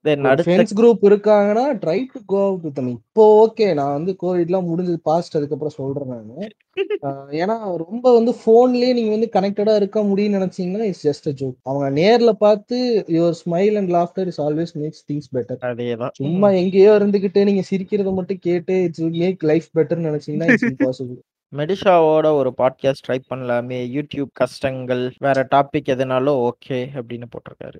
குரூப் 0.78 1.02
இருக்காங்கன்னா 1.08 1.64
try 1.78 1.98
to 2.12 2.20
go 2.26 2.40
out 2.44 2.64
with 2.64 2.80
இப்போ 2.92 3.24
ஓகே 3.40 3.66
நான் 3.74 3.92
வந்து 3.92 4.12
கோவிட்லாம் 4.22 4.68
முடிஞ்சது 4.68 4.98
பாஸ்ட் 5.02 5.36
அதுக்கப்புறம் 5.36 5.76
சொல்றேன் 5.76 6.12
நான். 6.12 6.50
ஏன்னா 7.38 7.54
ரொம்ப 7.82 8.12
வந்து 8.14 8.32
போன்லயே 8.44 8.90
நீங்க 8.92 9.10
வந்து 9.10 9.28
கனெக்டடா 9.32 9.74
இருக்க 9.76 10.02
முடியும்னு 10.02 10.38
நினைச்சீங்கன்னா 10.38 10.86
இட்ஸ் 10.88 11.06
ஜஸ்ட் 11.08 11.28
அ 11.28 11.34
ஜோக் 11.34 11.56
அவங்க 11.62 11.86
நேர்ல 11.92 12.32
பார்த்து 12.38 12.78
your 13.08 13.36
smile 13.40 13.76
and 13.76 13.90
laughter 13.90 14.26
is 14.26 14.40
always 14.40 14.74
makes 14.74 15.04
things 15.08 15.30
better 15.32 15.60
அதேதான். 15.70 16.14
சும்மா 16.18 16.50
எங்கேயோ 16.60 16.92
இருந்துகிட்டு 16.98 17.44
நீங்க 17.44 17.64
சிரிக்கிறத 17.70 18.12
மட்டும் 18.14 18.40
கேட்டு 18.40 18.76
இட்ஸ் 18.84 19.06
மேக் 19.18 19.42
லைஃப் 19.44 19.68
பெட்டர்னு 19.74 20.10
நினைச்சீங்கன்னா 20.10 20.50
இட்ஸ் 20.50 20.70
இம்பாசிபிள் 20.70 21.18
மெடிஷாவோட 21.52 22.26
ஒரு 22.38 22.50
பாட்காஸ்ட் 22.58 23.04
ட்ரை 23.06 23.18
பண்ணலாமே. 23.30 23.78
யூடியூப் 23.94 24.32
கஷ்டங்கள் 24.34 25.04
வேற 25.18 25.46
டாபிக் 25.50 25.92
எதுனாலும் 25.94 26.40
ஓகே 26.44 26.80
அப்படின்னு 26.96 27.28
போட்டிருக்காரு. 27.34 27.78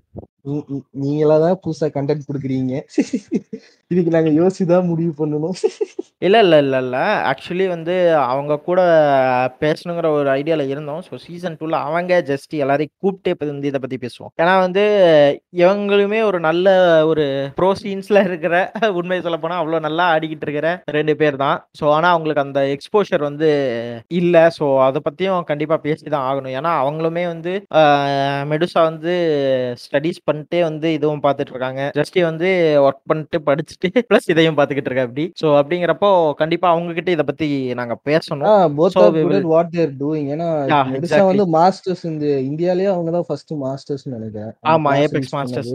நீங்களா 1.04 1.36
தான் 1.44 1.60
புதுசா 1.64 1.88
கண்டென்ட் 1.96 2.28
கொடுக்குறீங்க. 2.28 2.74
இதுக்கு 3.92 4.10
நாங்க 4.14 4.30
யோசிச்சுதான் 4.38 4.88
முடிவு 4.90 5.12
பண்ணணும். 5.20 5.54
இல்ல 6.26 6.36
இல்ல 6.44 6.54
இல்ல 6.64 6.76
இல்ல. 6.84 6.96
ஆக்சுவலி 7.30 7.66
வந்து 7.72 7.94
அவங்க 8.32 8.54
கூட 8.68 8.80
பேசணுங்கிற 9.62 10.06
ஒரு 10.16 10.28
ஐடியால 10.38 10.66
இருந்தோம். 10.72 11.02
ஸோ 11.06 11.14
சீசன் 11.24 11.56
டூல 11.60 11.78
அவங்க 11.88 12.18
ஜஸ்ட் 12.30 12.54
எல்லாரையும் 12.64 12.94
கூப்பிட்டே 13.04 13.32
வந்து 13.52 13.70
இதை 13.70 13.80
பத்தி 13.84 13.98
பேசுவோம். 14.04 14.32
ஏன்னா 14.42 14.54
வந்து 14.64 14.84
இவங்களுமே 15.62 16.20
ஒரு 16.30 16.40
நல்ல 16.48 16.66
ஒரு 17.10 17.26
ப்ரோ 17.60 17.70
சீன்ஸ்ல 17.82 18.24
இருக்கிற 18.28 18.54
உண்மையை 19.00 19.22
சொல்ல 19.26 19.38
போனா 19.44 19.60
அவ்வளவு 19.60 19.84
நல்லா 19.86 20.06
ஆடிக்கிட்டு 20.14 20.46
இருக்கிற 20.48 20.68
ரெண்டு 20.98 21.14
பேர் 21.22 21.40
தான் 21.44 21.58
ஸோ 21.80 21.86
ஆனா 21.96 22.10
அவங்களுக்கு 22.14 22.44
அந்த 22.46 22.62
எக்ஸ்போஷர் 22.74 23.24
வந்து 23.28 23.50
இல்ல. 24.20 24.36
ஸோ 24.58 24.68
அதை 24.88 25.02
பத்தியும் 25.08 25.48
கண்டிப்பா 25.52 25.78
பேசி 25.86 26.06
தான் 26.16 26.28
ஆகணும். 26.30 26.54
ஏன்னா 26.58 26.74
அவங்களுமே 26.82 27.24
வந்து 27.32 27.54
மெடுசா 28.52 28.82
வந்து 28.90 29.14
ஸ்டடீஸ் 29.84 30.20
பண்ணிட்டே 30.38 30.60
வந்து 30.68 30.88
இதுவும் 30.92 31.22
பார்த்துட்டு 31.24 31.52
இருக்காங்க 31.54 31.82
ஜஸ்டி 31.98 32.20
வந்து 32.28 32.48
ஒர்க் 32.86 33.04
பண்ணிட்டு 33.10 33.38
படிச்சுட்டு 33.48 34.02
ப்ளஸ் 34.08 34.30
இதையும் 34.32 34.58
பார்த்துக்கிட்டு 34.58 34.90
இருக்கா 34.90 35.06
அப்படி 35.08 35.24
ஸோ 35.40 35.46
அப்படிங்கிறப்போ 35.60 36.10
கண்டிப்பா 36.40 36.68
அவங்க 36.68 36.96
கிட்ட 36.98 37.10
இதை 37.16 37.24
பத்தி 37.28 37.48
நாங்க 37.78 37.94
பேசணும். 38.08 38.46
வாட் 39.52 39.72
தேர் 39.74 39.92
டூயிங் 40.00 40.28
ஏன்னா. 40.34 40.48
வந்து 41.30 41.46
மாஸ்டர்ஸ் 41.56 42.04
இந்த 42.04 42.26
இந்தியாலயே 42.48 42.90
அவங்க 42.94 43.10
தான் 43.10 43.26
ஃபர்ஸ்ட் 43.28 43.52
மாஸ்டர்ஸ் 43.64 44.04
நினைக்கிறேன். 44.14 44.52
ஆமா 44.72 44.92
ஏபெக்ஸ் 45.04 45.34
மாஸ்டர்ஸ். 45.36 45.72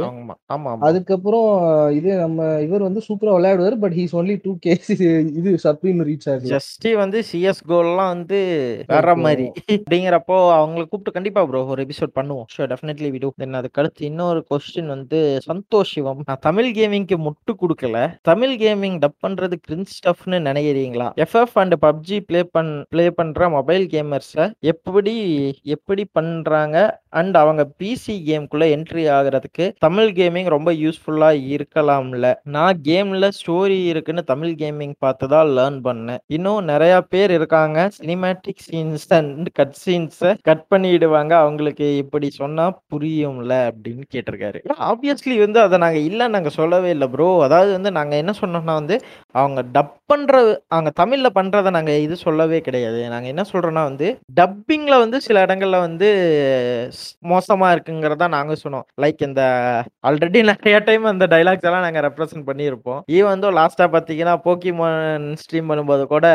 ஆமா 0.49 0.73
அதுக்கப்புறம் 0.89 1.49
இது 1.97 2.10
நம்ம 2.23 2.49
இவர் 2.65 2.88
வந்து 2.88 3.04
சூப்பரா 3.08 3.34
விளையாடுவார் 3.38 3.78
but 3.84 3.95
he's 3.99 4.15
only 4.21 4.38
two 4.45 4.54
case 4.60 4.91
இது 5.39 5.52
சப்ரீம் 5.65 6.02
ரீச் 6.10 6.30
ஆகல 6.34 6.52
ஜஸ்டி 6.56 6.91
வந்து 7.04 7.19
சிஎஸ் 7.32 7.63
கோல்லாம் 7.71 8.12
வந்து 8.15 8.41
வேற. 8.93 9.10
மாதிரி. 9.26 9.47
அப்படிங்கிறப்போ 9.84 10.38
அவங்களை 10.58 10.84
கூப்பிட்டு 10.84 11.15
கண்டிப்பா 11.17 11.41
ப்ரோ 11.47 11.62
ஒரு 11.73 11.82
எபிசோட் 11.86 12.15
பண்ணுவோம். 12.19 12.45
ஷோ 12.54 12.67
டெஃபினெட்லி 12.71 13.10
விடு 13.13 13.32
தென் 13.41 13.60
அதுக்கு 13.60 13.82
அடுத்து 13.82 14.02
இன்னொரு 14.10 14.39
கொஸ்டின் 14.54 14.86
வந்து 14.86 15.39
சந்தோஷ் 15.48 15.92
சிவம். 15.94 16.24
நான் 16.26 16.42
தமிழ் 16.42 16.72
கேமிங்க்கு 16.76 17.18
முட்டு 17.28 17.54
கொடுக்கல. 17.62 18.18
தமிழ் 18.22 18.54
கேமிங் 18.62 18.98
டப் 19.06 19.20
பண்றது 19.28 19.54
கிரின்ஸ் 19.68 19.94
ஸ்டஃப்னு 19.98 20.39
நினைக்கிறீங்களா? 20.50 21.08
எஃப்எஃப் 21.26 21.54
அண்ட் 21.54 21.74
பப்ஜி 21.82 22.20
ப்ளே 22.20 22.44
பண் 22.44 22.84
ப்ளே 22.89 23.12
பண்ற 23.12 23.50
மொபைல் 23.50 23.88
கேமர்ஸை 23.88 24.52
எப்படி 24.60 25.16
எப்படி 25.63 26.06
பண்றாங்க? 26.12 27.02
அண்ட் 27.10 27.38
அவங்க 27.38 27.72
பிசி 27.80 28.13
கேம்குள்ள 28.28 28.66
என்ட்ரி 28.76 29.04
ஆகுறதுக்கு 29.16 29.66
தமிழ் 29.78 30.10
கேமிங் 30.10 30.50
ரொம்ப 30.50 30.72
யூஸ்ஃபுல்லா 30.72 31.30
இருக்கலாம்ல. 31.54 32.34
நான் 32.44 32.82
கேம்ல 32.84 33.30
ஸ்டோரி 33.39 33.86
இருக்குன்னு 33.86 34.24
தமிழ் 34.24 34.56
கேமிங் 34.58 34.94
பார்த்து 35.00 35.28
தான் 35.28 35.48
லேர்ன் 35.48 35.86
பண்ணேன். 35.88 36.18
இன்னும் 36.28 36.63
நிறைய 36.63 37.02
பேர் 37.02 37.32
இருக்காங்க. 37.32 37.89
சினிமேட்டிக் 38.02 38.63
சீன்ஸ் 38.72 39.08
அண்ட் 39.10 39.48
கட் 39.54 39.76
சீன்ஸை 39.86 40.38
கட் 40.42 40.66
பண்ணிடுவாங்க. 40.70 41.32
அவங்களுக்கு 41.44 41.98
இப்படி 41.98 42.30
சொன்னா 42.30 42.82
புரியும்ல 42.92 43.54
அப்படின்னு 43.70 44.04
கேட்டிருக்காரு 44.41 44.88
ஆப்வியஸ்லி 44.91 45.38
வந்து 45.46 45.60
அதை 45.65 45.78
நாங்க 45.84 46.00
இல்லை 46.10 46.28
நாங்க 46.36 46.52
சொல்லவே 46.60 46.89
இல்லை 46.96 47.10
ப்ரோ 47.15 47.30
அதாவது 47.48 47.72
வந்து 47.78 47.91
நாங்க 48.00 48.15
என்ன 48.24 48.36
சொன்னோம்னா 48.41 48.76
வந்து 48.82 48.98
அவங்க 49.41 49.60
டப் 49.76 49.93
பண்ற 50.12 50.34
அவங்க 50.74 50.89
தமிழ்ல 51.02 51.28
பண்றதை 51.38 51.69
நாங்கள் 51.76 52.02
இது 52.06 52.15
சொல்லவே 52.24 52.58
கிடையாது. 52.65 53.00
நாங்க 53.13 53.28
என்ன 53.34 53.43
சொல்றோம்னா 53.52 53.84
வந்து 53.89 54.08
டப்பிங்ல 54.39 54.96
வந்து 55.04 55.17
சில 55.28 55.43
இடங்கள்ல 55.46 55.78
வந்து 55.86 56.08
மோசமா 57.32 57.67
இருக்குங்கிறதா 57.76 58.28
நாங்க 58.38 58.56
சொன்னோம். 58.63 58.86
லைக் 59.04 59.22
இந்த 59.30 59.43
ஆல்ரெடி 60.10 60.41
நிறைய 60.52 60.78
டைம் 60.89 61.06
அந்த 61.13 61.28
டைலாக்ஸ் 61.34 61.67
எல்லாம் 61.69 61.86
நாங்கள் 61.86 62.06
ரெப்ரசன்ட் 62.08 62.48
பண்ணியிருப்போம். 62.50 63.00
ஈவன் 63.17 63.34
வந்து 63.36 63.52
லாஸ்டா 63.60 63.88
பார்த்தீங்கன்னா 63.96 64.36
போக்கிமான் 64.46 65.28
ஸ்ட்ரீம் 65.43 65.69
பண்ணும்போது 65.72 66.06
கூட 66.13 66.28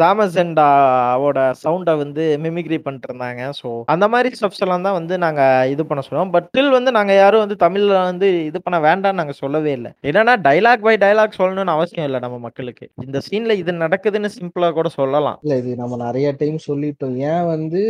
ஜாமசெண்டாவோட 0.00 1.38
சவுண்டை 1.64 1.94
வந்து 2.02 2.24
மிமிக்ரி 2.46 2.78
பண்ணிட்டு 2.86 3.08
இருந்தாங்க. 3.10 3.42
ஸோ 3.60 3.68
அந்த 3.94 4.08
மாதிரி 4.14 4.36
ஸ்டெப்ஸ் 4.38 4.64
எல்லாம் 4.66 4.86
தான் 4.88 4.98
வந்து 5.00 5.14
நாங்க 5.26 5.42
இது 5.74 5.82
பண்ண 5.90 6.02
சொல்லுவோம் 6.08 6.32
பட் 6.36 6.48
ஸ்டில் 6.50 6.74
வந்து 6.78 6.90
நாங்க 6.98 7.12
யாரும் 7.22 7.37
வந்து 7.38 7.56
தமிழ்ல 7.64 7.98
வந்து 8.08 8.28
இது 8.44 8.58
பண்ண 8.62 8.78
வேண்டாம்னு 8.86 9.20
நாங்க 9.20 9.34
சொல்லவே 9.42 9.72
இல்லை. 9.78 9.90
என்னன்னா 10.08 10.34
டைலாக் 10.46 10.84
பை 10.86 10.94
டைலாக் 11.04 11.38
சொல்லணும்னு 11.40 11.74
அவசியம் 11.76 12.06
இல்லை 12.08 12.20
நம்ம 12.24 12.38
மக்களுக்கு. 12.46 12.86
இந்த 13.06 13.20
சீன்ல 13.28 13.56
இது 13.62 13.72
நடக்குதுன்னு 13.84 14.30
சிம்பிளா 14.36 14.70
கூட 14.78 14.90
சொல்லலாம். 14.98 15.38
இல்ல 15.44 15.56
இது 15.62 15.72
நம்ம 15.82 15.98
நிறைய 16.04 16.28
டைம் 16.42 16.58
சொல்லிட்டோம் 16.68 17.16
ஏன் 17.30 17.46
வந்து 17.54 17.82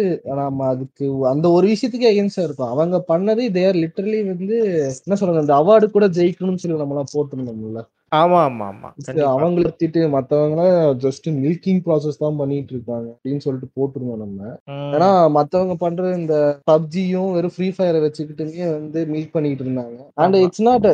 நம்ம 0.42 0.66
அதுக்கு 0.74 1.04
அந்த 1.32 1.46
ஒரு 1.58 1.66
விஷயத்துக்கு 1.74 2.10
எகென்ஸ்டா 2.12 2.46
இருக்கும். 2.48 2.72
அவங்க 2.74 3.04
பண்ணது 3.12 3.44
தேர் 3.58 3.80
லிட்டரலி 3.84 4.20
வந்து 4.32 4.58
என்ன 5.06 5.18
சொல்றாங்க 5.20 5.44
அந்த 5.46 5.56
அவார்டு 5.62 5.88
கூட 5.96 6.08
ஜெயிக்கணும்னு 6.18 6.62
சொல்லி 6.64 6.82
நம்மளாம் 6.84 7.14
போட்டிருந்தோம்ல. 7.16 7.82
ஆமா 8.12 8.38
ஆமா 8.44 8.66
ஆமா. 8.70 8.88
அவங்கள 9.34 9.70
திட்டு 9.80 10.02
மத்தவங்க 10.14 10.62
ஜஸ்ட் 11.02 11.26
மில்கிங் 11.38 11.80
ப்ராசஸ் 11.86 12.20
தான் 12.22 12.38
பண்ணிட்டு 12.38 12.72
இருக்காங்க 12.74 13.08
அப்படின்னு 13.12 13.42
சொல்லிட்டு 13.44 13.68
போட்டிருந்தோம் 13.76 14.22
நம்ம. 14.22 14.40
ஏன்னா 14.94 15.08
மத்தவங்க 15.36 15.74
பண்ற 15.82 16.12
இந்த 16.18 16.36
பப்ஜியும் 16.70 17.32
வெறும் 17.34 17.54
ஃப்ரீ 17.54 17.68
ஃபயரை 17.76 18.00
வச்சுக்கிட்டுமே 18.04 18.36
வந்து 18.70 19.00
மீட் 19.12 19.34
பண்ணிட்டு 19.34 19.64
இருந்தாங்க 19.66 19.98
and. 20.22 20.38
It's 20.44 20.64
not 20.68 20.86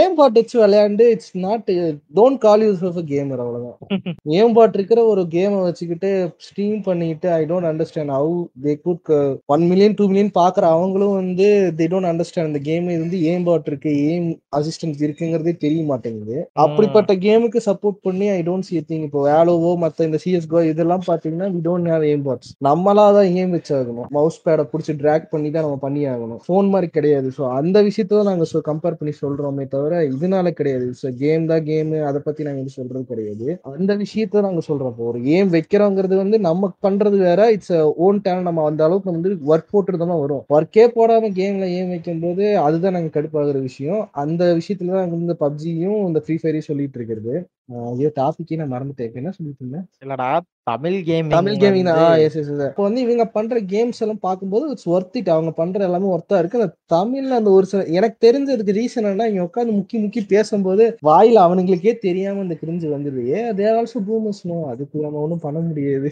aim 0.00 0.16
bot 0.18 0.38
வச்சு 0.40 0.56
விளையாண்டு 0.62 1.06
it's 1.14 1.32
not 1.46 1.70
don't 2.18 2.40
call 2.46 2.64
use 2.66 2.84
of 2.90 3.00
gamer 3.12 3.42
அவ்வளவுதான் 3.44 3.74
ஏம் 4.38 4.56
பாட் 4.56 4.76
இருக்கிற 4.78 5.00
ஒரு 5.12 5.24
கேமை 5.34 5.60
வச்சுக்கிட்டு 5.66 6.10
ஸ்ட்ரீம் 6.46 6.78
பண்ணிட்டு 6.86 7.28
I 7.32 7.42
don't 7.50 7.70
understand 7.70 8.14
how 8.16 8.34
they 8.64 8.74
could 8.84 9.12
one 9.50 9.64
million 9.70 9.96
two 9.98 10.06
million 10.10 10.34
பாக்குற 10.38 10.64
அவங்களும் 10.76 11.16
வந்து 11.20 11.48
தே 11.78 11.86
டோன்ட் 11.92 12.10
அண்டர்ஸ்டாண்ட் 12.10 12.50
இந்த 12.50 12.62
கேம் 12.68 12.90
வந்து 12.96 13.20
ஏம் 13.30 13.46
பாட் 13.48 13.70
இருக்கு 13.70 13.92
ஏம் 14.10 14.28
அசிஸ்டன்ஸ் 14.58 15.02
இருக்குங்கிறதே 15.06 15.54
தெரிய 15.64 15.82
மாட்டேங்குது 15.90 16.36
அப்படிப்பட்ட 16.64 17.12
கேமுக்கு 17.24 17.60
சப்போர்ட் 17.68 17.98
பண்ணி 18.06 18.26
ஐ 18.36 18.38
டோன்ட் 18.48 18.66
சி 18.68 18.82
திங் 18.90 19.04
இப்போ 19.06 19.20
வேலோவோ 19.28 19.70
மத்த 19.82 20.06
இந்த 20.08 20.18
சிஎஸ்கோ 20.24 20.60
இதெல்லாம் 20.70 21.04
பாத்தீங்கன்னா 21.08 21.48
we 21.54 21.60
don't 21.66 21.90
have 21.92 22.04
aim 22.10 22.24
bots 22.28 22.50
நம்மளா 22.68 23.06
தான் 23.16 23.28
ஏம் 23.40 23.52
வச்சாகணும். 23.56 24.08
மவுஸ் 24.16 24.38
பேடை 24.44 24.64
பிடிச்சி 24.72 24.92
ட்ராக் 25.02 25.26
பண்ணி 25.32 25.48
தான் 25.56 25.64
நம்ம 25.66 25.78
பண்ணி 25.86 26.02
ஆகணும் 26.12 26.40
ஃபோன் 26.46 26.68
மாதிரி 26.74 26.88
கிடையாது. 26.96 27.28
ஸோ 27.38 27.42
அந்த 27.58 27.76
விஷயத்த 27.88 28.18
தான் 28.18 28.30
நாங்க 28.30 28.62
கம்பேர் 28.70 28.98
பண்ணி 29.00 29.14
சொல்றோமே 29.22 29.66
தவிர 29.74 30.02
இதனால 30.14 30.52
கிடையாது. 30.60 30.88
ஸோ 31.00 31.06
கேம் 31.22 31.44
தான் 31.52 31.64
கேம் 31.68 31.92
அதை 32.10 32.20
பத்தி 32.28 32.46
நாங்க 32.46 32.60
வந்து 32.62 32.76
சொல்றது 32.78 33.04
கிடையாது. 33.12 33.46
அந்த 33.74 33.94
விஷயத்த 34.04 34.44
நாங்க 34.46 34.62
சொல்றோம் 34.68 34.92
இப்போ 34.94 35.06
ஒரு 35.12 35.20
ஏம் 35.36 35.52
வைக்கிறோங்கிறது 35.56 36.16
வந்து 36.22 36.38
நம்ம 36.48 36.72
பண்றது 36.86 37.18
வேற. 37.28 37.50
இட்ஸ் 37.56 37.74
ஓன் 38.06 38.22
டேலண்ட் 38.26 38.48
நம்ம 38.50 38.64
அந்த 38.70 38.82
அளவுக்கு 38.88 39.14
வந்து 39.16 39.32
ஒர்க் 39.52 39.70
போட்டுட்டு 39.74 40.02
தான் 40.04 40.22
வரும் 40.24 40.42
ஒர்க்கே 40.56 40.86
போடாம 40.96 41.32
கேம்ல 41.40 41.68
ஏம் 41.78 41.92
வைக்கும் 41.94 42.22
போது 42.24 42.44
அதுதான் 42.66 42.96
நாங்க 42.98 43.12
கடுப்பாகிற 43.18 43.60
விஷயம். 43.68 44.02
அந்த 44.24 44.42
விஷயத்துல 44.60 44.92
தான் 44.96 45.04
வந்து 45.06 45.24
இந்த 45.24 45.38
பப்ஜியும் 45.44 46.00
இந்த 46.08 46.20
ஃப்ரீ 46.24 46.36
ஃபயரையும் 46.45 46.59
சொல்லிட்டு 46.59 46.97
இருக்கிறது 46.97 47.33
ஆஹ் 47.35 47.54
ஐயோ 47.68 48.08
டாபிக்கே 48.16 48.56
நான் 48.58 48.72
மறந்துட்டேன் 48.72 49.16
என்ன 49.20 49.30
சொல்லிட்டு 49.36 49.62
இருந்தேன் 49.62 49.86
இல்லடா 50.02 50.28
Tamil 50.66 50.96
game 51.06 51.32
Tamil 51.32 51.56
gaming 51.58 51.88
yes 52.24 52.36
yes 52.40 52.50
இப்போ 52.66 52.84
வந்து 52.84 53.00
இவங்க 53.04 53.24
பண்ற 53.34 53.58
கேம்ஸ் 53.72 54.00
எல்லாம் 54.04 54.22
பார்க்கும்போது 54.24 54.64
இட்ஸ் 54.72 54.88
ஒர்த் 54.92 55.16
இட் 55.20 55.30
அவங்க 55.34 55.52
பண்ற 55.58 55.86
எல்லாமே 55.86 56.08
ஒர்த்தா 56.12 56.38
இருக்கு 56.40 56.60
அந்த 56.60 56.70
தமிழ்ல 56.94 57.38
அந்த 57.40 57.52
ஒரு 57.52 57.68
சில 57.70 57.82
எனக்கு 57.96 58.18
தெரிஞ்சதுக்கு 58.26 58.76
ரீசன் 58.78 59.10
என்ன 59.10 59.28
இங்க 59.30 59.46
உட்காந்து 59.46 59.78
முக்கி 59.78 59.98
முக்கி 60.04 60.22
பேசும்போது 60.32 60.86
வாயில 61.08 61.44
அவனுங்களுக்கே 61.46 61.94
தெரியாம 62.06 62.44
இந்த 62.46 62.56
கிரிஞ்சு 62.62 62.94
வந்துருது 62.94 63.24
ஏ 63.32 63.42
தேர் 63.58 63.78
ஆல்சோ 63.78 64.02
பூமர்ஸ் 64.08 64.44
நோ 64.50 64.58
அதுக்கு 64.72 65.04
நம்ம 65.06 65.22
ஒண்ணும் 65.24 65.44
பண்ண 65.46 65.60
முடியாது 65.62 66.10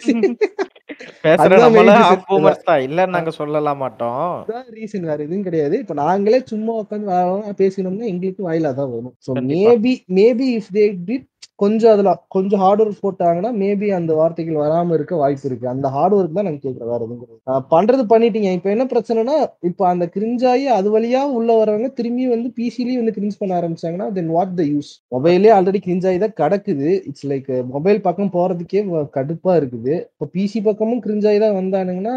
தான் 2.63 2.81
இல்லன்னு 2.85 3.15
நாங்க 3.15 3.31
சொல்லலாம் 3.37 3.81
மாட்டோம் 3.81 4.27
ரீசன் 4.75 5.07
வேற 5.09 5.19
எதுவும் 5.25 5.47
கிடையாது 5.47 5.77
இப்ப 5.83 5.95
நாங்களே 6.01 6.41
சும்மா 6.51 6.73
உட்காந்து 6.81 7.21
பேசினோம்னா 7.61 8.11
எங்களுக்கு 8.11 8.49
வாயில 8.49 8.73
அதான் 8.73 8.91
வரும். 8.93 9.15
Maybe 9.53 9.95
maybe 10.19 10.49
if 10.59 10.73
they 10.75 10.85
did 11.09 11.29
கொஞ்சம் 11.63 11.93
அதுல 11.95 12.11
கொஞ்சம் 12.35 12.61
ஹார்ட் 12.63 12.81
ஒர்க் 12.83 13.05
போட்டாங்கன்னா 13.05 13.51
மேபி 13.61 13.89
அந்த 13.99 14.13
வார்த்தைகள் 14.21 14.57
வராம 14.63 14.95
இருக்க 14.97 15.15
வாய்ப்பு 15.21 15.47
இருக்கு. 15.49 15.67
அந்த 15.73 15.87
ஹார்ட் 15.97 16.15
ஒர்க் 16.17 16.37
தான் 16.39 16.47
நாங்க 16.49 16.61
கேட்கறோம் 16.65 16.91
வேற 16.93 17.01
எதுவும் 17.07 17.67
பண்றது 17.75 18.05
பண்ணிட்டீங்க. 18.13 18.49
இப்ப 18.59 18.69
என்ன 18.75 18.85
பிரச்சனைனா 18.93 19.37
இப்ப 19.71 19.87
அந்த 19.93 20.07
கிரிஞ்சாயி 20.15 20.65
அது 20.79 20.89
வழியா 20.95 21.23
உள்ள 21.39 21.51
வரவங்க 21.61 21.91
திரும்பி 21.99 22.25
வந்து 22.35 22.49
பிசிலயே 22.59 22.97
வந்து 23.01 23.15
கிரிஞ்ச் 23.19 23.39
பண்ண 23.43 23.55
ஆரம்பிச்சாங்கன்னா 23.61 24.09
தென் 24.19 24.33
வாட் 24.37 24.57
த 24.61 24.67
யூஸ் 24.73 24.91
மொபைலே 25.17 25.53
ஆல்ரெடி 25.57 25.83
கிரிஞ்சாயி 25.87 26.19
தான் 26.25 26.37
கிடக்குது. 26.43 26.89
இட்ஸ் 27.11 27.27
லைக் 27.33 27.53
மொபைல் 27.75 28.01
பக்கம் 28.09 28.33
போறதுக்கே 28.37 28.83
கடுப்பா 29.19 29.55
இருக்குது. 29.61 29.95
இப்போ 30.15 30.29
பிசி 30.35 30.63
பக்கமும் 30.69 31.03
கிரிஞ்சாயி 31.07 31.41
தான் 31.45 31.57
வந்தானுங்கன்னா 31.61 32.17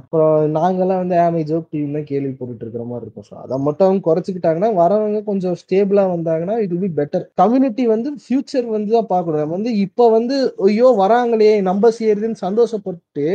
அப்புறம் 0.00 0.36
நாங்கெல்லாம் 0.58 1.02
வந்து 1.04 1.18
ஆமை 1.26 1.44
ஜோக் 1.52 1.68
டிவி 1.74 1.92
தான் 1.98 2.08
கேள்வி 2.12 2.32
போட்டுட்டு 2.40 2.64
இருக்கிற 2.66 2.86
மாதிரி 2.90 3.06
இருக்கும். 3.06 3.28
ஸோ 3.30 3.36
அதை 3.44 3.58
மட்டும் 3.68 3.88
அவங்க 3.88 4.04
குறைச்சிக்கிட்டாங்கன்னா 4.08 4.72
வரவங்க 4.82 5.22
கொஞ்சம் 5.30 5.56
ஸ்டேபிளா 5.62 6.06
வந்தாங்கன்னா 6.16 6.56
இட் 6.64 6.74
will 6.74 6.92
பெட்டர் 6.98 7.24
கம்யூனிட்டி 7.40 7.84
வந்து 7.94 8.08
ஃபியூச்சர் 8.24 8.61
வந்து 8.70 8.90
தான் 8.92 9.06
பார்க்கணும். 9.06 9.40
நம்ம 9.40 9.54
வந்து 9.56 9.72
இப்போ 9.78 10.04
வந்து 10.10 10.36
ஐயோ 10.66 10.88
வராங்களே 10.98 11.52
நம்ம 11.62 11.90
செய்யறதுன்னு 11.98 12.42
சந்தோஷப்பட்டு 12.46 13.26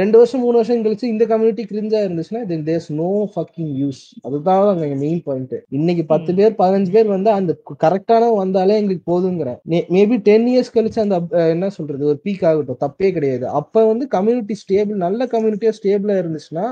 ரெண்டு 0.00 0.16
வருஷம் 0.18 0.42
மூணு 0.44 0.56
வருஷம் 0.58 0.84
கழிச்சு 0.84 1.12
இந்த 1.12 1.24
கம்யூனிட்டி 1.30 1.62
கிரிஞ்சா 1.70 2.00
இருந்துச்சுன்னா 2.06 2.42
then 2.50 2.66
there's 2.68 2.88
no 3.00 3.08
fucking 3.32 3.72
use 3.82 4.02
அதுதான் 4.26 4.68
அங்க 4.72 4.96
மெயின் 5.04 5.22
பாயிண்ட் 5.26 5.54
இன்னைக்கு 5.78 6.04
பத்து 6.12 6.30
பேர் 6.38 6.54
பதினஞ்சு 6.60 6.92
பேர் 6.96 7.08
வந்து 7.14 7.30
அந்த 7.38 7.52
கரெக்டான 7.84 8.28
வந்தாலே 8.42 8.76
எங்களுக்கு 8.80 9.04
போதுங்கிறேன் 9.12 9.58
மேபி 9.96 10.16
டென் 10.28 10.46
இயர்ஸ் 10.52 10.72
கழிச்சு 10.76 11.00
அந்த 11.04 11.16
என்ன 11.54 11.70
சொல்றது 11.76 12.04
ஒரு 12.10 12.18
பீக் 12.26 12.44
ஆகட்டும். 12.50 12.78
தப்பே 12.84 13.08
கிடையாது. 13.16 13.44
அப்ப 13.60 13.84
வந்து 13.90 14.04
கம்யூனிட்டி 14.14 14.54
ஸ்டேபிள் 14.62 14.98
நல்ல 15.04 15.26
கம்யூனிட்டியா 15.34 15.72
ஸ்டேபிளா 15.78 16.16
இருந்துச்சுன்னா 16.22 16.66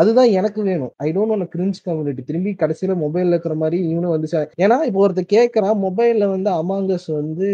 அதுதான் 0.00 0.30
எனக்கு 0.40 0.60
வேணும். 0.68 0.92
I 1.06 1.08
don't 1.16 1.34
want 1.36 1.44
cringe 1.54 1.80
community 1.88 2.24
திரும்பி 2.30 2.52
கடைசியில 2.62 2.96
மொபைல்ல 3.04 3.34
இருக்கிற 3.34 3.56
மாதிரி 3.62 3.78
இவனும் 3.92 4.14
வந்துச்சு? 4.14 4.44
ஏன்னா 4.64 4.78
இப்போ 4.88 5.00
ஒருத்தர் 5.06 5.30
கேட்கறான் 5.36 5.78
மொபைல்ல 5.86 6.28
வந்து 6.34 6.50
அமாங்கஸ் 6.60 7.08
வந்து 7.20 7.48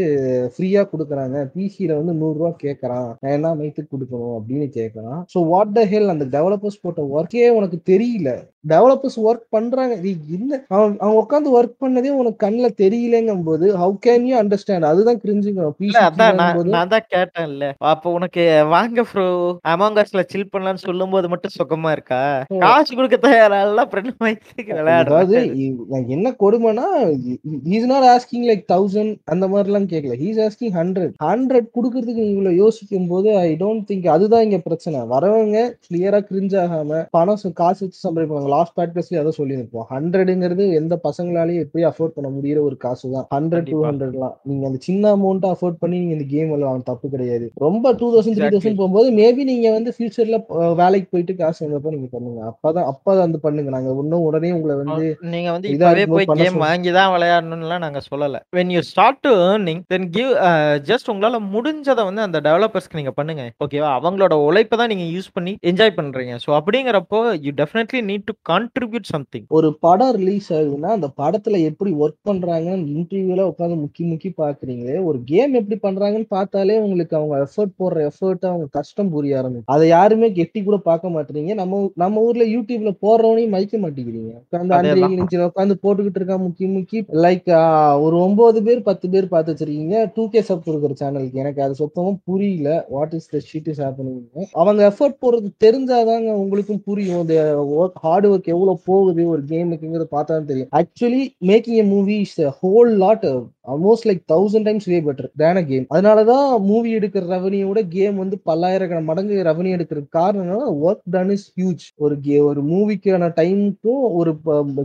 ஃப்ரீயா 0.57 0.85
கொடுக்குறாங்க. 0.93 1.37
பிசியில 1.57 1.97
வந்து 2.01 2.15
நூறு 2.21 2.37
ரூபா 2.41 2.53
கேட்கறான் 2.65 3.09
நான் 3.23 3.35
என்ன 3.39 3.55
மைத்துக்கு 3.61 3.93
கொடுக்கணும் 3.95 4.37
அப்படின்னு 4.39 4.69
கேட்கறான் 4.79 5.06
ஸோ 5.33 5.39
வாட் 5.53 5.73
த 5.79 5.83
ஹெல் 5.93 6.13
அந்த 6.15 6.27
டெவலப்பர்ஸ் 6.37 6.83
போட்ட 6.85 7.03
ஒர்க்கே 7.17 7.49
உனக்கு 7.59 7.79
தெரியல. 7.93 8.31
டெவலப்பர்ஸ் 8.73 9.17
ஒர்க் 9.29 9.45
பண்றாங்க. 9.55 9.95
நீ 10.05 10.11
இல்ல 10.37 10.53
அவன் 10.75 10.95
அவன் 11.03 11.19
உட்காந்து 11.21 11.49
ஒர்க் 11.57 11.75
பண்ணதே 11.83 12.11
உனக்கு 12.21 12.39
கண்ணில் 12.45 12.77
தெரியலங்கும் 12.81 13.45
போது 13.49 13.67
ஹவு 13.83 13.95
கேன் 14.07 14.25
யூ 14.29 14.35
அண்டர்ஸ்டாண்ட் 14.41 14.89
அதுதான் 14.91 15.21
கிரிஞ்சுக்கணும் 15.25 15.85
இல்ல 15.87 15.99
அதான் 16.09 16.41
நான் 16.77 16.93
தான் 16.95 17.07
கேட்டேன்ல. 17.15 17.67
அப்ப 17.93 18.13
உனக்கு 18.19 18.45
வாங்க 18.75 19.05
ப்ரோ 19.11 19.27
அமாங்கஸ்ல 19.73 20.25
சில் 20.33 20.51
பண்ணலாம்னு 20.55 20.85
சொல்லும் 20.89 21.15
போது 21.15 21.31
மட்டும் 21.35 21.57
சுகமா 21.59 21.93
இருக்கா. 21.97 22.21
காசு 22.65 22.91
கொடுக்க 22.93 23.19
தயாரா 23.27 23.61
அதாவது 25.03 25.37
என்ன 26.17 26.35
கொடுமைனா 26.43 26.87
he's 27.71 27.89
not 27.93 28.09
asking 28.15 28.47
like 28.51 28.65
thousand 28.75 29.15
அந்த 29.35 29.45
மாதிரிலாம் 29.55 29.89
கேட்கல 29.93 30.17
ஹீஸ் 30.25 30.43
ஆஸ்கிங் 30.47 30.75
ஹண்ட்ரட் 30.81 31.15
ஹண்ட்ரட் 31.29 31.69
கொடுக்கறதுக்கு 31.77 32.25
இவ்வளவு 32.33 32.61
யோசிக்கும் 32.63 33.09
போது 33.13 33.31
ஐ 33.47 33.49
டோன்ட் 33.63 33.87
திங்க் 33.91 34.13
அதுதான் 34.17 34.45
இங்க 34.47 34.59
பிரச்சனை. 34.69 34.86
வரவங்க 34.95 35.59
கிளியரா 35.87 36.19
கிரிஞ்ச் 36.29 36.55
ஆகாம 36.63 37.01
பணம் 37.11 37.53
காசு 37.55 37.81
வச்சு 37.85 37.99
சம்பாதிப்பாங்க 38.05 38.49
லாஸ்ட் 38.55 38.75
பாட்காஸ்ட்லயே 38.79 39.21
அதை 39.23 39.33
சொல்லியிருப்போம். 39.39 39.87
ஹண்ட்ரடுங்கிறது 39.91 40.65
எந்த 40.81 41.01
பசங்களாலையும் 41.07 41.63
எப்படி 41.65 41.85
அஃபோர்ட் 41.85 42.15
பண்ண 42.17 42.29
முடியிற 42.37 42.59
ஒரு 42.69 42.77
காசு 42.77 43.11
தான் 43.15 43.27
ஹண்ட்ரட் 43.35 43.69
டூ. 43.71 43.79
ஹண்ட்ரட்லாம் 43.85 44.35
நீங்க 44.43 44.67
அந்த 44.67 44.79
சின்ன 44.81 45.17
அமௌண்ட் 45.17 45.47
அஃபோர்ட் 45.53 45.79
பண்ணி 45.79 45.99
நீங்க 45.99 46.13
இந்த 46.13 46.27
கேம் 46.29 46.51
விளையாடலாம் 46.51 46.83
தப்பு 46.83 47.09
கிடையாது. 47.09 47.51
ரொம்ப 47.55 47.93
டூ 47.93 48.09
தௌசண்ட் 48.15 48.39
த்ரீ. 48.39 48.51
தௌசண்ட் 48.55 48.79
போகும்போது 48.81 49.11
மேபி 49.11 49.45
நீங்க 49.53 49.71
வந்து 49.71 49.95
ஃபியூச்சர்ல 49.99 50.39
வேலைக்கு 50.75 51.09
போயிட்டு 51.11 51.37
காசு 51.37 51.61
வந்தப்போ 51.67 51.93
நீங்க 51.97 52.09
பண்ணுங்க. 52.11 52.41
அப்பதான் 52.51 52.91
அப்ப 52.93 53.15
வந்து 53.15 53.41
பண்ணுங்க. 53.41 53.71
நாங்க 53.77 53.91
இன்னும் 54.03 54.27
உடனே 54.29 54.53
உங்களை 54.53 54.77
வந்து 54.83 55.19
நீங்க 55.21 55.51
வந்து 55.51 55.69
இதா 55.69 55.75
இப்பவே 55.75 56.01
இருக்கும்போது 56.01 56.27
போய் 56.33 56.45
கேம். 56.45 56.59
வாங்கி 56.67 56.93
தான் 56.99 57.13
விளையாடணும்லாம் 57.17 57.85
நாங்க 57.87 58.03
சொல்லல. 58.11 58.41
When 58.57 58.71
you 58.77 58.85
start 58.93 59.17
to 59.29 59.33
earning 59.49 59.81
then 59.93 60.05
give 60.17 60.33
just 60.91 61.11
உங்களால 61.13 61.41
முடிஞ்சதை 61.55 62.03
வந்து 62.09 62.23
அந்த 62.27 62.41
டெவலப்பர்ஸ்க்கு 62.49 63.01
நீங்க 63.01 63.11
பண்ணுங்க. 63.11 63.45
ஓகேவா 63.65 63.91
அவங்களோட 63.99 64.35
உழைப்பை 64.49 64.76
தான் 64.81 64.93
நீங்க 64.93 65.07
யூஸ் 65.15 65.31
பண்ணி 65.37 65.53
என்ஜாய் 65.71 65.97
பண்றீங்க. 65.99 66.35
ஸோ 66.45 66.51
அப்படிங்கிறப்போ 66.59 67.21
you 67.47 67.53
definitely 67.63 68.03
need 68.11 68.27
to 68.31 68.37
contribute 68.53 69.09
something 69.15 69.47
ஒரு 69.59 69.71
படம் 69.87 70.15
ரிலீஸ் 70.21 70.49
ஆகுதுன்னா 70.59 70.91
அந்த 70.97 71.11
படத்துல 71.23 71.61
எப்படி 71.71 71.93
ஒர்க் 72.03 72.21
பண்றாங்கன்னு 72.31 72.89
இன்டர்வியூல 72.97 73.45
உட்காந்து 73.53 73.77
முக்கி 73.83 74.05
முக்கி 74.11 74.31
பாக்குறீங்களே 74.43 74.99
ஒரு 75.09 75.19
கேம் 75.33 75.59
எப்படி 75.61 75.79
பண்றாங்கன்னு 75.87 76.29
பார்த்தாலே 76.37 76.77
உங்களுக்கு 76.85 77.15
அவங்க 77.21 77.37
எஃபர்ட் 77.47 77.75
போடுற 77.81 78.05
எஃபர்ட் 78.11 78.47
அவங்க 78.51 78.67
கஷ்டம் 78.79 79.13
புரிய 79.15 79.39
ஆரம்பிக்கும். 79.41 79.73
அதை 79.75 79.85
யாருமே 79.97 80.29
கெட்டி 80.39 80.61
கூட 80.69 80.77
பார்க்க 80.89 81.15
மாட்டீங்க 81.17 81.55
நம்ம 81.61 81.81
நம்ம 82.03 82.23
ஊர்ல 82.29 82.45
யூடியூப்ல 82.55 82.93
போடுறவனையும் 83.05 83.55
மதிக்க 83.55 83.77
மாட்டேங்கிறீங்க. 83.85 84.33
உட்காந்து. 84.45 84.75
அஞ்சு 84.79 85.17
இன்ச்சில் 85.17 85.47
உட்காந்து 85.49 85.77
போட்டுக்கிட்டு 85.85 86.21
இருக்கா 86.21 86.37
முக்கி 86.45 86.67
முக்கி. 86.77 87.01
லைக் 87.25 87.51
ஒரு 88.07 88.17
ஒன்பது 88.27 88.59
பேர் 88.67 88.81
பத்து 88.89 89.07
பேர் 89.15 89.33
பார்த்து 89.35 89.53
வச்சிருக்கீங்க. 89.53 89.97
டூ 90.17 90.25
கே 90.35 90.43
சப் 90.49 90.69
இருக்கிற 90.73 90.95
சேனலுக்கு 91.03 91.43
எனக்கு 91.45 91.63
அது 91.67 91.81
சுத்தமா 91.83 92.13
புரியல. 92.31 92.71
What 92.97 93.15
is 93.19 93.31
the 93.35 93.41
shit 93.51 93.71
is 93.73 93.83
happening 93.85 94.23
அவங்க 94.67 94.85
எஃபர்ட் 94.91 95.21
போடுறது 95.25 95.51
தெரிஞ்சாதாங்க 95.65 96.31
உங்களுக்கும் 96.43 96.85
புரியும். 96.89 97.25
ஒர்க் 97.81 98.01
ஹார்ட் 98.05 98.27
ஒர்க் 98.31 98.53
எவ்வளவு 98.55 98.79
போகுது 98.91 99.23
ஒரு 99.33 99.43
கேமுக்குங்கிறத 99.51 100.07
பார்த்தா 100.17 100.39
தெரியும். 100.51 100.71
Actually 100.81 101.23
making 101.51 101.81
a 101.83 101.87
movie 101.95 102.17
is 102.25 102.41
whole 102.63 102.93
lot 103.05 103.27
almost 103.73 104.07
like 104.09 104.21
thousand 104.33 104.67
times 104.69 104.89
way 104.91 104.99
better 105.07 105.29
than 105.43 105.61
game 105.71 105.87
அதனாலதான் 105.95 106.47
மூவி 106.71 106.91
எடுக்கிற 106.99 107.25
ரெவன்யூட 107.35 107.81
கேம் 107.95 108.17
வந்து 108.23 108.37
பல்லாயிரக்கண 108.51 109.01
மடங்கு 109.11 109.37
ரெவன்யூ 109.51 109.73
எடுக்கிறதுக்கு 109.77 110.17
காரணம் 110.21 110.69
ஒர்க் 110.87 111.03
டன் 111.17 111.33
இஸ் 111.37 111.47
ஹியூஜ் 111.57 111.87
ஒரு 112.05 112.17
கே 112.27 112.39
ஒரு 112.51 112.63
மூவிக்கான 112.73 113.31
டைமுக்கும் 113.41 114.05
ஒரு 114.21 114.33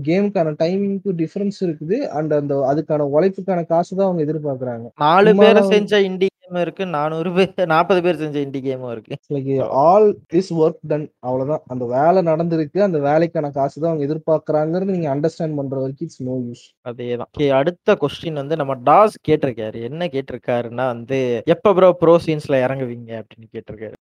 கேமுக்கான 0.10 0.56
டைமிங்க்கும் 0.64 1.20
டிஃபரன்ஸ் 1.22 1.62
இருக்குது. 1.68 2.00
அண்ட் 2.18 2.34
அந்த 2.40 2.56
அதுக்கான 2.72 3.08
உழைப்புக்கான 3.16 3.66
காசு 3.72 3.92
தான் 3.96 4.08
அவங்க 4.08 4.26
எதிர்பார்க்கறாங்க. 4.28 4.86
நாலு 5.06 5.34
பேர் 5.42 5.62
செஞ்ச 5.76 6.02
இண்டி 6.10 6.28
கேம் 6.52 6.64
இருக்கு. 6.64 6.84
நானூறு 6.96 7.30
பேர் 7.36 7.70
நாற்பது 7.72 8.00
பேர் 8.06 8.20
செஞ்ச 8.22 8.38
இண்டி 8.46 8.60
கேமும் 8.66 8.92
இருக்கு. 8.92 9.16
Like 9.34 9.50
all 9.84 10.08
is 10.40 10.52
work 10.62 10.80
done 10.92 11.06
அவ்வளவுதான். 11.28 11.64
அந்த 11.74 11.84
வேலை 11.96 12.22
நடந்திருக்கு. 12.30 12.80
அந்த 12.88 13.00
வேலைக்கான 13.08 13.52
காசு 13.58 13.76
தான் 13.78 13.92
அவங்க 13.92 14.06
எதிர்பார்க்கறாங்கிறது 14.08 14.96
நீங்க 14.96 15.10
அண்டர்ஸ்டாண்ட் 15.16 15.58
பண்ற 15.60 15.76
வரைக்கும் 15.82 16.08
இட்ஸ் 16.08 16.24
நோ 16.30 16.36
யூஸ் 16.46 16.64
அதேதான். 16.90 17.30
அடுத்த 17.60 17.96
கொஸ்டின் 18.04 18.40
வந்து 18.42 18.56
நம்ம 18.62 18.74
டாஸ் 18.90 19.18
கேட்டிருக்காரு. 19.30 19.80
என்ன 19.90 20.10
கேட்டிருக்காருன்னா 20.16 20.88
வந்து 20.94 21.20
எப்ப 21.56 21.74
ப்ரோ 21.78 21.90
ப்ரோ 22.02 22.16
சீன்ஸ்ல 22.26 22.62
இறங்குவீங்க 22.66 23.12
அப்படின்னு 23.22 23.48
கேட்டிருக்காரு. 23.56 23.96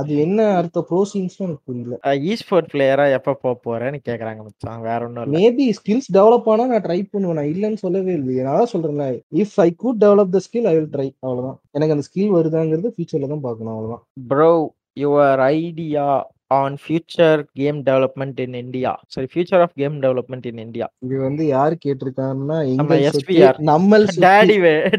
அது 0.00 0.12
என்ன 0.26 0.40
அர்த்த 0.60 0.84
ப்ரோசீன்ஸ் 0.90 1.38
எனக்கு 1.44 1.62
புரியல. 1.68 1.94
ஈஸ்போர்ட் 2.32 2.70
பிளேயரா 2.74 3.06
எப்ப 3.18 3.36
போக 3.44 3.54
போறேன்னு 3.66 4.00
கேக்குறாங்க 4.08 4.40
மச்சான். 4.46 4.82
வேற 4.88 5.00
ஒண்ணும் 5.06 5.24
இல்ல. 5.26 5.38
மேபி 5.40 5.66
ஸ்கில்ஸ் 5.78 6.10
டெவலப் 6.18 6.48
ஆனா 6.52 6.66
நான் 6.72 6.84
ட்ரை 6.86 7.00
பண்ணுவேன். 7.12 7.38
நான் 7.40 7.52
இல்லைன்னு 7.52 7.82
சொல்லவே 7.84 8.12
இல்லையே. 8.20 8.42
நான் 8.46 8.60
தான் 8.60 8.72
சொல்றேன்ல 8.74 9.06
if 9.42 9.56
I 9.66 9.70
good 9.82 10.00
develop 10.04 10.34
the 10.36 10.40
skill 10.46 10.68
I 10.70 10.76
will 10.78 10.92
try 10.94 11.08
அவ்வளவுதான். 11.20 11.58
எனக்கு 11.72 11.87
அந்த 11.90 12.04
ஸ்கில் 12.08 12.34
வருதாங்கிறது 12.34 12.88
ஃபியூச்சர்ல 12.94 13.28
தான் 13.28 13.40
பார்க்கணும் 13.40 13.72
அவ்வளவுதான். 13.72 14.02
Bro 14.28 14.52
your 15.00 15.40
idea 15.40 16.06
on 16.50 16.76
future 16.82 17.40
game 17.52 17.78
development 17.84 18.38
in 18.44 18.56
India 18.60 18.92
சரி 19.14 19.28
future 19.32 19.62
of 19.64 19.74
game 19.74 19.96
development 20.04 20.46
in 20.50 20.60
India 20.64 20.86
இது 21.06 21.16
வந்து 21.24 21.44
யாரு 21.48 21.76
கேட்டிருக்காருன்னா 21.84 22.58
நம்ம 22.78 22.98
சொத்து 23.06 23.34
SVR. 23.34 23.54
நம்மள் 23.68 24.06
சொத்து. 24.08 24.22
டேடி 24.24 24.56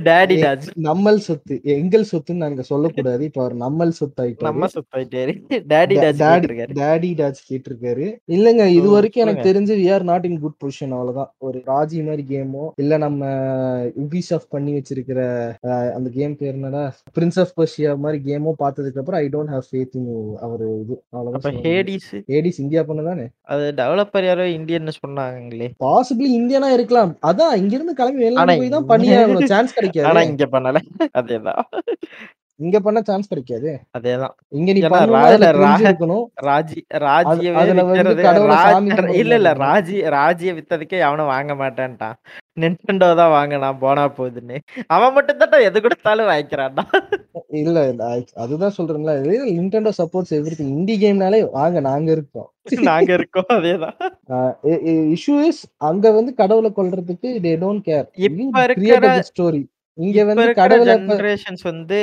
டேடி 0.08 0.36
டாஜ் 0.44 0.68
நம்மள் 0.88 1.20
சொத்து. 1.28 1.56
எங்கள் 1.76 2.06
சொத்துன்னு 2.12 2.44
நாங்க 2.44 2.64
சொல்லக்கூடாது. 2.72 3.24
இப்ப 3.30 3.42
அவர் 3.44 3.56
நம்மள் 3.64 3.94
சொத்து 4.00 4.22
ஆயிட்டாரு 4.24 4.48
நம்ம 4.50 4.70
சுத்தாயிட்டாரு. 4.76 5.34
டேடி 5.74 5.98
டாஜ் 5.98 6.22
டாடி 6.80 7.12
டாச் 7.20 7.42
கேட்டிருக்காரு. 7.50 8.06
இல்லங்க 8.36 8.66
இது 8.80 8.88
வரைக்கும் 8.96 9.26
எனக்கு. 9.26 9.48
தெரிஞ்சு 9.50 9.76
we 9.82 9.88
are 9.96 10.06
not 10.12 10.28
in 10.30 10.40
good 10.40 10.60
position 10.60 10.94
அவ்வளவுதான். 10.98 11.32
ஒரு 11.48 11.60
ராஜி 11.68 12.00
மாதிரி 12.08 12.26
கேமோ 12.26 12.66
இல்ல 12.84 12.98
நம்ம 13.06 13.22
யூபிசாஃப்ட் 14.00 14.54
பண்ணி 14.56 14.74
வச்சிருக்கிற 14.78 15.20
அந்த 15.98 16.10
கேம் 16.18 16.38
பேர் 16.40 16.56
என்னடா? 16.56 16.84
பிரின்ஸ் 17.16 17.40
ஆஃப் 17.44 17.54
பர்ஷியா 17.58 17.94
மாதிரி 18.00 18.20
கேமோ 18.24 18.54
பார்த்ததுக்கு 18.60 19.02
அப்புறம் 19.02 19.22
I 19.22 19.30
don't 19.30 19.54
have 19.56 19.68
faith 19.70 19.97
in 20.00 20.10
our 20.47 20.66
இது. 20.82 20.95
அப்ப 21.40 21.52
ஹேடிஸ் 21.66 22.10
ஏடிஸ் 22.38 22.60
இந்தியா 22.60 22.82
பண்ணதானே 22.88 23.26
அது 23.54 23.66
டெவலப்பர் 23.76 24.28
யாரோ 24.30 24.46
இந்தியன்னு 24.58 24.94
சொன்னாங்களே 25.00 25.68
பாசிபிளி 25.84 26.30
இந்தியனா 26.40 26.70
இருக்கலாம். 26.78 27.12
அதான் 27.30 27.54
இங்க 27.56 27.74
இருந்து 27.76 27.98
கிளம்பி 28.00 28.24
ஆனா 28.42 28.54
வெளிநாடு 28.54 28.60
போய் 28.62 28.74
தான் 28.76 28.88
ஆகணும். 29.20 29.52
சான்ஸ் 29.54 29.74
ஆனா 29.74 29.78
கிடைக்காது 29.80 30.30
இங்க 30.32 30.48
பண்ணல. 30.56 30.82
அதேதான். 31.22 31.62
இங்க 32.60 32.78
பண்ண 32.86 32.99
சான்ஸ் 33.07 33.30
கிடைக்காது. 33.32 33.70
அதேதான். 33.97 34.34
இங்க 34.57 34.70
நீ 34.76 34.82
இருக்கணும் 34.82 36.24
ராஜி 36.47 36.80
ராஜியவே 37.05 37.64
இல்ல 39.22 39.34
இல்ல. 39.39 39.51
ராஜி 39.66 39.97
ராஜிய 40.18 40.51
வித்ததுக்கே 40.57 40.99
அவனும் 41.07 41.32
வாங்க 41.34 41.53
மாட்டேன்ட்டான் 41.62 42.18
நின்டெண்டோ 42.62 43.07
தான் 43.20 43.34
வாங்கினான் 43.36 43.80
போனா 43.84 44.03
போகுதுன்னு 44.18 44.57
அவன் 44.95 45.14
மட்டும் 45.18 45.41
தான் 45.43 45.66
எது 45.68 45.78
கொடுத்தாலும் 45.84 46.30
வாங்கிக்கிறான்டா. 46.30 46.84
இல்ல 47.62 47.78
இல்ல 47.91 48.03
அதுதான் 48.43 48.76
சொல்றேன்ல. 48.78 49.14
நிண்டெண்டோ 49.57 49.93
சப்போர்ட்ஸ் 49.99 50.36
எவ்ரி 50.39 50.55
இந்தி 50.70 50.95
கேம்னாலே 51.03 51.41
வாங்க 51.57 51.80
நாங்க 51.89 52.10
இருக்கோம். 52.18 52.49
நாங்க 52.89 53.12
இருக்கோம் 53.20 53.51
அதேதான். 53.57 53.97
இஷ்யூ 55.16 55.36
இஸ் 55.49 55.62
அங்க 55.89 56.12
வந்து 56.18 56.34
கடவுளை 56.41 56.72
கொல்றதுக்கு 56.80 57.30
தே 57.45 57.53
டோன்ட் 57.64 57.86
கேர் 57.89 58.07
இப்ப 58.28 58.64
இருக்கிற 58.68 59.14
ஸ்டோரி 59.32 59.62
இங்க 60.00 60.24
வந்து 60.24 60.54
கடவுளை 60.54 60.93
ஜெனரேஷன்ஸ் 60.95 61.64
வந்து 61.64 62.00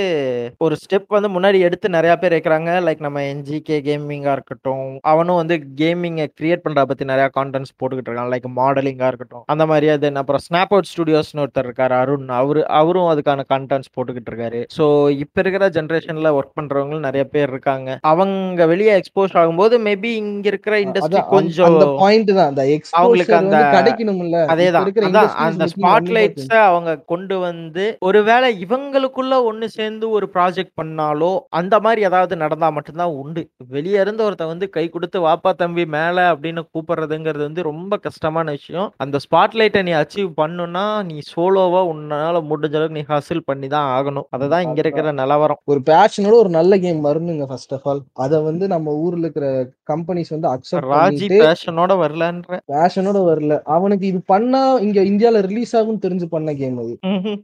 ஒரு 0.58 0.76
ஸ்டெப் 0.76 1.04
வந்து 1.08 1.40
முன்னாடி 1.40 1.60
எடுத்து 1.60 1.88
நிறைய 1.88 2.16
பேர் 2.16 2.32
இருக்கிறாங்க. 2.32 2.70
லைக் 2.86 3.00
நம்ம 3.00 3.20
என்ஜிகே 3.20 3.68
கேமிங்கா 3.68 4.32
இருக்கட்டும் 4.32 4.98
அவனும் 5.02 5.34
வந்து 5.34 5.66
கேமிங்கை 5.76 6.26
கிரியேட் 6.40 6.56
பண்ற 6.56 6.84
பத்தி 6.84 7.04
நிறைய 7.04 7.30
கான்டென்ட்ஸ் 7.36 7.74
போட்டுக்கிட்டு 7.78 8.08
இருக்கான். 8.08 8.36
லைக் 8.36 8.44
மாடலிங்கா 8.56 9.06
இருக்கட்டும். 9.06 9.42
அந்த 9.46 9.66
மாதிரி 9.66 9.88
அது 9.88 10.14
அப்புறம் 10.14 10.40
ஸ்னாப் 10.52 10.66
அவுட் 10.68 10.86
ஸ்டுடியோஸ்னு 10.96 11.36
ஒருத்தர் 11.36 11.58
இருக்காரு 11.58 11.92
அருண். 11.92 12.28
அவரு 12.28 12.66
அவரும் 12.66 13.02
அதுக்கான 13.02 13.42
கான்டென்ட்ஸ் 13.48 13.92
போட்டுக்கிட்டு 13.96 14.30
இருக்காரு. 14.30 14.66
ஸோ 14.78 15.10
இப்ப 15.10 15.40
இருக்கிற 15.40 15.68
ஜெனரேஷன்ல 15.68 16.38
ஒர்க் 16.38 16.60
பண்றவங்க 16.60 16.98
நிறைய 16.98 17.24
பேர் 17.24 17.48
இருக்காங்க. 17.48 17.98
அவங்க 18.00 18.66
வெளியே 18.66 18.96
எக்ஸ்போஸ் 18.96 19.36
ஆகும்போது 19.36 19.78
மேபி 19.78 20.04
இங்க 20.04 20.48
இருக்கிற 20.48 20.80
இண்டஸ்ட்ரி 20.80 21.26
கொஞ்சம் 21.28 21.94
பாயிண்ட் 21.98 22.34
தான். 22.34 22.46
அந்த 22.48 22.80
அவங்களுக்கு 22.90 23.34
அந்த- 23.34 23.56
கிடைக்கணும்ல. 23.56 24.46
அதேதான். 24.46 24.84
அந்த 25.26 25.66
ஸ்பாட்லைட்ஸ 25.76 26.46
அவங்க 26.46 26.98
கொண்டு 27.06 27.38
வந்து 27.38 27.85
ஒருவேளை 28.06 28.48
இவங்களுக்குள்ள 28.64 29.34
ஒண்ணு 29.50 29.66
சேர்ந்து 29.76 30.06
ஒரு 30.16 30.26
ப்ராஜெக்ட் 30.34 30.74
பண்ணாலோ 30.80 31.30
அந்த 31.60 31.74
மாதிரி 31.84 32.00
ஏதாவது 32.08 32.34
நடந்தா 32.42 32.68
மட்டும்தான் 32.76 33.14
உண்டு. 33.22 33.42
வெளிய 33.74 34.04
இருந்து 34.04 34.24
ஒருத்தன் 34.26 34.52
வந்து 34.52 34.68
கை 34.76 34.84
கொடுத்து 34.88 35.20
வாப்பா 35.26 35.52
தம்பி 35.62 35.84
மேல 35.96 36.16
அப்படின்னு 36.32 36.62
கூப்பிடுறதுங்கிறது 36.72 37.44
வந்து 37.48 37.62
ரொம்ப 37.70 37.98
கஷ்டமான 38.06 38.46
விஷயம். 38.56 38.88
அந்த 39.04 39.18
ஸ்பாட்லைட்டை 39.26 39.82
நீ 39.88 39.94
அச்சீவ் 40.02 40.30
பண்ணுனா 40.42 40.84
நீ 41.10 41.16
சோலோவா 41.32 41.82
உன்னால 41.92 42.42
முடிஞ்ச 42.50 42.74
அளவுக்கு 42.78 42.98
நீ 42.98 43.04
ஹசில் 43.12 43.46
பண்ணி 43.50 43.68
தான் 43.76 43.88
ஆகணும். 43.96 44.28
அதுதான் 44.36 44.64
இங்க 44.66 44.80
இருக்கிற 44.84 45.12
நிலவரம். 45.20 45.60
ஒரு 45.72 45.82
பேஷனோட 45.90 46.36
ஒரு 46.42 46.52
நல்ல 46.58 46.78
கேம் 46.84 47.00
வரணுங்க 47.08 47.46
ஃபர்ஸ்ட் 47.50 47.74
ஆஃப் 47.76 47.86
ஆல் 47.90 48.02
அத 48.24 48.40
வந்து 48.48 48.64
நம்ம 48.74 48.94
ஊர்ல 49.04 49.24
இருக்கிற 49.26 49.48
கம்பெனிஸ் 49.92 50.32
வந்து 50.34 50.48
அக்செப்ட் 50.54 50.90
ராஜி 50.94 51.28
பேஷனோட 51.44 51.92
வரலன்ற 52.02 52.60
பேஷனோட 52.72 53.18
வரல. 53.30 53.54
அவனுக்கு 53.76 54.06
இது 54.12 54.20
பண்ணா 54.32 54.62
இங்க 54.86 55.00
இந்தியால 55.10 55.40
ரிலீஸ் 55.50 55.74
ஆகும் 55.80 56.02
தெரிஞ்சு 56.04 56.26
பண்ண 56.34 56.54
கேம் 56.62 56.78
அது. 56.84 56.94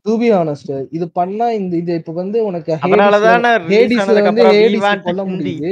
டு 0.06 0.14
பி 0.22 0.28
ஆனஸ்ட் 0.40 0.70
இது 0.90 1.06
பண்ணா 1.18 1.46
இந்த 1.50 1.76
இது 1.76 1.94
இப்ப 2.00 2.12
வந்து 2.12 2.38
உனக்கு 2.48 2.72
ஹேடிஸ்ல 3.72 4.22
வந்து 4.26 4.44
ஹேடிஸ் 4.48 5.04
கொல்ல. 5.06 5.22
முடியுது. 5.32 5.70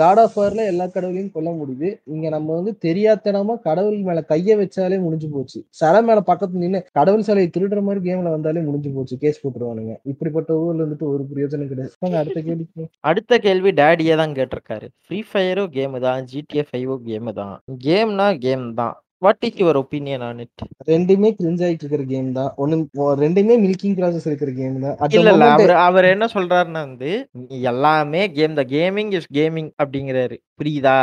காட் 0.00 0.20
ஆஃப் 0.22 0.36
வார்ல 0.38 0.64
எல்லா 0.72 0.86
கடவுளையும் 0.86 1.32
கொல்ல 1.36 1.50
முடியுது. 1.60 1.88
இங்க 2.14 2.28
நம்ம 2.28 2.54
வந்து 2.54 2.72
தெரியாத்தனமா 2.86 3.56
கடவுள் 3.68 3.98
மேல 4.08 4.24
கைய 4.32 4.56
வச்சாலே 4.62 4.98
முடிஞ்சு 5.00 5.28
போச்சு. 5.28 5.58
சிலை 5.80 6.02
மேல 6.02 6.22
பக்கத்துல 6.30 6.62
நின்னு 6.64 6.80
கடவுள் 6.92 7.26
சிலையை 7.28 7.50
திருடுற 7.56 7.82
மாதிரி 7.82 8.02
கேம்ல 8.08 8.34
வந்தாலே 8.36 8.60
முடிஞ்சு 8.60 8.90
போச்சு. 8.90 9.16
கேஸ் 9.24 9.40
போட்டுருவானுங்க. 9.42 9.94
இப்படிப்பட்ட 10.04 10.58
ஊர்ல 10.64 10.82
இருந்துட்டு 10.84 11.08
ஒரு 11.14 11.24
பிரயோஜனம் 11.32 11.70
கிடையாது. 11.72 11.92
அடுத்த 12.22 12.40
கேள்வி. 12.40 12.66
அடுத்த 13.00 13.38
கேள்வி 13.38 13.72
டேடியே 13.82 14.16
தான் 14.16 14.36
கேட்டிருக்காரு. 14.38 14.88
ஃப்ரீ 15.06 15.20
ஃபயரும் 15.32 15.72
கேம் 15.78 15.98
தான் 16.00 16.24
ஜிடிஏ 16.32 16.64
ஃபைவோ 16.70 16.96
கேம் 17.08 17.32
தான். 17.42 17.56
கேம்னா 17.86 18.38
கேம் 18.38 18.74
தான். 18.80 18.96
What 19.22 19.44
is 19.46 19.58
your 19.60 19.78
opinion 19.80 20.24
on 20.26 20.40
it 20.44 20.62
ரெண்டுமே 20.90 21.28
கிரிஞ்ச் 21.38 21.62
ஆயிட்டு 21.66 21.84
இருக்கிற 21.84 22.02
கேம் 22.10 22.28
தான். 22.38 22.50
ஒண்ணு 22.62 22.76
ரெண்டுமே 23.22 23.54
மில்கிங் 23.62 23.94
ப்ராசஸ் 23.98 24.26
இருக்கிற 24.30 24.50
கேம் 24.58 24.76
தான். 24.84 24.96
இல்ல 25.18 25.32
இல்ல 25.34 25.46
அவர் 25.54 25.72
அவர் 25.86 26.06
என்ன 26.14 26.26
சொல்றாருன்னா 26.34 26.82
வந்து 26.88 27.10
எல்லாமே 27.70 28.22
game 28.38 28.58
the 28.60 28.64
gaming 28.74 29.12
is 29.18 29.28
gaming 29.38 29.70
அப்படிங்கிறாரு. 29.82 30.36
புரியுதா? 30.60 30.98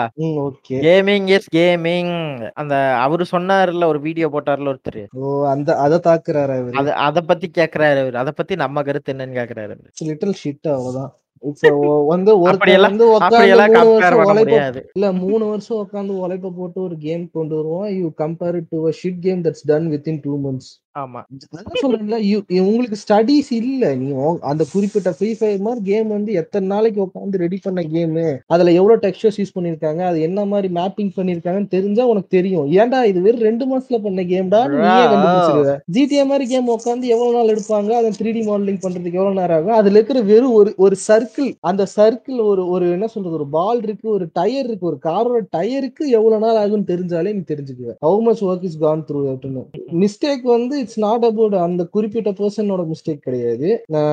ஓகே 0.46 0.78
கேமிங் 0.86 1.28
இஸ் 1.38 1.50
கேமிங் 1.58 2.14
அந்த 2.62 2.76
அவரு 3.06 3.26
சொன்னாருல்ல 3.34 3.90
ஒரு 3.94 4.02
வீடியோ 4.08 4.30
போட்டார்ல 4.36 4.72
ஒருத்தர். 4.74 5.02
ஓ 5.22 5.34
அந்த 5.54 5.70
அத 5.86 6.02
தாக்குறாரு 6.10 6.56
அவரு 6.60 6.78
அத 6.82 6.96
அத 7.08 7.26
பத்தி 7.32 7.50
கேக்குறாரு 7.60 8.00
அவரு 8.06 8.22
அத 8.24 8.34
பத்தி 8.40 8.56
நம்ம 8.64 8.84
கருத்து 8.90 9.14
என்னன்னு 9.16 9.40
கேக்குறாரு. 9.42 9.76
லிட்டில் 10.12 10.40
ஷிட் 10.44 10.70
அவ்வளவுதான். 10.76 11.12
இப்ப 11.44 11.70
வந்து 12.06 12.32
ஒருத்தர் 12.44 12.86
வந்து 12.86 13.06
உட்காந்து 13.16 14.62
இல்ல 14.96 15.08
மூணு 15.24 15.44
வருஷம் 15.46 15.82
உட்காந்து 15.84 16.14
உழைப்ப 16.20 16.54
போட்டு 16.56 16.80
ஒரு 16.82 16.98
கேம் 17.00 17.26
கொண்டு 17.32 17.56
வருவோம். 17.56 17.88
You 18.00 18.08
compare 18.18 18.58
to 18.70 18.80
a 18.88 18.94
shit 19.02 19.22
game 19.22 19.44
that's 19.44 19.66
done 19.66 19.90
with 19.90 20.08
in 20.08 20.22
two 20.24 20.34
months 20.46 20.72
ஆமா. 20.96 21.22
அதான் 21.58 21.80
சொல்றேன்ல 21.82 22.18
உங்களுக்கு 22.64 22.98
ஸ்டடிஸ் 23.04 23.50
இல்ல. 23.60 23.86
நீ 24.02 24.08
அந்த 24.52 24.64
குறிப்பிட்ட 24.74 25.10
ஃப்ரீ 25.18 25.30
ஃபயர் 25.38 25.64
மாதிரி 25.68 25.82
கேம் 25.90 26.10
வந்து 26.16 26.32
எத்தனை 26.42 26.66
நாளைக்கு 26.74 27.00
உட்காந்து 27.06 27.40
ரெடி 27.44 27.58
பண்ண 27.64 27.82
கேம் 27.94 28.18
அதுல 28.54 28.74
எவ்வளவு 28.80 29.02
டெக்ஸ்டர்ஸ் 29.06 29.40
யூஸ் 29.42 29.56
பண்ணிருக்காங்க? 29.56 30.02
அது 30.10 30.20
என்ன 30.28 30.44
மாதிரி 30.52 30.70
மேப்பிங் 30.78 31.12
பண்ணிருக்காங்கன்னு 31.16 31.72
தெரிஞ்சா 31.76 32.04
உனக்கு 32.12 32.30
தெரியும். 32.38 32.68
ஏன்டா 32.80 33.00
இது 33.12 33.22
வெறும் 33.28 33.46
ரெண்டு 33.48 33.68
மாசத்துல 33.72 34.00
பண்ண 34.06 34.26
கேம்டா 34.34 34.62
நீயே. 34.76 35.02
கண்டுபிடிச்சிருவ? 35.14 35.74
ஜிடிஏ 35.96 36.26
மாதிரி 36.32 36.48
கேம் 36.54 36.72
உட்காந்து 36.76 37.12
எவ்வளவு 37.16 37.36
நாள் 37.38 37.52
எடுப்பாங்க? 37.56 37.92
அதை 38.02 38.12
த்ரீ 38.20 38.34
டி 38.38 38.44
மாடலிங் 38.50 38.82
பண்றதுக்கு 38.86 39.20
எவ்வளவு 39.22 39.40
நேரம் 39.42 39.58
ஆகும்? 39.60 39.78
அதுல 39.80 39.98
இருக்கிற 40.00 40.22
வெறும் 40.32 40.56
ஒரு 40.62 40.74
ஒரு 40.86 40.98
சர்க்கிள் 41.08 41.50
அந்த 41.72 41.84
சர்க்கிள் 41.98 42.40
ஒரு 42.52 42.66
ஒரு 42.76 42.86
என்ன 42.98 43.10
சொல்றது 43.16 43.38
ஒரு 43.42 43.50
பால் 43.58 43.84
இருக்கு 43.88 44.08
ஒரு 44.18 44.28
டயர் 44.40 44.68
இருக்கு 44.70 44.90
ஒரு 44.92 45.00
காரோட 45.10 45.42
டயருக்கு 45.58 46.04
எவ்வளவு 46.20 46.44
நாள் 46.46 46.62
ஆகும்னு 46.64 46.90
தெரிஞ்சாலே 46.94 47.34
நீ 47.38 47.44
தெரிஞ்சுக்குவ. 47.52 47.92
How 48.08 48.22
much 48.28 48.46
work 48.50 48.66
is 48.70 48.80
gone 48.86 49.06
through 49.10 49.22
அப்படின்னு. 49.34 49.64
மிஸ்டேக் 50.04 50.46
வந்து 50.56 50.78
இட்ஸ் 50.84 51.00
நாட் 51.06 51.26
அபவுட் 51.30 51.56
அந்த 51.66 51.84
குறிப்பிட்ட 51.96 52.32
பர்சனோட 52.40 52.84
மிஸ்டேக் 52.92 53.26
கிடையாது. 53.28 53.70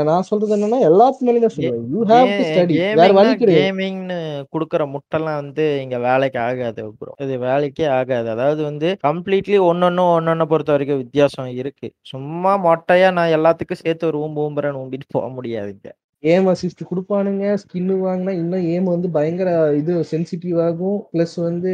நான் 0.08 0.26
சொல்றது 0.30 0.54
என்னன்னா 0.56 0.80
எல்லாத்து 0.88 1.38
தான் 1.44 1.54
சொல்லுவேன். 1.56 1.84
யூ 1.94 2.00
ஹேவ் 2.12 2.30
டு 2.38 2.42
ஸ்டடி 2.50 2.74
வேற 3.00 3.10
வழி 3.18 3.32
கிடையாது. 3.40 3.62
கேமிங்னு 3.62 4.18
குடுக்கற 4.54 4.82
முட்டெல்லாம் 4.94 5.40
வந்து 5.42 5.64
இங்க 5.84 5.98
வேலைக்கு 6.08 6.40
ஆகாது 6.48 6.82
ப்ரோ 7.00 7.14
இது 7.26 7.36
வேலைக்கே 7.48 7.86
ஆகாது. 7.98 8.28
அதாவது 8.36 8.62
வந்து 8.70 8.90
கம்ப்ளீட்லி 9.06 9.58
ஒன்னொன்னு 9.70 10.04
ஒன்னொன்ன 10.16 10.46
பொறுத்த 10.52 10.74
வரைக்கும் 10.74 11.02
வித்தியாசம் 11.02 11.50
இருக்கு. 11.62 11.88
சும்மா 12.12 12.52
மொட்டையா 12.66 13.10
நான் 13.18 13.34
எல்லாத்துக்கும் 13.38 13.82
சேர்த்து 13.84 14.08
ஒரு 14.10 14.20
ஊம்பு 14.26 14.44
ஊம்புறேன்னு 14.46 14.82
ஊம்பிட்டு 14.82 15.14
போக 15.16 15.28
முடியாது 15.38 15.70
இங்க. 15.76 15.90
ஏம் 16.22 16.48
அசிஸ்ட் 16.52 16.88
கொடுப்பானுங்க. 16.88 17.44
ஸ்கின்னு 17.62 17.94
வாங்கினா 18.06 18.32
இன்னும் 18.40 18.66
ஏம் 18.74 18.88
வந்து 18.94 19.08
பயங்கர 19.16 19.50
இது 19.80 19.92
சென்சிட்டிவ் 20.12 20.58
ஆகும். 20.68 20.98
ப்ளஸ் 21.12 21.36
வந்து 21.48 21.72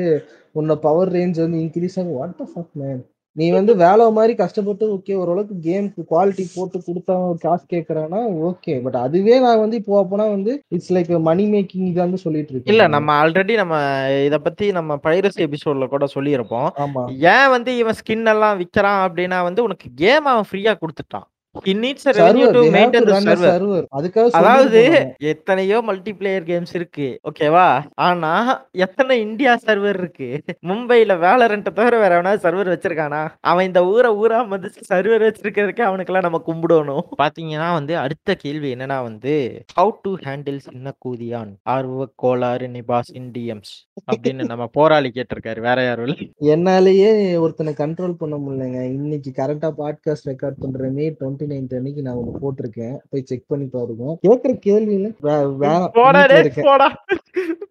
உன்னோட 0.59 0.77
பவர் 0.85 1.11
ரேஞ்ச் 1.17 1.39
வந்து 1.45 1.59
இன்க்ரீஸ் 1.65 1.97
ஆகும். 2.01 2.19
வாட் 2.21 2.37
த 2.43 2.47
ஃபக் 2.53 2.75
மேன் 2.83 3.01
நீ 3.37 3.51
வந்து 3.51 3.77
வேலை 3.77 4.11
மாதிரி 4.11 4.35
கஷ்டப்பட்டு 4.35 4.85
ஓகே 4.95 5.15
ஓரளவுக்கு 5.15 5.55
கேம்க்கு 5.67 6.03
குவாலிட்டி 6.11 6.45
போட்டு 6.55 6.79
கொடுத்தா 6.79 7.15
ஒரு 7.29 7.39
காசு 7.39 7.65
கேட்கறானா 7.73 8.21
ஓகே 8.49 8.83
பட் 8.83 8.95
அதுவே 8.97 9.41
நான் 9.41 9.59
வந்து 9.59 9.77
இப்போ 9.77 10.05
போனா 10.05 10.25
வந்து 10.27 10.63
இட்ஸ் 10.69 10.93
லைக் 10.93 11.21
மணி 11.21 11.45
மேக்கிங் 11.51 11.87
இதான்னு 11.91 12.15
சொல்லிட்டு 12.15 12.53
இருக்கேன். 12.53 12.73
இல்ல. 12.75 12.87
நம்ம 12.87 13.13
ஆல்ரெடி 13.23 13.55
நம்ம 13.55 13.75
இத 14.25 14.39
பத்தி 14.39 14.73
நம்ம 14.73 14.97
பைரசி 15.03 15.47
எபிசோட்ல 15.49 15.89
கூட 15.89 16.07
சொல்லியிருப்போம். 16.15 16.69
ஏன் 17.35 17.49
வந்து 17.49 17.77
இவன் 17.77 17.99
ஸ்கின் 18.01 18.27
எல்லாம் 18.27 18.61
விக்கிறான் 18.61 19.01
அப்படின்னா 19.07 19.43
வந்து 19.43 19.63
உனக்கு 19.63 19.89
கேம் 19.95 20.25
அவன் 20.25 20.49
ஃப்ரீயா 20.51 20.75
கொடுத்துட்டான். 20.81 21.27
He 21.65 21.75
needs 21.75 22.07
a 22.07 22.13
revenue 22.13 22.47
server 22.47 22.53
to 22.53 22.61
they 22.61 22.71
have 22.71 22.77
maintain 22.77 23.05
to 23.05 23.07
the 23.07 23.13
run 23.13 23.29
a 23.29 23.37
server. 23.37 23.51
server. 23.53 23.83
அதுக்காக 23.99 24.31
அதாவது 24.31 24.83
எத்தனையோ 25.19 25.83
மல்டிபிளேயர் 25.87 26.47
கேம்ஸ் 26.51 26.75
இருக்கு. 26.75 27.21
ஓகேவா 27.31 27.83
ஆனா 27.95 28.33
எத்தனை 28.73 29.21
இந்தியா 29.21 29.59
சர்வர் 29.67 29.99
இருக்கு? 29.99 30.43
மும்பைல 30.67 31.17
வேலரண்ட 31.25 31.73
தவிர 31.73 31.99
வேற 31.99 32.15
எவனாவது 32.15 32.45
சர்வர் 32.47 32.73
வச்சிருக்கானா? 32.75 33.29
அவன் 33.41 33.67
இந்த 33.67 33.87
ஊரை 33.87 34.13
ஊரா 34.13 34.49
வந்து 34.49 34.71
சர்வர் 34.93 35.25
வச்சிருக்கிறதுக்கு 35.27 35.85
அவனுக்கெல்லாம் 35.89 36.27
நம்ம 36.29 36.43
கும்பிடணும். 36.47 37.05
பாத்தீங்கன்னா 37.23 37.73
வந்து 37.73 37.99
அடுத்த 37.99 38.35
கேள்வி 38.35 38.75
என்னன்னா 38.75 39.03
வந்து 39.03 39.65
ஹவு 39.81 39.91
டு 40.03 40.17
ஹேண்டில் 40.17 40.59
சின்ன 40.59 40.95
கூதியான்? 41.05 41.53
ஆர்வ 41.63 42.09
கோளாறு 42.17 42.67
நிபாஸ் 42.67 43.13
இண்டியம்ஸ் 43.13 43.73
அப்படின்னு 44.13 44.45
நம்ம 44.45 44.67
போராளி 44.67 45.13
கேட்டிருக்காரு. 45.15 45.61
வேற 45.61 45.83
யாரும் 45.83 46.07
இல்ல. 46.07 46.17
என்னாலேயே 46.55 47.39
ஒருத்தனை 47.39 47.75
கண்ட்ரோல் 47.79 48.13
பண்ண 48.13 48.37
முடியலங்க. 48.37 48.81
இன்னைக்கு 48.83 49.33
கரெக்டா 49.37 49.71
பாட்காஸ்ட் 49.79 50.27
ரெக்கார்ட் 50.27 50.61
பண்ற 50.61 50.89
மே 50.89 51.11
டுவெண்ட்டி 51.47 51.51
நைன்த் 51.51 51.75
அன்னைக்கு 51.75 52.03
நான் 52.03 52.17
ஒண்ணு 52.17 52.43
போட்டிருக்கேன். 52.43 52.97
போய் 53.11 53.23
செக் 53.25 53.47
பண்ணி 53.47 53.67
பாருங்க. 53.67 54.19
கேக்குற 54.29 54.59
கேள்வி 54.59 54.97
வேணாம். 55.23 56.95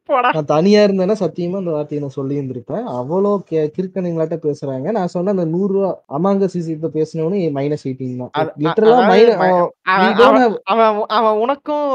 போடா. 0.10 0.16
போடா 0.16 0.30
போடா 0.30 0.30
நான் 0.36 0.50
தனியா 0.52 0.80
இருந்தேன்னா 0.86 1.16
சத்தியமா 1.20 1.58
அந்த 1.60 1.72
வார்த்தையை 1.72 2.00
நான் 2.02 2.16
சொல்லி 2.16 2.36
இருந்திருப்பேன் 2.36 2.84
அவ்வளோ 2.96 3.32
கே- 3.48 3.70
கிறுக்கனுங்களாட்ட 3.76 4.38
பேசுறாங்க. 4.44 4.88
நான் 4.98 5.12
சொன்ன 5.14 5.34
அந்த 5.36 5.46
நூறு 5.54 5.72
ரூபா 5.76 5.88
அமாங்க 6.16 6.50
சிசிட்ட 6.54 6.90
பேசினவனு 6.96 7.40
மைனஸ் 7.56 7.86
எயிட்டீன் 7.88 8.22
தான். 8.24 8.32
லிட்டரலா 8.64 9.00
அவன் 10.74 10.90
அவன் 11.18 11.40
உனக்கும் 11.44 11.88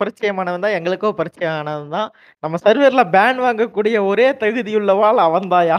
பரிச்சயமானவன் 0.00 0.64
தான் 0.64 0.76
எங்களுக்கும் 0.78 1.18
பரிச்சயமானவன் 1.20 1.94
தான். 1.96 2.08
நம்ம 2.42 2.60
சர்வர்ல 2.64 3.04
பேன் 3.12 3.42
வாங்கக்கூடிய 3.44 3.80
ஒரே 4.04 4.28
தகுதியுள்ளவாள் 4.40 5.20
அவன் 5.26 5.50
தாயா. 5.52 5.78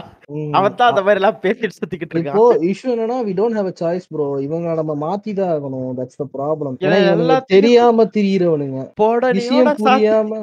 அவன் 0.58 0.76
தான் 0.76 0.90
அந்த 0.90 1.00
மாதிரி 1.02 1.20
எல்லாம் 1.20 1.40
பேசிட்டு 1.42 1.78
சுத்திக்கிட்டு 1.78 2.18
இப்போ 2.20 2.42
இருக்கான். 2.42 2.62
இஷ்யூ 2.68 2.88
என்னன்னா 2.92 3.16
we 3.26 3.34
don't 3.38 3.58
have 3.58 3.70
a 3.70 3.76
choice 3.80 4.06
bro 4.12 4.26
இவங்க 4.44 4.68
நம்ம 4.78 4.92
மாத்தி 5.02 5.32
தான் 5.34 5.52
ஆகணும். 5.54 5.90
தட்ஸ் 5.98 6.20
த 6.20 6.26
ப்ராப்ளம் 6.34 6.76
தெரியாம 7.50 8.06
திரியிறவனுங்க. 8.14 8.78
சாத்தி 9.66 9.82
புரியாம 9.98 10.40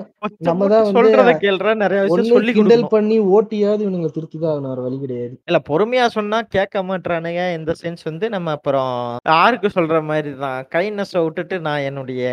நம்ம 0.48 0.62
தான் 0.68 0.84
வந்து 0.84 0.98
சொல்றத 1.22 1.44
கேள்ற 1.46 1.74
நிறைய 1.84 2.02
விஷயம் 2.06 2.34
சொல்லி 2.36 2.54
கிண்டல் 2.58 2.86
பண்ணி 2.94 3.18
ஓட்டியாவது 3.36 3.86
இவனுங்களை 3.86 4.12
திருத்திதான் 4.18 4.52
ஆகணும் 4.54 4.72
வேற 4.74 4.82
வழி 4.88 4.98
கிடையாது. 5.04 5.34
இல்ல 5.50 5.60
பொறுமையா 5.70 6.06
சொன்னா 6.18 6.40
கேட்க 6.56 6.84
மாட்டானுங்க 6.90 7.42
இந்த 7.58 7.72
சென்ஸ் 7.82 8.04
வந்து 8.10 8.26
நம்ம 8.36 8.52
அப்புறம் 8.58 8.94
யாருக்கு 9.34 9.70
சொல்ற 9.78 9.98
மாதிரி 10.10 10.32
தான் 10.46 10.60
கைண்ட்னஸ் 10.76 11.16
விட்டுட்டு 11.26 11.56
நான் 11.68 11.86
என்னுடைய 11.90 12.24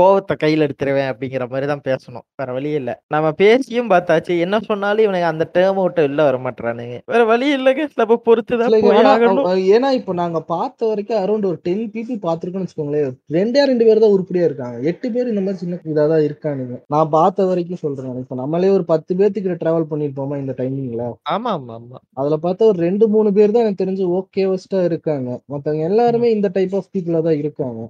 கோவத்தை 0.00 0.36
கையில 0.44 0.66
எடுத்துருவேன் 0.68 1.10
அப்படிங்கிற 1.12 1.46
மாதிரி 1.52 1.68
தான் 1.72 1.84
பேசணும். 1.88 2.24
வேற 2.40 2.48
வழி 2.56 2.70
இல்ல. 2.80 2.90
நம்ம 3.14 3.32
பேசியும் 3.42 3.90
பார்த்தாச்சு. 3.92 4.32
என்ன 4.46 4.56
சொன்னாலும் 4.68 5.04
இவனுக்கு 5.06 5.30
அந்த 5.32 5.44
டேர்ம் 5.56 5.82
விட்டு 5.82 6.04
வெளில 6.06 6.24
வர 6.28 6.38
மாட்டானுங்க 6.46 6.98
வேற 7.12 7.22
வழி 7.32 7.48
இல்லைங்க. 7.58 7.86
நம்ம 8.02 8.18
பொறுத்துதான் 8.28 8.72
ஏன்னா 9.74 9.90
இப்போ 10.00 10.12
நாங்க 10.22 10.38
பார்த்த 10.54 10.86
வரைக்கும் 10.90 11.20
அரௌண்ட் 11.24 11.48
ஒரு 11.50 11.58
டென் 11.68 11.84
பீப்புள் 11.94 12.18
பார்த்துருக்கோம்னு 12.26 12.66
வச்சுக்கோங்களேன். 12.66 13.14
ரெண்டே 13.36 13.62
ரெண்டு 13.70 13.84
பேர் 13.88 14.02
தான் 14.04 14.14
உருப்படியா 14.16 14.46
இருக்காங்க. 14.48 14.76
எட்டு 14.90 15.06
பேர் 15.14 15.30
இந்த 15.32 15.42
மாதிரி 15.44 15.62
சின்ன 15.62 15.78
இதா 15.92 16.04
தான் 16.12 16.24
இருக்கானுங்க. 16.28 16.76
நான் 16.94 17.12
பார்த்த 17.16 17.46
வரைக்கும் 17.50 17.82
சொல்றேன். 17.84 18.12
இப்போ 18.34 18.42
நம்மளே 18.42 18.68
ஒரு 18.76 18.84
பத்து 18.90 19.12
பேர்த்துக்கு 19.18 19.54
டிராவல் 19.60 19.86
பண்ணிருப்போமா 19.90 20.36
இந்த 20.40 20.52
டைமிங்ல 20.60 21.02
ஆமா 21.34 21.50
ஆமா 21.56 21.74
ஆமா 21.76 21.98
அதுல 22.20 22.36
பார்த்தா 22.44 22.68
ஒரு 22.70 22.78
ரெண்டு 22.86 23.04
மூணு 23.12 23.28
பேர் 23.36 23.52
தான் 23.54 23.64
எனக்கு 23.64 23.82
தெரிஞ்சு 23.82 24.04
ஓகேவஸ்டா 24.18 24.80
இருக்காங்க. 24.88 25.28
மத்தவங்க 25.52 25.82
எல்லாருமே 25.88 26.28
இந்த 26.36 26.48
டைப் 26.56 26.74
ஆஃப் 26.78 26.88
பீப்புளா 26.94 27.20
தான் 27.26 27.38
இருக்காங்க. 27.42 27.80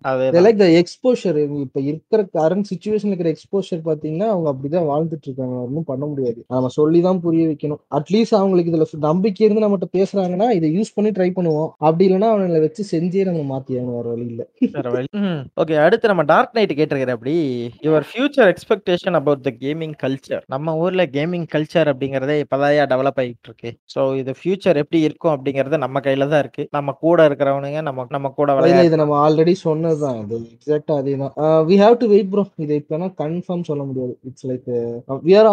லைக் 0.46 0.58
த 0.62 0.66
எக்ஸ்போஷர் 0.80 1.38
இப்ப 1.66 1.80
இருக்கிற 1.90 2.24
கரண்ட் 2.36 2.68
சுச்சுவேஷன் 2.72 3.10
இருக்கிற 3.10 3.30
எக்ஸ்போஷர் 3.34 3.80
பாத்தீங்கன்னா 3.88 4.28
அவங்க 4.34 4.50
அப்படிதான் 4.52 4.88
வாழ்ந்துட்டு 4.90 5.26
இருக்காங்க. 5.28 5.56
ஒன்றும் 5.66 5.88
பண்ண 5.92 6.04
முடியாது. 6.10 6.40
நம்ம 6.54 6.72
சொல்லி 6.78 7.00
தான் 7.08 7.22
புரிய 7.24 7.46
வைக்கணும். 7.52 7.80
அட்லீஸ்ட் 8.00 8.38
அவங்களுக்கு 8.40 8.72
இதுல 8.72 8.88
நம்பிக்கை 9.08 9.44
இருந்து 9.46 9.64
நம்மகிட்ட 9.66 9.90
பேசுறாங்கன்னா 9.98 10.50
இதை 10.58 10.70
யூஸ் 10.76 10.94
பண்ணி 10.98 11.12
ட்ரை 11.18 11.30
பண்ணுவோம். 11.38 11.72
அப்படி 11.86 12.06
இல்லைன்னா 12.08 12.30
அவங்களை 12.34 12.62
வச்சு 12.66 12.84
செஞ்சே 12.92 13.24
நம்ம 13.30 13.46
மாத்தி 13.52 13.78
ஆகணும் 13.78 13.96
வேற 13.98 14.06
வழி 14.14 14.28
இல்ல. 14.32 14.42
ஓகே 15.62 15.80
அடுத்து 15.86 16.12
நம்ம 16.12 16.26
டார்க் 16.34 16.56
நைட் 16.58 16.78
கேட்டிருக்கிற 16.80 17.16
அப்படி. 17.18 17.36
Your 17.88 18.08
future 18.12 18.52
expectation 18.54 19.18
about 19.22 19.46
the 19.48 19.52
gaming 19.64 19.96
culture 20.04 20.33
நம்ம 20.54 20.76
ஊர்ல 20.82 21.02
கேமிங் 21.16 21.48
கல்ச்சர் 21.54 21.90
அப்படிங்கறதே 21.92 22.36
இப்பதான் 22.44 22.90
டெவலப் 22.92 23.20
ஆகிட்டு 23.22 23.48
இருக்கு 23.50 23.70
ஸோ 23.94 24.00
இது 24.20 24.34
ஃபியூச்சர் 24.40 24.80
எப்படி 24.82 25.00
இருக்கும் 25.08 25.34
அப்படிங்கறது 25.34 25.82
நம்ம 25.84 26.00
கையில 26.06 26.28
தான் 26.32 26.42
இருக்கு. 26.44 26.64
நம்ம 26.76 26.96
கூட 27.04 27.18
இருக்கிறவனுங்க 27.28 27.80
நம்ம 27.88 28.06
நம்ம 28.16 28.30
கூட 28.38 28.56
இது 28.88 29.00
நம்ம 29.02 29.16
ஆல்ரெடி 29.24 29.54
சொன்னதுதான். 29.66 30.18
இது 30.24 30.36
எக்ஸாக்டா 30.54 30.96
அதே 31.00 31.14
தான் 31.22 31.32
we 31.70 31.76
have 31.82 31.96
to 32.02 32.08
wait 32.12 32.30
bro 32.34 32.44
இதை 32.64 32.76
இப்ப 32.82 33.10
கன்ஃபார்ம் 33.22 33.64
சொல்ல 33.70 33.82
முடியாது. 33.88 34.14
இட்ஸ் 34.28 34.46
லைக் 34.50 34.68
வி 35.26 35.34
ஆர் 35.40 35.48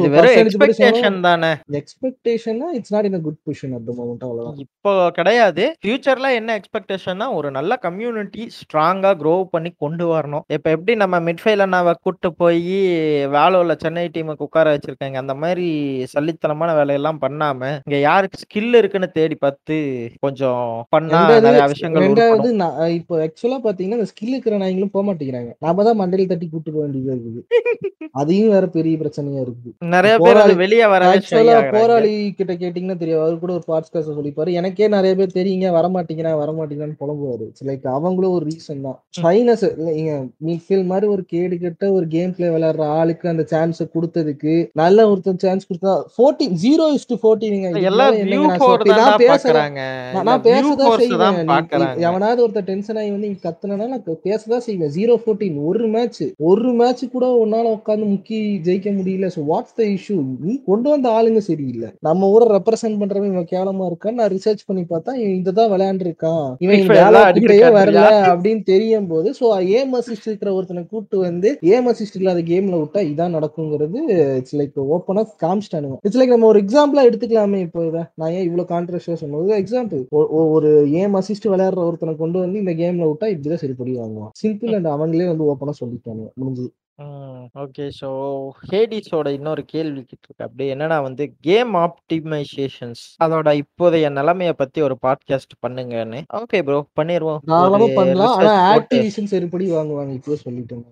இது 0.00 0.10
வெறும் 0.16 0.38
எக்ஸ்பெக்டேஷன் 0.42 1.18
தானே. 1.28 1.52
எக்ஸ்பெக்டேஷன்னா 1.80 2.68
it's 2.78 2.94
not 2.96 3.08
in 3.10 3.18
a 3.20 3.22
good 3.26 3.40
position 3.48 3.74
at 3.78 3.86
the 3.88 3.94
moment 4.00 4.24
அவ்வளவுதான். 4.28 4.58
இப்போ 4.64 4.92
கிடையாது. 5.18 5.64
ஃபியூச்சர்ல 5.82 6.30
என்ன 6.40 6.56
எக்ஸ்பெக்டேஷன்னா 6.60 7.28
ஒரு 7.38 7.48
நல்ல 7.58 7.78
கம்யூனிட்டி 7.86 8.42
ஸ்ட்ராங்கா 8.58 9.12
க்ரோ 9.22 9.34
பண்ணி 9.54 9.70
கொண்டு 9.84 10.04
வரணும். 10.12 10.44
இப்போ 10.56 10.68
எப்படி 10.76 10.94
நம்ம 11.02 11.20
மிட்ஃபைல் 11.28 11.64
அண்ணாவை 11.66 11.94
கூட்டு 12.04 12.28
போய் 12.42 12.62
வேலோல 13.36 13.74
சென்னை 13.84 13.95
டீமுக்கு 14.14 14.46
உட்கார 14.48 14.72
வச்சிருக்காங்க. 14.74 15.16
அந்த 15.24 15.34
மாதிரி 15.34 15.66
சல்லித்தனமான 16.14 16.70
வேலையெல்லாம் 16.80 17.22
பண்ணாம 17.24 17.70
இங்க 17.86 17.98
யாருக்கு 18.08 18.42
ஸ்கில் 18.44 18.78
இருக்குன்னு 18.80 19.10
தேடி 19.18 19.38
பார்த்து 19.44 19.76
கொஞ்சம் 20.20 20.64
பண்ணா 20.88 21.20
நிறைய 21.46 21.66
விஷயங்கள் 21.74 22.06
ரெண்டாவது 22.06 22.50
இப்போ 22.98 23.14
ஆக்சுவலா 23.26 23.60
பாத்தீங்கன்னா 23.66 24.00
இந்த 24.00 24.10
ஸ்கில் 24.12 24.34
இருக்கிற 24.34 24.56
நாய்களும் 24.62 24.94
போக 24.94 25.04
மாட்டேங்கிறாங்க. 25.08 25.52
நாம 25.58 25.84
தான் 25.88 26.00
மண்டையில 26.00 26.30
தட்டி 26.32 26.48
கூட்டு 26.48 26.70
போக 26.72 26.82
வேண்டியதா 26.86 27.14
இருக்குது. 27.16 27.42
அதையும் 28.20 28.52
வேற 28.54 28.66
பெரிய 28.76 28.94
பிரச்சனையா 29.00 29.40
இருக்குது. 29.44 29.70
நிறைய 29.94 30.14
பேர் 30.18 30.60
வெளியே 30.62 30.84
shy 30.86 31.08
ஆக்சுவலா. 31.08 31.56
போராளி 31.74 32.12
கிட்ட 32.38 32.52
கேட்டீங்கன்னா 32.52 32.96
தெரியும். 33.02 33.22
அவர் 33.24 33.42
கூட 33.42 33.52
ஒரு 33.52 33.64
பார்ட்ஸ் 33.70 33.92
காச 33.94 34.14
சொல்லிப்பாரு. 34.18 34.50
எனக்கே 34.60 34.88
நிறைய 34.88 35.12
பேர் 35.20 35.36
தெரியுங்க. 35.38 35.68
வர 35.78 35.86
மாட்டேங்கிறேன் 35.96 36.38
வர 36.42 36.50
மாட்டேங்கிறான்னு 36.58 37.00
புலம்புவாரு 37.02 37.46
லைக் 37.70 37.86
அவங்களும் 37.96 38.34
ஒரு 38.38 38.44
ரீசன் 38.50 38.84
தான். 38.86 38.98
ஷைனஸ் 39.20 39.66
நீங்க 39.88 40.12
மீஃபில் 40.48 40.86
மாதிரி 40.92 41.06
ஒரு 41.14 41.24
கேடு 41.24 41.58
கெட்ட 41.64 41.92
ஒரு 41.92 42.06
கேம் 42.14 42.34
பிளே 42.36 42.48
விளையாடுற 42.48 42.86
ஆளுக்கு 42.98 43.26
அந்த 43.28 43.44
சான்ஸ் 43.52 43.82
கொடுத்ததுக்கு 43.94 44.54
நல்ல 44.80 44.98
ஒருத்தர் 45.10 45.40
சான்ஸ் 45.44 45.68
கொடுத்தா 45.68 45.94
ஃபோர்டீன் 46.16 46.54
ஜீரோ 46.64 46.86
இஸ் 46.96 47.08
டு 47.10 47.16
ஃபோர்டீனுங்க 47.22 47.68
எல்லாம் 47.90 48.14
தான் 48.18 49.00
நான் 49.00 49.22
பேசதான் 49.24 50.78
தான் 50.82 50.98
செய்வேன். 51.02 51.94
எவனாவது 52.08 52.40
ஒருத்தர் 52.44 52.68
டென்ஷன் 52.70 52.98
ஆகி 53.00 53.10
வந்து 53.14 53.30
கத்துனா 53.46 53.88
நான் 53.92 54.04
பேசதான் 54.26 54.64
செய்வேன். 54.66 54.92
ஜீரோ 54.96 55.14
ஃபோர்டீன் 55.22 55.58
ஒரு 55.70 55.86
மேட்ச் 55.94 56.22
ஒரு 56.50 56.70
மேட்ச் 56.80 57.04
கூட 57.14 57.26
உன்னால 57.42 57.72
உட்காந்து 57.78 58.06
முக்கி 58.12 58.40
ஜெயிக்க 58.68 58.88
முடியல. 58.98 59.28
ஸோ 59.36 59.42
வாட்ஸ் 59.52 59.76
த 59.80 59.84
இஷ்யூ 59.96 60.18
நீ 60.46 60.54
கொண்டு 60.70 60.88
வந்த 60.94 61.08
ஆளுங்க 61.18 61.42
சரியில்லை. 61.50 61.90
நம்ம 62.08 62.30
ஊரை 62.34 62.48
ரெப்ரசென்ட் 62.56 63.00
பண்றவன் 63.02 63.30
இவன் 63.32 63.50
கேவலமா 63.54 63.86
இருக்கான்னு 63.90 64.20
நான் 64.22 64.32
ரிசர்ச் 64.36 64.66
பண்ணி 64.68 64.84
பார்த்தா 64.92 65.14
இவன் 65.22 65.38
இதுதான் 65.42 65.70
விளையாண்டுருக்கான். 65.74 66.46
இவன் 66.66 66.84
கிட்டயே 67.38 67.68
வரல? 67.78 68.02
அப்படின்னு 68.32 68.62
தெரியும் 68.72 69.08
போது 69.12 69.28
ஸோ 69.40 69.46
ஏம் 69.78 69.94
அசிஸ்ட் 70.00 70.28
இருக்கிற 70.30 70.52
ஒருத்தனை 70.58 70.84
கூட்டு 70.92 71.16
வந்து 71.26 71.48
ஏம் 71.74 71.88
அசிஸ்ட் 71.92 72.18
இல்லாத 72.20 72.40
கேம்ல 72.50 72.74
விட்டா 72.82 73.02
இதான் 73.12 73.36
நடக்குங்கிறது 73.78 74.00
இட்ஸ் 74.36 74.56
லைக் 74.56 74.78
ஓப்பனா 74.94 75.22
காமிச்சிட்டானுங்க 75.44 75.98
இட்ஸ் 76.00 76.18
லைக் 76.20 76.34
நம்ம 76.34 76.46
ஒரு 76.46 76.60
எக்ஸாம்பிளா 76.60 77.04
எடுத்துக்கலாமே 77.08 77.60
இப்போ 77.66 77.82
இதை. 77.86 78.02
நான் 78.14 78.30
ஏன் 78.30 78.46
இவ்வளவு 78.48 78.70
கான்ட்ரவர்ஷியா 78.72 79.18
சொன்னது 79.22 79.58
எக்ஸாம்பிள் 79.62 80.02
ஒரு 80.56 80.70
ஏம் 81.02 81.14
அசிஸ்ட் 81.14 81.50
விளையாடுற 81.52 81.82
ஒருத்தனை 81.88 82.14
கொண்டு 82.16 82.38
வந்து 82.38 82.62
இந்த 82.64 82.74
கேம்ல 82.82 83.10
விட்டா 83.10 83.28
இப்படிதான் 83.34 83.62
சரிப்படி 83.64 83.94
வாங்குவான். 83.98 84.34
சிம்பிள் 84.42 84.74
அண்ட் 84.74 84.92
அவங்களே 84.96 85.28
வந்து 85.32 85.48
ஓப்பனா 85.52 85.76
சொல்லிட்டாங்க. 85.82 86.24
முடிஞ்சு 86.34 86.66
ஓகே 87.62 87.86
ஸோ 87.98 88.08
ஹேடிஸோட 88.70 89.28
இன்னொரு 89.28 89.62
கேள்வி 89.64 89.98
இருக்கு 89.98 90.44
அப்படி 90.44 90.66
என்னன்னா 90.74 90.98
வந்து 91.02 91.24
கேம் 91.40 91.74
ஆப்டிமைசேஷன்ஸ் 91.76 93.02
அதோட 93.24 93.48
இப்போதைய 93.62 94.06
நிலைமைய 94.18 94.52
பத்தி 94.52 94.80
ஒரு 94.80 94.96
பாட்காஸ்ட் 95.02 95.54
பண்ணுங்கன்னு. 95.66 96.20
ஓகே 96.38 96.60
ப்ரோ 96.62 96.78
பண்ணிடுவோம் 97.00 97.42
பண்ணலாம். 97.98 98.36
ஆனா. 98.38 98.54
ஆக்டிவிஷன் 98.76 99.32
சரிப்படி 99.34 99.66
வாங்குவாங்க. 99.72 100.12
இப்பவே 100.12 100.38
சொல்லிட்டேன். 100.44 100.86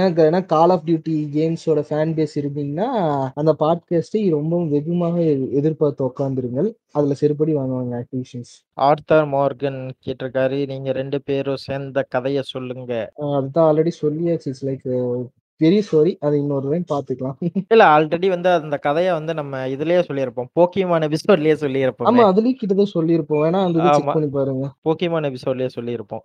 ஏன்னா 0.00 0.46
கால் 0.46 0.70
ஆஃப் 0.70 0.82
டியூட்டி 0.86 1.28
கேம்ஸோட 1.34 1.84
ஃபேன் 1.90 2.12
பேஸ் 2.12 2.34
இருந்தீங்கன்னா 2.34 3.28
அந்த 3.34 3.56
பாட்காஸ்டை 3.58 4.30
ரொம்ப 4.30 4.64
வெகுமாக 4.64 5.20
எதிர்பார்த்து 5.50 6.04
உட்காந்துருங்கள் 6.04 6.72
அதுல 6.92 7.14
செருப்படி 7.20 7.48
வாங்குவாங்க 7.48 8.02
ஆக்டிவிஷன்ஸ் 8.02 8.52
ஆர்த்தர் 8.72 9.26
மார்கன் 9.26 9.90
கேட்டிருக்காரு. 10.06 10.66
நீங்க 10.66 10.92
ரெண்டு 10.92 11.22
பேரும் 11.22 11.56
சேர்ந்த 11.56 12.06
கதைய 12.14 12.40
சொல்லுங்க. 12.40 13.12
அதுதான் 13.16 13.76
ஆல்ரெடி 13.76 13.90
சொல்லியாச்சு. 14.02 14.42
இட்ஸ் 14.44 14.66
லைக் 14.66 15.26
பெரிய 15.62 15.80
ஸ்டோரி 15.86 16.12
அதை 16.26 16.36
இன்னொரு 16.42 16.66
டைம் 16.72 16.86
பாத்துக்கலாம் 16.92 17.36
இல்ல 17.72 17.84
ஆல்ரெடி 17.94 18.28
வந்து 18.34 18.50
அந்த 18.58 18.76
கதைய 18.86 19.08
வந்து 19.18 19.32
நம்ம 19.40 19.62
இதுலயே 19.74 20.00
சொல்லியிருப்போம். 20.08 20.48
போக்கிமான் 20.58 21.04
எபிசோட்லயே 21.06 21.54
சொல்லியிருப்போம். 21.64 22.08
ஆமா 22.10 22.24
அதுலயும் 22.30 22.58
கிட்டத்தட்ட 22.60 22.94
சொல்லியிருப்போம். 22.94 23.40
வேணா 23.44 23.60
அந்த 23.66 23.88
செக். 23.96 24.10
பண்ணி 24.14 24.28
பாருங்க. 24.36 24.66
போக்கிமான் 24.88 25.28
எபிசோட்லயே 25.30 25.70
சொல்லியிருப்போம். 25.78 26.22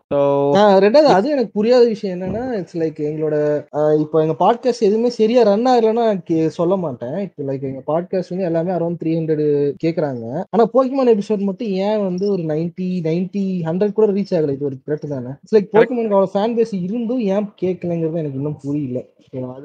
ரெண்டாவது 0.85 1.11
அது 1.17 1.27
எனக்கு 1.35 1.51
புரியாத 1.59 1.85
விஷயம் 1.93 2.19
என்னன்னா 2.19 2.43
இட்ஸ் 2.59 2.77
லைக் 2.83 3.01
எங்களோட 3.09 3.35
இப்போ 4.03 4.23
எங்க 4.25 4.35
பாட்காஸ்ட் 4.43 4.85
எதுவுமே 4.89 5.09
சரியா 5.19 5.43
ரன் 5.49 5.67
ஆகலைன்னா 5.73 6.47
சொல்ல 6.59 6.75
மாட்டேன். 6.85 7.17
இப்போ 7.27 7.43
லைக் 7.49 7.67
எங்க 7.71 7.83
பாட்காஸ்ட் 7.91 8.31
வந்து 8.33 8.47
எல்லாமே 8.49 8.71
அரௌண்ட் 8.77 8.99
த்ரீ 9.03 9.13
ஹண்ட்ரட் 9.19 9.45
கேக்குறாங்க. 9.85 10.25
ஆனா 10.53 10.65
போக்கிமான் 10.75 11.13
எபிசோட் 11.15 11.47
மட்டும் 11.49 11.73
ஏன் 11.87 12.03
வந்து 12.07 12.25
ஒரு 12.35 12.43
நைன்டி 12.53 12.89
நைன்டி 13.09 13.45
ஹண்ட்ரட் 13.69 13.97
கூட 13.99 14.07
ரீச் 14.17 14.35
ஆகல? 14.37 14.55
இது 14.57 14.69
ஒரு 14.69 14.77
கரெக்ட் 14.87 15.13
தானே? 15.15 15.33
இட்ஸ் 15.41 15.55
லைக் 15.55 15.73
போக்கிமானுக்கு 15.75 16.17
அவ்வளவு 16.19 16.35
ஃபேன் 16.35 16.55
பேஸ் 16.57 16.73
இருந்தும் 16.83 17.23
ஏன் 17.33 17.49
கேட்கலங்கிறது 17.61 18.21
எனக்கு 18.23 18.39
இன்னும் 18.41 18.61
புரியல. 18.63 19.01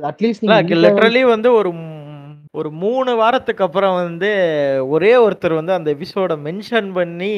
அட்லீஸ்ட் 0.02 0.44
லிட்டரலி 0.76 1.22
வந்து 1.24 1.52
ஒரு 1.52 1.70
ஒரு 2.54 2.70
மூணு 2.72 3.16
வாரத்துக்கு 3.16 3.64
அப்புறம் 3.64 3.94
வந்து 3.94 4.28
ஒரே 4.88 5.10
ஒருத்தர் 5.16 5.54
வந்து 5.54 5.72
அந்த 5.72 5.94
எபிசோட 5.94 6.34
மென்ஷன் 6.46 6.92
பண்ணி 6.92 7.30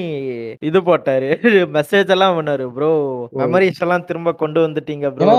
இது 0.61 0.81
போட்டாரு. 0.81 1.29
மெசேஜ் 1.77 2.11
எல்லாம் 2.11 2.37
பண்ணாரு 2.39 2.67
ப்ரோ 2.73 2.91
மெமரிஸ் 3.37 3.81
எல்லாம் 3.81 4.05
திரும்ப 4.05 4.33
கொண்டு 4.35 4.61
வந்துட்டீங்க 4.67 5.11
ப்ரோ 5.15 5.37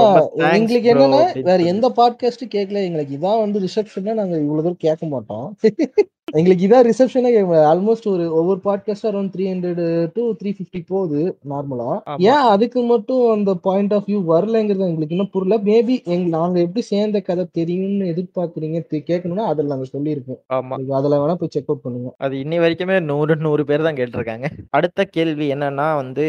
எங்களுக்கு 0.53 0.93
என்னன்னா 0.93 1.21
வேற. 1.43 1.59
எந்த 1.73 1.89
பாட்காஸ்ட் 1.97 2.45
கேட்கல. 2.55 2.83
எங்களுக்கு 2.83 3.17
இதான் 3.17 3.39
வந்து 3.39 3.59
ரிசப்ஷன்னா 3.59 4.13
நாங்க 4.13 4.35
இவ்வளவு 4.37 4.63
தூரம் 4.63 4.83
கேட்க 4.87 5.05
மாட்டோம். 5.07 5.47
எங்களுக்கு 6.37 6.63
இதான் 6.67 6.85
ரிசப்ஷனே 6.87 7.31
ஆல்மோஸ்ட் 7.71 8.07
ஒரு 8.11 8.23
ஒவ்வொரு 8.35 8.59
podcast 8.63 9.07
around 9.09 9.31
three 9.33 9.43
hundred 9.49 9.81
to 10.13 10.23
three 10.39 10.51
fifty 10.55 10.79
போகுது 10.87 11.19
நார்மலா. 11.49 11.89
ஏன் 12.27 12.45
அதுக்கு 12.53 12.81
மட்டும் 12.83 13.31
அந்த 13.31 13.53
பாயிண்ட் 13.67 13.93
ஆஃப் 13.93 14.07
வியூ 14.07 14.19
வரலங்கிறது 14.31 14.87
எங்களுக்கு 14.87 15.15
இன்னும் 15.15 15.29
புரியல. 15.31 15.57
மேபி 15.63 16.03
எங்க 16.05 16.27
நாங்க 16.37 16.59
எப்படி 16.59 16.81
சேர்ந்த 16.89 17.19
கதை 17.21 17.45
தெரியும்னு 17.51 18.05
எதிர்பார்க்குறீங்க 18.13 18.79
கேட்கணும்னா 19.09 19.45
அதை 19.51 19.62
எபிசோட்ல 19.63 19.73
நாங்க 19.73 19.87
சொல்லியிருக்கோம். 19.93 20.39
ஆமா. 20.57 20.75
அதுல 20.97 21.17
வேணா 21.21 21.35
போய் 21.41 21.53
செக் 21.55 21.69
அவுட் 21.69 21.83
பண்ணுங்க. 21.85 22.09
அது 22.25 22.35
இன்னி 22.43 22.57
வரைக்குமே 22.63 22.97
நூறு 23.11 23.35
நூறு 23.45 23.63
பேர் 23.69 23.85
தான் 23.87 23.97
கேட்டிருக்காங்க. 23.99 24.47
அடுத்த 24.77 25.05
கேள்வி 25.15 25.47
என்னன்னா 25.55 25.87
வந்து 26.01 26.25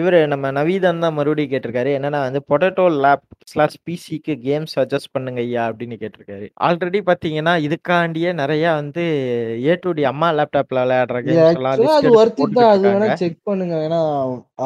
இவரு 0.00 0.20
நம்ம 0.32 0.50
நவீதன் 0.58 1.04
தான் 1.04 1.16
மறுபடியும் 1.18 1.52
கேட்டிருக்காரு. 1.52 1.92
என்னன்னா 1.98 2.20
வந்து 2.26 2.42
பொட்டேட்டோ 2.50 2.86
லேப் 3.04 3.24
ஸ்லாஷ் 3.52 3.78
பிசிக்கு 3.88 4.34
கேம் 4.46 4.66
சஜஸ்ட் 4.74 5.12
பண்ணுங்க 5.16 5.40
ஐயா 5.46 5.64
அப்படின்னு 5.70 5.98
கேட்டிருக்காரு. 6.02 6.46
ஆல்ரெடி 6.68 7.00
பாத்தீங்கன்னா 7.10 7.54
இதுக்காண்டியே 7.66 8.32
நிறைய 8.42 8.64
வந்து 8.80 9.04
ஏ 9.68 9.74
டு 9.84 9.92
டி 9.98 10.04
அம்மா 10.12 10.30
லேப்டாப்ல 10.38 10.84
விளையாடுற 10.84 11.20
கேம்ஸ் 11.28 11.92
அது 11.98 12.10
ஒர்த்தி 12.20 12.44
தான். 12.58 12.72
அது 12.74 12.84
வேணா 12.92 13.08
செக் 13.22 13.40
பண்ணுங்க. 13.50 13.74
ஏன்னா 13.86 14.00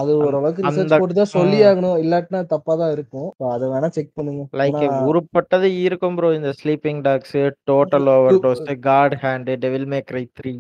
அது 0.01 0.11
ஓரளவுக்கு 0.25 0.65
ரிசர்ச் 0.67 0.97
போட்டு 1.01 1.19
தான் 1.21 1.35
சொல்லி. 1.37 1.59
ஆகணும் 1.71 1.97
இல்லாட்டினா 2.05 2.41
தப்பா 2.55 2.73
தான் 2.83 2.93
இருக்கும். 2.97 3.29
அதை 3.55 3.65
வேணா 3.73 3.89
செக் 3.97 4.13
பண்ணுங்க. 4.19 4.43
லைக் 4.61 4.83
உருப்பட்டது 5.11 5.69
இருக்கும் 5.87 6.17
ப்ரோ 6.19 6.29
இந்த 6.39 6.51
Sleeping 6.61 7.01
Dogs 7.07 7.37
Total 7.91 8.09
Overdose 8.45 8.61
God 8.89 9.15
Hand 9.23 9.49
Devil 9.63 9.87
May 9.93 9.99
Cry 10.09 10.23
three 10.39 10.53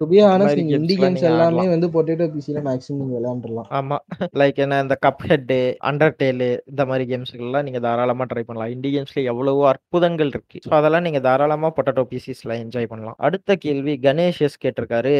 to 0.00 0.06
be 0.12 0.18
honest 0.30 0.58
நீங்க 0.60 0.74
gamesலாம் 0.74 1.02
கேம்ஸ் 1.02 1.24
எல்லாமே. 1.30 1.64
வந்து 1.72 1.88
பொட்டேட்டோ 1.94 2.26
பிசில 2.34 2.60
மேக்ஸிமம் 2.68 3.00
நீங்க 3.00 3.14
விளையாண்டுலாம் 3.18 3.68
ஆமா. 3.78 3.96
லைக் 4.40 4.58
என்ன 4.64 4.78
இந்த 4.84 4.96
கப் 5.06 5.24
ஹெட்டு 5.30 5.58
அண்டர் 5.90 6.16
டேலு 6.20 6.48
இந்த 6.70 6.84
மாதிரி 6.90 7.04
கேம்ஸ்கள்லாம் 7.12 7.66
நீங்க 7.66 7.80
தாராளமா 7.86 8.26
ட்ரை 8.30 8.44
பண்ணலாம். 8.48 8.72
இண்டி 8.74 8.90
கேம்ஸ்ல 8.94 9.24
எவ்வளவோ 9.32 9.64
அற்புதங்கள் 9.72 10.32
இருக்கு. 10.34 10.60
ஸோ 10.68 10.72
அதெல்லாம் 10.80 11.04
நீங்க 11.06 11.22
தாராளமா 11.28 11.70
பொட்டேட்டோ 11.78 12.04
பிசிஸ்ல 12.12 12.58
என்ஜாய் 12.62 12.90
பண்ணலாம். 12.92 13.18
அடுத்த 13.28 13.56
கேள்வி 13.66 13.96
கணேஷ் 14.06 14.40
எஸ் 14.48 14.60
கேட்டிருக்காரு. 14.64 15.14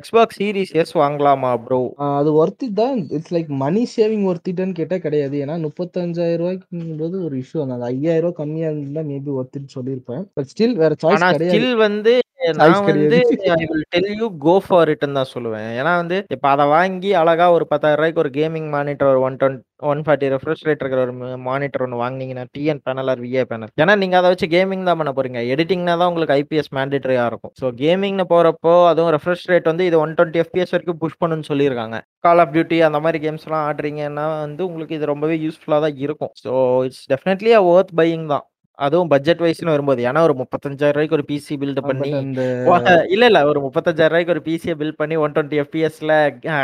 எக்ஸ்பாக்ஸ் 0.00 0.40
சீரிஸ் 0.40 0.74
எஸ் 0.82 0.94
வாங்கலாமா 1.02 1.52
ப்ரோ 1.66 1.80
அது 2.20 2.32
ஒர்த்தி 2.42 2.70
தான். 2.82 2.98
இட்ஸ் 3.18 3.34
லைக் 3.36 3.52
மணி 3.64 3.84
சேவிங் 3.96 4.26
ஒர்த்திட்டான்னு 4.32 4.78
கேட்டா 4.80 4.98
கிடையாது. 5.06 5.36
ஏன்னா 5.44 5.56
முப்பத்தஞ்சாயிரம் 5.68 6.42
ரூபாய்க்கு 6.42 6.98
போது 7.02 7.16
ஒரு 7.26 7.36
இஷ்யூ 7.42 7.60
அந்த 7.64 7.86
ஐயாயிரம் 7.92 8.24
ரூபாய் 8.24 8.40
கம்மியா 8.40 8.68
இருந்தா 8.72 9.02
மேபி 9.12 9.30
ஒர்த்தின்னு 9.40 9.74
சொல்லியிருப்பேன். 9.76 10.22
பட் 10.36 10.48
ஸ்டில் 10.52 10.76
வேற 10.86 10.96
சாய்ஸ் 11.04 11.44
ஸ்டில் 11.50 11.74
வந்து 11.88 12.14
நான் 12.58 12.84
வந்து. 12.88 13.18
I 13.54 13.64
will 13.68 13.86
tell 13.94 14.10
you 14.18 14.26
go 14.44 14.52
for 14.64 14.90
இட்னு 14.92 15.16
தான் 15.18 15.30
சொல்லுவேன். 15.32 15.68
ஏன்னா 15.78 15.92
வந்து 16.00 16.16
இப்போ 16.34 16.48
அதை 16.54 16.64
வாங்கி 16.72 17.10
அழகா 17.20 17.46
ஒரு 17.54 17.64
பத்தாயிரம் 17.70 17.98
ரூபாய்க்கு 18.00 18.22
ஒரு 18.22 18.30
கேமிங் 18.36 18.68
மானிட்டர் 18.74 19.08
ஒரு 19.12 19.20
one 19.26 19.38
twenty 19.40 19.62
one 19.90 20.02
forty 20.04 20.28
refresh 20.34 20.64
rate 20.66 20.82
இருக்கிற 20.82 21.00
ஒரு 21.06 21.14
மானிட்டர் 21.46 21.84
ஒன்று 21.86 22.00
வாங்கினீங்கன்னா 22.02 22.44
TN 22.56 22.82
panel 22.86 23.10
or 23.12 23.22
VA 23.24 23.44
panel 23.50 23.72
ஏன்னா 23.82 23.94
நீங்கள் 24.02 24.20
அதை 24.20 24.30
வச்சு 24.32 24.48
கேமிங் 24.54 24.84
தான் 24.88 24.98
பண்ண 25.00 25.12
போறீங்க. 25.16 25.40
எடிட்டிங்னா 25.54 25.94
தான் 26.00 26.10
உங்களுக்கு 26.12 26.36
ஐபிஎஸ் 26.40 26.70
மேண்டேட்டரியாக 26.78 27.30
இருக்கும். 27.32 27.54
ஸோ 27.60 27.68
கேமிங்னு 27.82 28.26
போகிறப்போ 28.34 28.74
அதுவும் 28.90 29.12
ரெஃப்ரெஷ் 29.16 29.46
ரேட் 29.52 29.70
வந்து 29.72 29.86
இது 29.90 29.98
ஒன் 30.04 30.14
டுவெண்ட்டி 30.18 30.42
எஃபிஎஸ் 30.44 30.74
வரைக்கும் 30.76 31.00
புஷ் 31.04 31.20
பண்ணுன்னு 31.22 31.48
சொல்லியிருக்காங்க. 31.52 31.98
கால் 32.26 32.42
ஆஃப் 32.44 32.54
டியூட்டி 32.56 32.78
அந்த 32.90 33.00
மாதிரி 33.06 33.20
கேம்ஸ்லாம் 33.26 33.64
ஆடுறீங்கன்னா 33.70 34.26
வந்து 34.44 34.64
உங்களுக்கு 34.68 34.98
இது 34.98 35.12
ரொம்பவே 35.14 35.38
யூஸ்ஃபுல்லாக 35.46 35.82
தான் 35.86 35.98
இருக்கும். 36.06 36.34
So 36.44 36.52
it's 36.88 37.04
definitely 37.14 37.54
worth 37.72 37.94
buying 38.02 38.28
தான். 38.34 38.46
அதுவும் 38.78 39.10
பட்ஜெட் 39.12 39.42
வைஸ்னு 39.42 39.74
வரும்போது 39.74 40.00
ஏன்னா 40.08 40.20
ஒரு 40.26 40.34
முப்பத்தஞ்சாயிரம் 40.40 40.96
ரூபாய்க்கு 40.96 41.16
ஒரு 41.18 41.24
பிசி 41.30 41.54
பில்ட் 41.60 41.80
பண்ணி 41.88 42.10
இல்ல 43.14 43.24
இல்ல 43.30 43.40
ஒரு 43.50 43.60
முப்பத்தஞ்சாயிரம் 43.66 44.12
ரூபாய்க்கு 44.12 44.34
ஒரு 44.34 44.42
பிசியை 44.48 44.74
பில்ட் 44.80 44.98
பண்ணி 45.00 45.16
ஒன் 45.24 45.34
டுவெண்ட்டி 45.36 45.60
எஃபிஎஸ்ல 45.62 46.12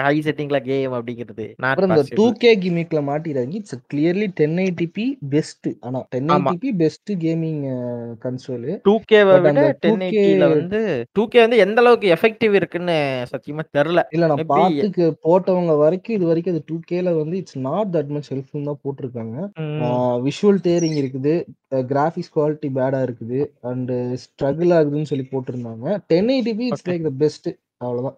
ஹை 0.07 0.17
செட்டிங்ல 0.27 0.59
கேம் 0.69 0.97
அப்படிங்கிறது. 0.99 1.47
இந்த 1.87 2.05
டூ 2.21 2.27
கே 2.43 2.53
கிமிக்ல 2.65 3.03
மாட்டிடாங்க 3.11 3.57
it's 3.61 3.79
clearly 3.93 4.29
ten 4.41 4.59
eighty p 4.67 5.07
best 5.35 5.71
ஆனா 5.87 6.03
டென் 6.15 6.29
ஆமா. 6.37 6.53
Eighty p 6.53 6.73
best 6.83 7.13
gaming 7.25 7.63
console 8.27 8.75
two 8.89 8.97
But 9.31 9.41
விட 9.45 9.63
டென் 9.85 10.03
2K 10.03 10.21
எயிட்டில 10.21 10.47
வந்து 10.55 10.79
டூ 11.17 11.25
கே 11.33 11.41
வந்து 11.45 11.63
எந்த 11.65 11.79
அளவுக்கு 11.83 12.13
எஃபெக்டிவ் 12.17 12.55
இருக்குன்னு 12.61 12.99
சத்தியமா 13.33 13.65
தெரியல. 13.77 14.03
இல்ல 14.15 14.29
நான் 14.31 14.47
பாத்துக்கு 14.53 15.07
போட்டவங்க 15.27 15.75
வரைக்கும் 15.83 16.17
இது 16.19 16.27
வரைக்கும் 16.31 16.55
அது 16.55 16.63
டூ 16.71 16.77
கேல 16.91 17.17
வந்து 17.21 17.37
it's 17.43 17.59
not 17.69 17.91
that 17.97 18.13
much 18.17 18.31
helpful 18.33 18.69
தான் 18.71 18.81
போட்டிருக்காங்க. 18.85 19.37
விஷுவல் 20.29 20.63
டேரிங் 20.69 20.97
இருக்குது. 21.03 21.35
கிராஃபிக்ஸ் 21.77 22.33
குவாலிட்டி 22.37 22.69
பேடா 22.79 23.01
இருக்குது. 23.07 23.51
அண்ட் 23.63 23.91
ஸ்ட்ரகிள் 23.93 24.73
ஆகுதுன்னு 24.79 25.11
சொல்லி 25.13 25.29
போட்டிருந்தாங்க. 25.31 25.99
Ten 26.07 26.29
eighty p 26.29 26.61
it's. 26.61 26.89
Like 26.89 27.03
the 27.03 27.11
best 27.19 27.49
அவ்வளவுதான். 27.87 28.17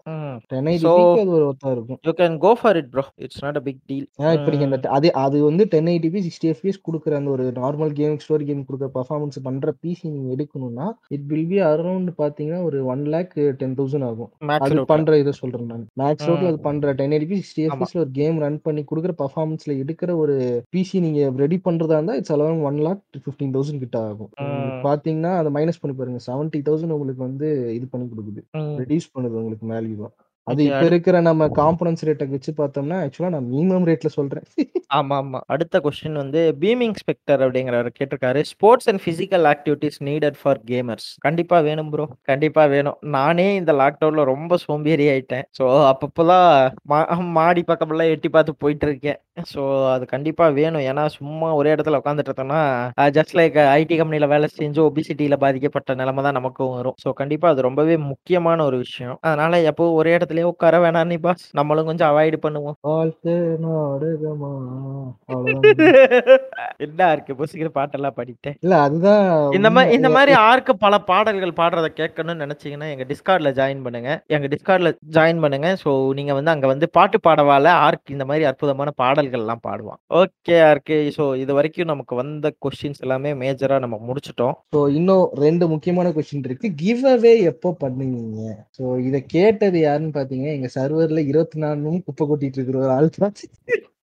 அது 1.21 1.33
ஒரு 1.39 1.47
ஒத்தா 1.51 1.71
இருக்கும். 1.77 1.99
You 2.07 2.13
can 2.21 2.37
go 2.45 2.51
for 2.61 2.79
it 2.81 2.91
bro 2.95 3.05
it's 3.25 3.43
not 3.45 3.59
a 3.61 3.63
big 3.69 3.81
deal 3.91 4.07
ஏன்னா 4.21 4.33
இப்ப 4.39 4.91
அதே 4.97 5.11
அது 5.25 5.37
வந்து 5.49 5.65
டென் 5.75 5.91
எயிட்டிபி 5.93 6.23
சிக்ஸ்டி 6.27 6.51
எஃபிஎஸ் 6.53 6.81
கொடுக்குற 6.89 7.19
அந்த 7.21 7.31
ஒரு 7.37 7.45
நார்மல் 7.61 7.93
கேம் 8.01 8.17
ஸ்டோரி 8.25 8.47
கேம் 8.51 8.65
கொடுக்குற 8.69 8.91
பர்ஃபார்மன்ஸ் 8.99 9.39
பண்ற 9.47 9.75
பிசி 9.83 10.07
நீங்க 10.15 10.29
எடுக்கணும்னா 10.37 10.87
இட் 11.17 11.27
வில் 11.33 11.49
பி 11.53 11.61
அரௌண்ட் 11.71 12.11
பாத்தீங்கன்னா 12.23 12.61
ஒரு 12.69 12.81
ஒன் 12.95 13.05
லேக் 13.15 13.35
டென் 13.61 13.77
தௌசண்ட் 13.79 14.07
ஆகும். 14.11 14.31
அது 14.67 14.85
பண்ற 14.93 15.19
இதை 15.23 15.35
சொல்றேன் 15.41 15.71
நான். 15.73 15.87
மேக்ஸ் 16.03 16.29
அவுட்ல 16.29 16.51
அது. 16.53 16.61
பண்ற 16.69 16.95
டென் 17.01 17.15
எயிட்டி 17.19 17.39
சிக்ஸ்டி. 17.41 17.65
எஃப்எஸ்ல 17.69 18.03
ஒரு 18.05 18.13
கேம் 18.21 18.39
ரன் 18.45 18.61
பண்ணி 18.67 18.85
கொடுக்குற 18.91 19.15
பர்ஃபார்மன்ஸ்ல 19.23 19.75
எடுக்கிற 19.85 20.11
ஒரு 20.25 20.37
பிசி 20.75 21.01
நீங்க 21.07 21.31
ரெடி 21.45 21.59
பண்றதா 21.67 21.99
இருந்தா 21.99 22.17
it's 22.21 22.35
around 22.37 22.65
one 22.71 22.81
lakh 22.87 23.03
fifteen 23.25 23.55
thousand 23.57 23.83
கிட்ட 23.85 23.99
ஆகும். 24.11 24.31
பாத்தீங்கன்னா 24.87 25.33
அதை 25.41 25.53
மைனஸ் 25.57 25.81
பண்ணி 25.83 25.97
பாருங்க. 25.99 26.21
செவன்டி 26.29 26.61
தௌசண்ட் 26.69 26.97
உங்களுக்கு 26.97 27.23
வந்து 27.29 27.49
இது 27.79 27.87
பண்ணி 27.93 28.07
கொடுக்குது. 28.13 28.43
ரெடியூஸ் 28.83 29.13
பண்ணுது 29.15 29.39
உங்களுக்கு. 29.41 29.54
வேல்யூ 29.63 29.97
தான் 29.97 30.15
அது 30.47 30.63
இப்ப 30.65 30.81
இருக்கிற 30.89 31.17
நம்ம 31.23 31.43
காம்பனன்ஸ் 31.59 32.03
ரேட்டை 32.07 32.27
வச்சு 32.33 32.51
பார்த்தோம்னா 32.57 32.97
ஆக்சுவலா 33.05 33.31
நான் 33.35 33.47
மினிமம் 33.51 33.87
ரேட்ல 33.89 34.11
சொல்றேன். 34.17 34.45
ஆமா 34.99 35.15
ஆமா 35.21 35.39
அடுத்த 35.53 35.77
கொஸ்டின் 35.85 36.19
வந்து 36.21 36.41
பீமிங் 36.63 36.97
ஸ்பெக்டர் 37.01 37.43
அப்படிங்கிறவர் 37.45 37.89
கேட்டிருக்காரு 37.95 38.41
sports 38.51 38.89
and 38.91 39.03
physical 39.05 39.47
activities 39.51 39.99
needed 40.09 40.37
for 40.41 40.61
gamers 40.69 41.07
கண்டிப்பா 41.25 41.59
வேணும் 41.67 41.91
ப்ரோ 41.93 42.05
கண்டிப்பா 42.31 42.65
வேணும். 42.75 42.99
நானே 43.17 43.47
இந்த 43.57 43.73
லாக்டவுன்ல 43.81 44.25
ரொம்ப 44.31 44.59
சோம்பேறி 44.65 45.07
ஆயிட்டேன். 45.13 45.47
ஸோ 45.59 45.65
அப்பப்போலாம் 45.91 46.47
மா- 46.93 47.09
மாடி 47.39 47.65
பக்கமெல்லாம் 47.65 48.13
எட்டி 48.15 48.31
பார்த்து 48.31 48.55
போயிட்டு 48.63 48.87
இருக்கேன் 48.89 49.19
ஸோ 49.49 49.63
அது 49.95 50.05
கண்டிப்பா 50.13 50.45
வேணும். 50.59 50.85
ஏன்னா 50.89 51.05
சும்மா 51.17 51.49
ஒரே 51.59 51.73
இடத்துல 51.75 52.01
உட்காந்துட்டு 52.01 52.31
இருந்தோம்னா 52.31 52.61
ஜஸ்ட் 53.17 53.35
லைக் 53.37 53.57
ஐடி 53.75 53.95
கம்பெனில 53.99 54.29
வேலை 54.29 54.49
செஞ்சு 54.55 54.81
ஒபிசிட்டியில 54.87 55.39
பாதிக்கப்பட்ட 55.43 55.71
நிலைமை 56.01 56.23
தான் 56.27 56.39
நமக்கும் 56.39 56.75
வரும். 56.77 56.97
ஸோ 57.03 57.13
கண்டிப்பா 57.21 57.49
அது 57.53 57.67
ரொம்பவே 57.69 57.97
முக்கியமான 58.11 58.33
ஒரு 58.69 58.79
விஷயம். 58.85 59.19
அதனால 59.27 59.43
எப்போ 59.71 59.85
ஒரே 59.99 60.15
இடத்துலயே 60.35 60.51
உட்கார 60.53 60.75
வேணாம் 60.85 61.11
நீ 61.11 61.17
பாஸ் 61.25 61.45
நம்மளும் 61.59 61.89
கொஞ்சம் 61.89 62.11
அவாய்ட் 62.11 62.37
பண்ணுவோம். 62.45 62.77
என்ன 66.85 67.01
இருக்கு 67.15 67.33
புசிக்கிற 67.41 67.69
பாட்டெல்லாம் 67.77 68.17
படிட்டேன். 68.19 68.57
இல்ல 68.65 68.75
அதுதான் 68.87 69.25
இந்த 69.59 69.69
மாதிரி. 69.75 69.95
இந்த 69.97 70.09
மாதிரி 70.17 70.33
ஆர்க்கு 70.51 70.73
பல 70.85 70.95
பாடல்கள் 71.11 71.59
பாடுறத 71.61 71.89
கேட்கணும்னு 72.01 72.45
நினைச்சீங்கன்னா 72.45 72.89
எங்க 72.95 73.05
டிஸ்கார்ட்ல 73.11 73.53
ஜாயின் 73.59 73.85
பண்ணுங்க. 73.87 74.11
எங்க 74.37 74.49
டிஸ்கார்ட்ல 74.55 74.93
ஜாயின் 75.17 75.43
பண்ணுங்க. 75.45 75.71
ஸோ 75.83 75.91
நீங்க 76.19 76.33
வந்து 76.39 76.53
அங்க 76.55 76.67
வந்து 76.73 76.89
பாட்டு 76.99 77.21
பாடவால 77.27 77.67
ஆர்க் 77.87 78.15
இந்த 78.17 78.27
மாதிரி 78.31 78.47
அற்புதமான 78.51 78.93
பாடல்கள் 79.03 79.45
எல்லாம் 79.45 79.65
பாடுவான். 79.69 80.01
ஓகே 80.23 80.57
ஆர்க்கு 80.71 80.99
ஸோ 81.19 81.27
இது 81.43 81.53
வரைக்கும் 81.59 81.91
நமக்கு 81.93 82.15
வந்த 82.23 82.53
கொஸ்டின்ஸ் 82.67 83.03
எல்லாமே 83.07 83.33
மேஜரா 83.43 83.79
நம்ம 83.87 83.99
முடிச்சிட்டோம். 84.09 84.57
ஸோ 84.77 84.81
இன்னும் 84.99 85.25
ரெண்டு 85.45 85.65
முக்கியமான 85.75 86.13
கொஸ்டின் 86.19 86.47
இருக்கு. 86.49 86.71
கிவ் 86.85 87.05
அவே 87.15 87.35
எப்போ 87.53 87.71
பண்ணுவீங்க? 87.85 88.41
ஸோ 88.79 88.85
இதை 89.09 89.21
கேட்டது 89.37 89.79
யாருன்னு 89.87 90.13
பாத்தீங்கன்னா 90.25 90.59
எங்க 90.59 90.71
சர்வர்ல 90.81 91.27
இருபத்தி 91.31 91.65
நாலு 91.65 91.97
குப்பை 92.11 92.27
கொட்டிட்டு 92.29 92.59
இருக்கிற 92.61 92.79
ஒரு 92.85 92.95
ஆள் 92.99 93.17
தான். 93.25 93.37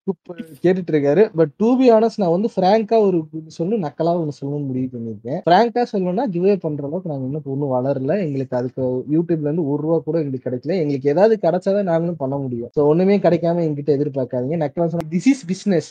குப்பை 0.08 0.34
கேட்டுட்டு 0.64 0.92
இருக்காரு. 0.94 1.24
பட் 1.40 1.52
டூ 1.62 1.68
பி 1.80 1.88
ஆனஸ்ட் 1.96 2.22
நான் 2.22 2.34
வந்து 2.36 2.50
ஃப்ராங்கா 2.54 2.98
ஒரு 3.08 3.18
சொல்லு 3.58 3.76
நக்கலா 3.84 4.14
ஒன்று 4.22 4.38
சொல்லணும்னு 4.38 4.68
முடிவு 4.70 4.88
பண்ணியிருக்கேன். 4.94 5.42
ஃப்ராங்கா 5.46 5.82
சொல்லணும்னா 5.92 6.26
கிவ்வே 6.34 6.56
பண்ற 6.64 6.88
அளவுக்கு 6.88 7.12
நாங்க 7.12 7.28
இன்னும் 7.28 7.50
ஒன்றும் 7.54 7.74
வளரல. 7.76 8.16
எங்களுக்கு 8.26 8.58
அதுக்கு 8.60 8.82
யூடியூப்ல 9.16 9.48
இருந்து 9.50 9.68
ஒரு 9.72 9.80
ரூபா 9.86 9.98
கூட 10.08 10.18
எங்களுக்கு 10.24 10.48
கிடைக்கல. 10.48 10.76
எங்களுக்கு 10.84 11.12
ஏதாவது 11.14 11.36
கிடைச்சாதான் 11.46 11.90
நாங்களும் 11.92 12.20
பண்ண 12.24 12.38
முடியும். 12.46 12.72
ஸோ 12.78 12.88
ஒண்ணுமே 12.92 13.18
கிடைக்காம 13.28 13.64
எங்கிட்ட 13.68 13.94
எதிர்பார்க்காதீங்க. 13.98 14.60
நக்கலா 14.66 14.90
சொன்னா 14.94 15.10
this 15.16 15.30
is 15.34 15.46
business 15.54 15.90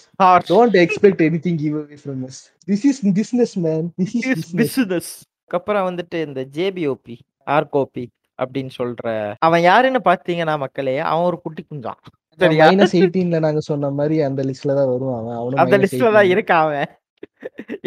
don't 0.53 0.78
expect 0.85 1.22
anything 1.47 1.61
give 1.64 1.76
away 1.83 1.99
from 2.05 2.24
us 2.31 2.41
this 2.68 2.87
is 2.93 3.03
business 3.20 3.57
man 3.66 3.89
this 4.03 4.16
is 4.18 4.26
business 4.31 4.57
business 4.62 5.12
அப்புறம் 5.59 5.87
வந்துட்டு 5.91 6.18
இந்த 6.28 6.43
ஜேபிஓபி 6.59 7.18
ஆர்கோபி 7.57 8.07
அப்படின்னு 8.43 8.72
சொல்ற 8.78 9.05
அவன் 9.47 9.62
யாருன்னு 9.70 10.01
பாத்தீங்கன்னா 10.09 10.57
மக்களே 10.64 10.97
அவன் 11.11 11.28
ஒரு 11.30 11.38
குட்டி 11.45 11.64
குஞ்சான். 11.64 12.01
மைனஸ் 12.41 12.97
எயிட்டீன்ல 12.99 13.38
நாங்க 13.45 13.61
சொன்ன 13.70 13.91
மாதிரி 13.99 14.16
அந்த 14.28 14.43
லிஸ்ட்ல 14.49 14.76
தான் 14.78 14.91
வருவான் 14.93 15.18
அவன். 15.38 15.61
அந்த 15.64 15.76
minus 15.78 15.82
லிஸ்ட்ல 15.84 16.12
தான் 16.16 16.28
18. 16.28 16.34
இருக்கான் 16.34 16.64
அவன். 16.66 16.91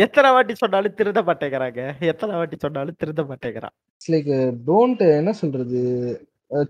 எத்தனை 0.05 0.29
வாட்டி 0.35 0.53
சொன்னாலும் 0.55 0.97
திருந்த 0.99 1.21
மாட்டேங்கிறாங்க. 1.21 1.81
எத்தனை 2.11 2.33
வாட்டி 2.39 2.57
சொன்னாலும் 2.65 2.99
திருந்த 3.01 3.23
மாட்டேங்கிறான். 3.29 3.75
லைக் 4.11 4.31
டோன்ட் 4.67 5.03
என்ன 5.19 5.33
சொல்றது? 5.41 5.81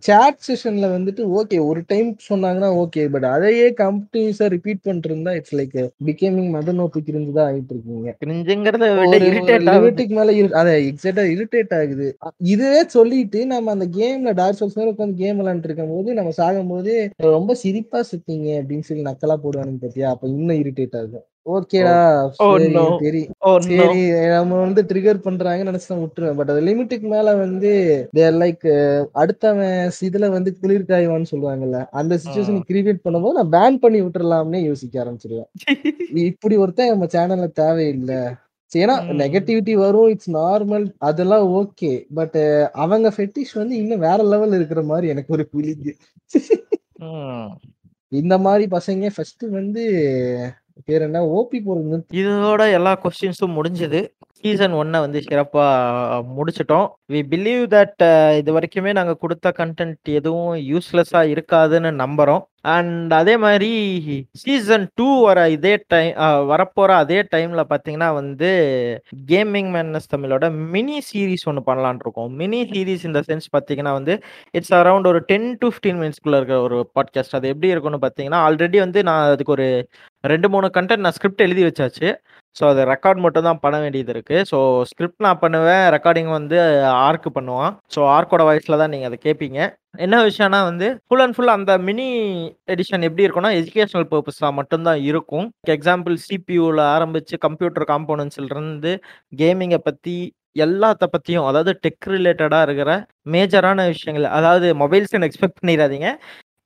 சாட் 0.06 0.40
செஷன்ல 0.46 0.88
வந்துட்டு 0.94 1.24
ஓகே 1.38 1.58
ஒரு 1.66 1.82
டைம் 1.88 2.10
சொன்னாங்கன்னா 2.28 2.70
ஓகே 2.82 3.04
பட் 3.14 3.28
அதையே 3.32 3.68
கண்டினியூஸா 3.80 4.46
ரிப்பீட் 4.54 4.84
பண்ணிட்டு 4.84 5.10
இருந்தா 5.10 5.32
இட்ஸ் 5.38 5.56
லைக் 5.60 5.76
பிகேமிங் 6.08 6.52
மத 6.54 6.74
நோக்கிக்கு 6.78 7.12
இருந்துதான் 7.14 7.50
ஆயிட்டு 7.50 7.74
இருக்கீங்க 7.74 8.12
கிரிஞ்சுங்கிறத 8.24 8.88
லிமிட்டுக்கு 9.68 10.16
மேல 10.20 10.30
அத 10.62 10.70
எக்ஸாக்டா 10.90 11.26
இரிட்டேட் 11.34 11.76
ஆகுது. 11.80 12.08
இதுவே 12.54 12.82
சொல்லிட்டு 12.96 13.42
நம்ம 13.52 13.72
அந்த 13.76 13.88
கேம்ல 13.98 14.34
டார்க் 14.40 14.60
சோல்ஸ் 14.60 14.80
மேல 14.80 14.94
உட்காந்து 14.94 15.22
கேம் 15.22 15.40
விளையாண்டு 15.40 15.70
இருக்கும் 15.70 15.94
போது 15.94 16.18
நம்ம 16.20 16.34
சாகும் 16.40 16.72
போது 16.74 16.94
ரொம்ப 17.30 17.56
சிரிப்பா 17.64 18.02
சுத்தீங்க 18.12 18.50
அப்படின்னு 18.60 18.88
சொல்லி 18.90 19.06
நக்கலா 19.10 19.38
போடுவானுங்க 19.44 19.82
பாத்தியா? 19.84 20.10
அப்ப 20.14 20.28
இன்னும் 20.34 20.60
இரிட்டேட் 20.62 20.98
ஆகும் 21.00 21.26
ஓகேடா. 21.46 21.96
Oh 22.44 22.50
சரி. 23.00 23.22
ஓ 23.40 23.50
நோ 23.56 23.64
சரி 23.66 24.02
நம்ம 24.34 24.60
வந்து 24.60 24.82
ட்ரிகர் 24.90 25.20
பண்றாங்கன்னு 25.26 25.70
நினைச்சு 25.70 25.90
நான் 25.90 26.04
விட்டுருவேன். 26.04 26.38
பட் 26.40 26.52
அது 26.54 26.62
லிமிட்டுக்கு 26.68 27.08
மேல 27.14 27.34
வந்து 27.36 27.72
தேர் 28.18 28.38
லைக் 28.44 28.64
அடுத்தவன் 29.22 29.74
இதுல 30.08 30.30
வந்து 30.36 30.52
குளிர்காய்வான்னு 30.62 31.32
சொல்லுவாங்கல்ல 31.32 31.80
அந்த 32.02 32.20
சுச்சுவேஷன் 32.24 32.62
கிரியேட் 32.70 33.04
பண்ணும்போது 33.08 33.38
நான் 33.40 33.54
பேன் 33.58 33.82
பண்ணி 33.84 34.02
விட்டுறலாம்னே 34.02 34.62
யோசிக்க 34.70 35.04
ஆரம்பிச்சிருவேன். 35.04 35.50
இப்படி 36.28 36.58
ஒருத்தன் 36.64 36.94
நம்ம 36.94 37.10
சேனல்ல 37.18 37.50
தேவையில்லை. 37.62 38.22
ஏன்னா. 38.72 38.96
நெகட்டிவிட்டி 39.22 39.74
வரும் 39.84 40.08
இட்ஸ் 40.08 40.32
நார்மல் 40.32 40.86
அதெல்லாம் 41.08 41.46
ஓகே 41.60 41.92
பட் 42.20 42.40
அவங்க 42.84 43.08
ஃபெட்டிஷ் 43.18 43.54
வந்து 43.54 43.76
இன்னும் 43.78 44.06
வேற 44.08 44.20
லெவல் 44.24 44.56
இருக்கிற 44.60 44.82
மாதிரி 44.92 45.08
எனக்கு 45.14 45.34
ஒரு 45.36 45.46
ஃபீலிங். 45.50 45.92
இந்த 48.12 48.36
மாதிரி 48.46 48.66
பசங்க 48.72 49.10
ஃபர்ஸ்ட் 49.16 49.44
வந்து 49.52 49.84
பேர் 50.86 51.02
என்ன? 51.02 51.22
ஓபி 51.24 51.58
போறது 51.66 51.98
இதோட 52.12 52.72
எல்லா 52.72 53.00
கொஸ்டின்ஸும் 53.04 53.56
முடிஞ்சது. 53.56 54.02
சீசன் 54.44 54.74
ஒன்னை 54.82 55.00
வந்து 55.04 55.20
சிறப்பாக 55.28 56.22
முடிச்சிட்டோம். 56.38 56.88
வி 57.14 57.20
பிலீவ் 57.34 57.66
தட் 57.76 58.04
இது 58.40 58.50
வரைக்குமே 58.58 58.92
நாங்கள் 59.00 59.22
கொடுத்த 59.24 59.54
கண்டென்ட் 59.62 60.10
எதுவும் 60.20 60.56
யூஸ்லெஸ்ஸாக 60.72 61.32
இருக்காதுன்னு 61.34 61.92
நம்புகிறோம் 62.04 62.44
அண்ட் 62.74 63.14
அதே 63.20 63.34
மாதிரி 63.44 63.70
சீசன் 64.42 64.86
டூ 65.00 65.08
வர 65.26 65.40
இதே 65.56 65.74
டைம் 65.94 66.12
வரப்போகிற 66.52 66.92
அதே 67.04 67.18
டைமில் 67.34 67.62
பார்த்தீங்கன்னா 67.72 68.10
வந்து 68.20 68.50
கேமிங் 69.32 69.72
மேனஸ் 69.76 70.12
தமிழோட 70.14 70.48
மினி 70.76 71.00
சீரிஸ் 71.10 71.48
ஒன்று 71.52 71.68
பண்ணலான் 71.70 72.00
இருக்கோம். 72.04 72.30
மினி 72.42 72.62
சீரீஸ் 72.72 73.08
இந்த 73.10 73.22
சென்ஸ் 73.30 73.50
பார்த்தீங்கன்னா 73.56 73.94
வந்து 74.00 74.16
இட்ஸ் 74.60 74.74
அரௌண்ட் 74.82 75.10
ஒரு 75.12 75.22
டென் 75.32 75.50
டு 75.64 75.70
ஃபிஃப்டீன் 75.72 76.00
மினிட்ஸ்க்குள்ள 76.02 76.40
இருக்கிற 76.42 76.60
ஒரு 76.68 76.80
பாட்காஸ்ட் 77.00 77.38
அது 77.40 77.52
எப்படி 77.54 77.74
இருக்கும்னு 77.74 78.04
பார்த்தீங்கன்னா 78.06 78.42
ஆல்ரெடி 78.48 78.80
வந்து 78.86 79.02
நான் 79.10 79.26
அதுக்கு 79.34 79.56
ஒரு 79.58 79.68
ரெண்டு 80.34 80.50
மூணு 80.56 80.68
கண்டென்ட் 80.78 81.06
நான் 81.06 81.18
ஸ்கிரிப்ட் 81.18 81.46
எழுதி 81.48 81.64
வச்சாச்சு. 81.68 82.10
ஸோ 82.56 82.64
அதை 82.72 82.82
ரெக்கார்ட் 82.94 83.20
மட்டும் 83.26 83.48
தான் 83.48 83.62
பண்ண 83.64 83.78
வேண்டியது 83.84 84.12
இருக்குது 84.16 84.46
ஸோ 84.52 84.58
ஸ்கிரிப்ட் 84.90 85.26
நான் 85.26 85.42
பண்ணுவேன். 85.44 85.84
ரெக்கார்டிங் 85.96 86.32
வந்து 86.38 86.58
ஆர்க்கு 87.08 87.30
பண்ணுவான். 87.38 87.74
ஸோ 87.96 88.02
ஆர்க்கோட 88.18 88.44
வாய்ஸில் 88.50 88.80
தான் 88.82 88.94
நீங்கள் 88.94 89.10
அதை 89.12 89.20
கேட்பீங்க 89.28 89.60
என்ன 90.06 90.20
விஷயம்னா 90.28 90.60
வந்து 90.70 90.88
ஃபுல் 91.08 91.24
அண்ட் 91.24 91.36
ஃபுல் 91.38 91.56
அந்த 91.56 91.72
மினி 91.88 92.08
எடிஷன் 92.74 93.08
எப்படி 93.08 93.26
இருக்கும்னா 93.26 93.52
எஜுகேஷனல் 93.60 94.08
பர்பஸாக 94.14 94.52
மட்டும்தான் 94.60 95.02
இருக்கும். 95.10 95.48
எக்ஸாம்பிள் 95.76 96.16
சிபியூவில் 96.28 96.84
ஆரம்பித்து 96.96 97.38
கம்ப்யூட்டர் 97.48 97.90
காம்போனன்ஸ்லேருந்து 97.92 98.94
கேமிங்கை 99.42 99.82
பற்றி 99.90 100.16
எல்லாத்த 100.66 101.04
பற்றியும் 101.14 101.48
அதாவது 101.50 101.72
டெக் 101.84 102.08
ரிலேட்டடாக 102.16 102.66
இருக்கிற 102.68 102.92
மேஜரான 103.36 103.86
விஷயங்கள் 103.94 104.34
அதாவது 104.40 104.68
மொபைல்ஸ்ன்னு 104.82 105.28
எக்ஸ்பெக்ட் 105.30 105.60
பண்ணிடாதீங்க. 105.62 106.10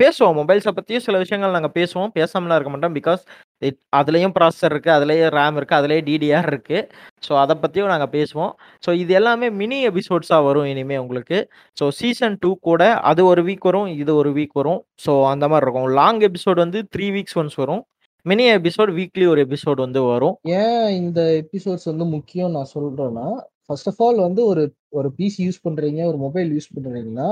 பேசுவோம். 0.01 0.35
மொபைல்ஸை 0.39 0.71
பற்றியும் 0.77 1.05
சில 1.05 1.17
விஷயங்கள் 1.21 1.55
நாங்கள் 1.55 1.75
பேசுவோம். 1.77 2.11
பேசாமலாம் 2.17 2.57
இருக்க 2.57 2.71
மாட்டோம் 2.73 2.97
பிகாஸ் 2.97 3.21
இட் 3.62 3.78
அதுலேயும் 3.99 4.34
ப்ராசஸர் 4.38 4.74
இருக்குது 4.74 4.95
அதுலேயும் 4.97 5.32
ரேம் 5.38 5.58
இருக்குது 5.60 5.80
அதுலேயே 5.80 6.01
டிடிஆர் 6.08 6.47
இருக்குது 6.51 6.82
ஸோ 7.28 7.34
அதை 7.43 7.55
பற்றியும் 7.64 7.91
நாங்கள் 7.93 8.12
பேசுவோம். 8.16 8.53
ஸோ 8.84 8.89
இது 9.03 9.14
எல்லாமே 9.20 9.49
மினி 9.62 9.80
எபிசோட்ஸாக 9.89 10.47
வரும் 10.47 10.70
இனிமேல் 10.72 11.01
உங்களுக்கு. 11.03 11.39
ஸோ 11.78 11.88
சீசன் 11.99 12.38
டூ 12.43 12.51
கூட 12.70 12.82
அது 13.12 13.24
ஒரு 13.32 13.43
வீக் 13.49 13.68
வரும் 13.70 13.89
இது 14.01 14.14
ஒரு 14.22 14.32
வீக் 14.39 14.55
வரும். 14.62 14.82
ஸோ 15.05 15.14
அந்த 15.34 15.45
மாதிரி 15.51 15.66
இருக்கும். 15.66 15.89
லாங் 15.99 16.24
எபிசோட் 16.30 16.64
வந்து 16.66 16.82
த்ரீ 16.95 17.08
வீக்ஸ் 17.18 17.38
ஒன்ஸ் 17.41 17.60
வரும். 17.64 17.84
மினி 18.26 18.45
எபிசோட் 18.58 18.89
வீக்லி 18.97 19.26
ஒரு 19.34 19.41
எபிசோட் 19.47 19.80
வந்து 19.86 20.01
வரும். 20.14 20.36
ஏன் 20.62 20.89
இந்த 21.01 21.20
எபிசோட்ஸ் 21.43 21.88
வந்து 21.91 22.05
முக்கியம் 22.16 22.55
நான் 22.58 22.74
சொல்கிறேன்னா 22.76 23.28
ஃபர்ஸ்ட் 23.68 23.89
ஆஃப் 23.91 24.01
ஆல் 24.05 24.20
வந்து 24.26 24.41
ஒரு 24.51 24.64
ஒரு 24.97 25.10
பிசி 25.18 25.39
யூஸ் 25.45 25.64
பண்ணுறீங்க 25.66 26.01
ஒரு 26.10 26.18
மொபைல் 26.26 26.49
யூஸ் 26.55 26.70
பண்ணுறீங்கன்னா 26.76 27.28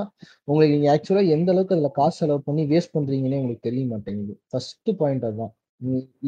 உங்களுக்கு 0.47 0.73
நீங்கள் 0.75 0.93
ஆக்சுவலாக 0.93 1.33
எந்த 1.35 1.49
அளவுக்கு 1.53 1.75
அதில் 1.75 1.95
காசு 1.99 2.17
செலவு 2.21 2.41
பண்ணி 2.47 2.63
வேஸ்ட் 2.71 2.95
பண்ணுறீங்கன்னே 2.95 3.39
உங்களுக்கு 3.41 3.67
தெரிய 3.69 3.83
மாட்டேங்குது. 3.93 4.33
ஃபர்ஸ்ட் 4.49 4.91
பாயிண்ட் 5.01 5.27
அதுதான். 5.29 5.53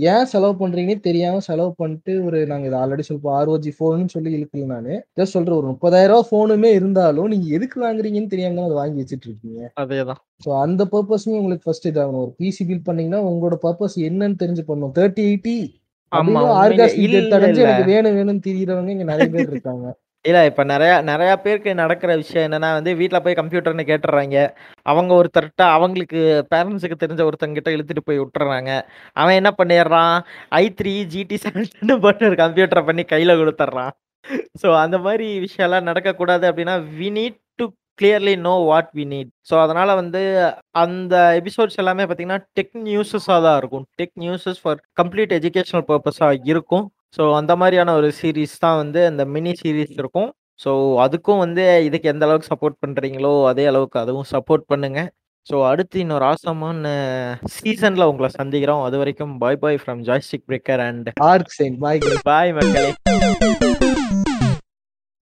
ஏன் 0.05 0.27
செலவு 0.31 0.53
பண்றீங்கன்னே 0.59 1.03
தெரியாம 1.05 1.41
செலவு 1.45 1.71
பண்ணிட்டு 1.77 2.13
ஒரு 2.25 2.39
நாங்க 2.49 2.65
இது 2.69 2.77
ஆல்ரெடி 2.79 3.03
சொல்லுவோம் 3.07 3.35
ஆர்ஓஜி 3.37 3.71
ஃபோன்னு 3.75 4.13
சொல்லி 4.15 4.31
இழுக்கல 4.37 4.65
நானு. 4.71 4.93
ஜஸ்ட் 5.17 5.35
சொல்றேன் 5.35 5.57
ஒரு 5.59 5.67
முப்பதாயிரம் 5.71 6.13
ரூபாய் 6.13 6.27
ஃபோனுமே 6.29 6.71
இருந்தாலும் 6.77 7.29
நீங்க 7.33 7.47
எதுக்கு 7.57 7.77
வாங்குறீங்கன்னு 7.83 8.33
தெரியாம 8.33 8.57
தான் 8.57 8.67
அதை 8.67 8.77
வாங்கி 8.79 9.01
வச்சுட்டு 9.01 9.27
இருக்கீங்க 9.29 9.61
அதே 9.83 9.99
தான் 10.09 10.19
ஸோ 10.45 10.51
அந்த 10.63 10.81
பர்பஸ்மே 10.93 11.39
உங்களுக்கு 11.39 11.67
ஃபர்ஸ்ட் 11.67 11.89
இதாகணும் 11.91 12.23
ஒரு 12.23 12.33
பிசி 12.39 12.63
பில்ட் 12.69 12.87
பண்ணீங்கன்னா 12.89 13.21
உங்களோட 13.29 13.57
பர்பஸ் 13.65 13.97
என்னன்னு 14.09 14.41
தெரிஞ்சு 14.43 14.65
பண்ணணும். 14.69 14.95
தேர்ட்டி 14.99 15.23
எயிட்டி 15.29 15.55
ஆமா, 16.11 16.21
உண்மையிலே 16.23 16.57
ஆர்காஸ்மிக் 16.59 17.05
இல்ல, 17.07 17.21
தடைஞ்சு 17.31 17.59
இல்ல. 17.59 17.69
எனக்கு 17.69 17.91
வேணும் 17.91 18.17
வேணும்னு 18.17 18.45
திரியறவங்க 18.45 18.91
இங்க 18.93 19.07
நிறைய 19.09 19.27
பேர் 19.33 19.49
இருக்காங்க. 19.53 19.87
இல்ல 20.27 20.39
இப்ப 20.49 20.61
நிறையா 20.71 20.95
நிறையா 21.09 21.33
பேருக்கு 21.43 21.71
நடக்கிற 21.81 22.11
விஷயம் 22.21 22.45
என்னன்னா 22.47 22.69
வந்து 22.77 22.91
வீட்ல 23.01 23.17
போய் 23.25 23.37
கம்ப்யூட்டர்னு 23.39 23.85
கேட்டுறாங்க. 23.89 24.37
அவங்க 24.91 25.11
ஒருத்தர்கிட்ட 25.19 25.63
அவங்களுக்கு 25.75 26.19
பேரண்ட்ஸுக்கு 26.53 26.97
தெரிஞ்ச 27.03 27.21
ஒருத்தங்கிட்ட 27.29 27.69
இழுத்துட்டு 27.75 28.03
போய் 28.07 28.21
விட்டுறாங்க. 28.21 28.71
அவன் 29.21 29.39
என்ன 29.41 29.51
பண்ணிடுறான்? 29.59 30.15
ஐ 30.61 30.63
த்ரீ 30.81 30.93
ஜிடி 31.13 31.37
செவன் 31.45 32.01
போட்டு 32.05 32.29
ஒரு 32.29 32.37
கம்ப்யூட்டரை 32.43 32.83
பண்ணி 32.89 33.05
கையில 33.13 33.35
கொடுத்துட்றான். 33.41 33.93
ஸோ 34.61 34.69
அந்த 34.83 34.97
மாதிரி 35.07 35.27
விஷயம்லாம் 35.47 35.89
நடக்கக்கூடாது 35.89 36.45
அப்படின்னா 36.49 36.75
we 36.99 37.09
need 37.17 37.37
to 37.59 37.65
clearly 37.99 38.33
know 38.47 38.53
what 38.69 38.89
we 38.97 39.03
need 39.13 39.31
so 39.49 39.55
அதனால 39.65 39.89
வந்து 40.01 40.21
அந்த 40.83 41.15
எபிசோட்ஸ் 41.39 41.79
எல்லாமே 41.83 42.05
பார்த்தீங்கன்னா 42.05 42.41
டெக் 42.57 42.75
நியூஸஸாக 42.87 43.39
தான் 43.47 43.57
இருக்கும். 43.61 43.85
Tech 44.01 44.15
newses 44.23 44.61
for 44.63 44.81
complete 45.01 45.35
educational 45.39 45.87
பர்பஸாக 45.91 46.41
இருக்கும். 46.53 46.85
ஸோ 47.15 47.23
அந்த 47.39 47.53
மாதிரியான 47.61 47.93
ஒரு 47.99 48.09
சீரீஸ் 48.19 48.55
தான் 48.65 48.79
வந்து 48.81 48.99
அந்த 49.11 49.25
மினி 49.35 49.53
சீரீஸ் 49.61 49.93
இருக்கும். 50.01 50.29
ஸோ 50.63 50.71
அதுக்கும் 51.05 51.41
வந்து 51.43 51.63
இதுக்கு 51.87 52.11
எந்த 52.13 52.25
அளவுக்கு 52.27 52.51
சப்போர்ட் 52.53 52.77
பண்ணுறீங்களோ 52.85 53.33
அதே 53.51 53.65
அளவுக்கு 53.71 53.97
அதுவும் 54.03 54.29
சப்போர்ட் 54.33 54.65
பண்ணுங்க. 54.73 55.01
ஸோ 55.47 55.57
அடுத்து 55.71 55.97
இன்னொரு 56.03 56.25
ஆசமான 56.31 56.93
சீசனில் 57.57 58.09
உங்களை 58.11 58.29
சந்திக்கிறோம். 58.39 58.83
அது 58.87 58.97
வரைக்கும் 59.03 59.33
bye 59.43 59.61
bye 59.65 59.81
from 59.83 60.03
Joystick 60.09 60.47
Breaker 60.51 60.83
and 60.89 61.09
ark 61.31 61.57
bye. 61.85 62.01
Bye 62.31 62.55
மக்களே. 62.59 62.93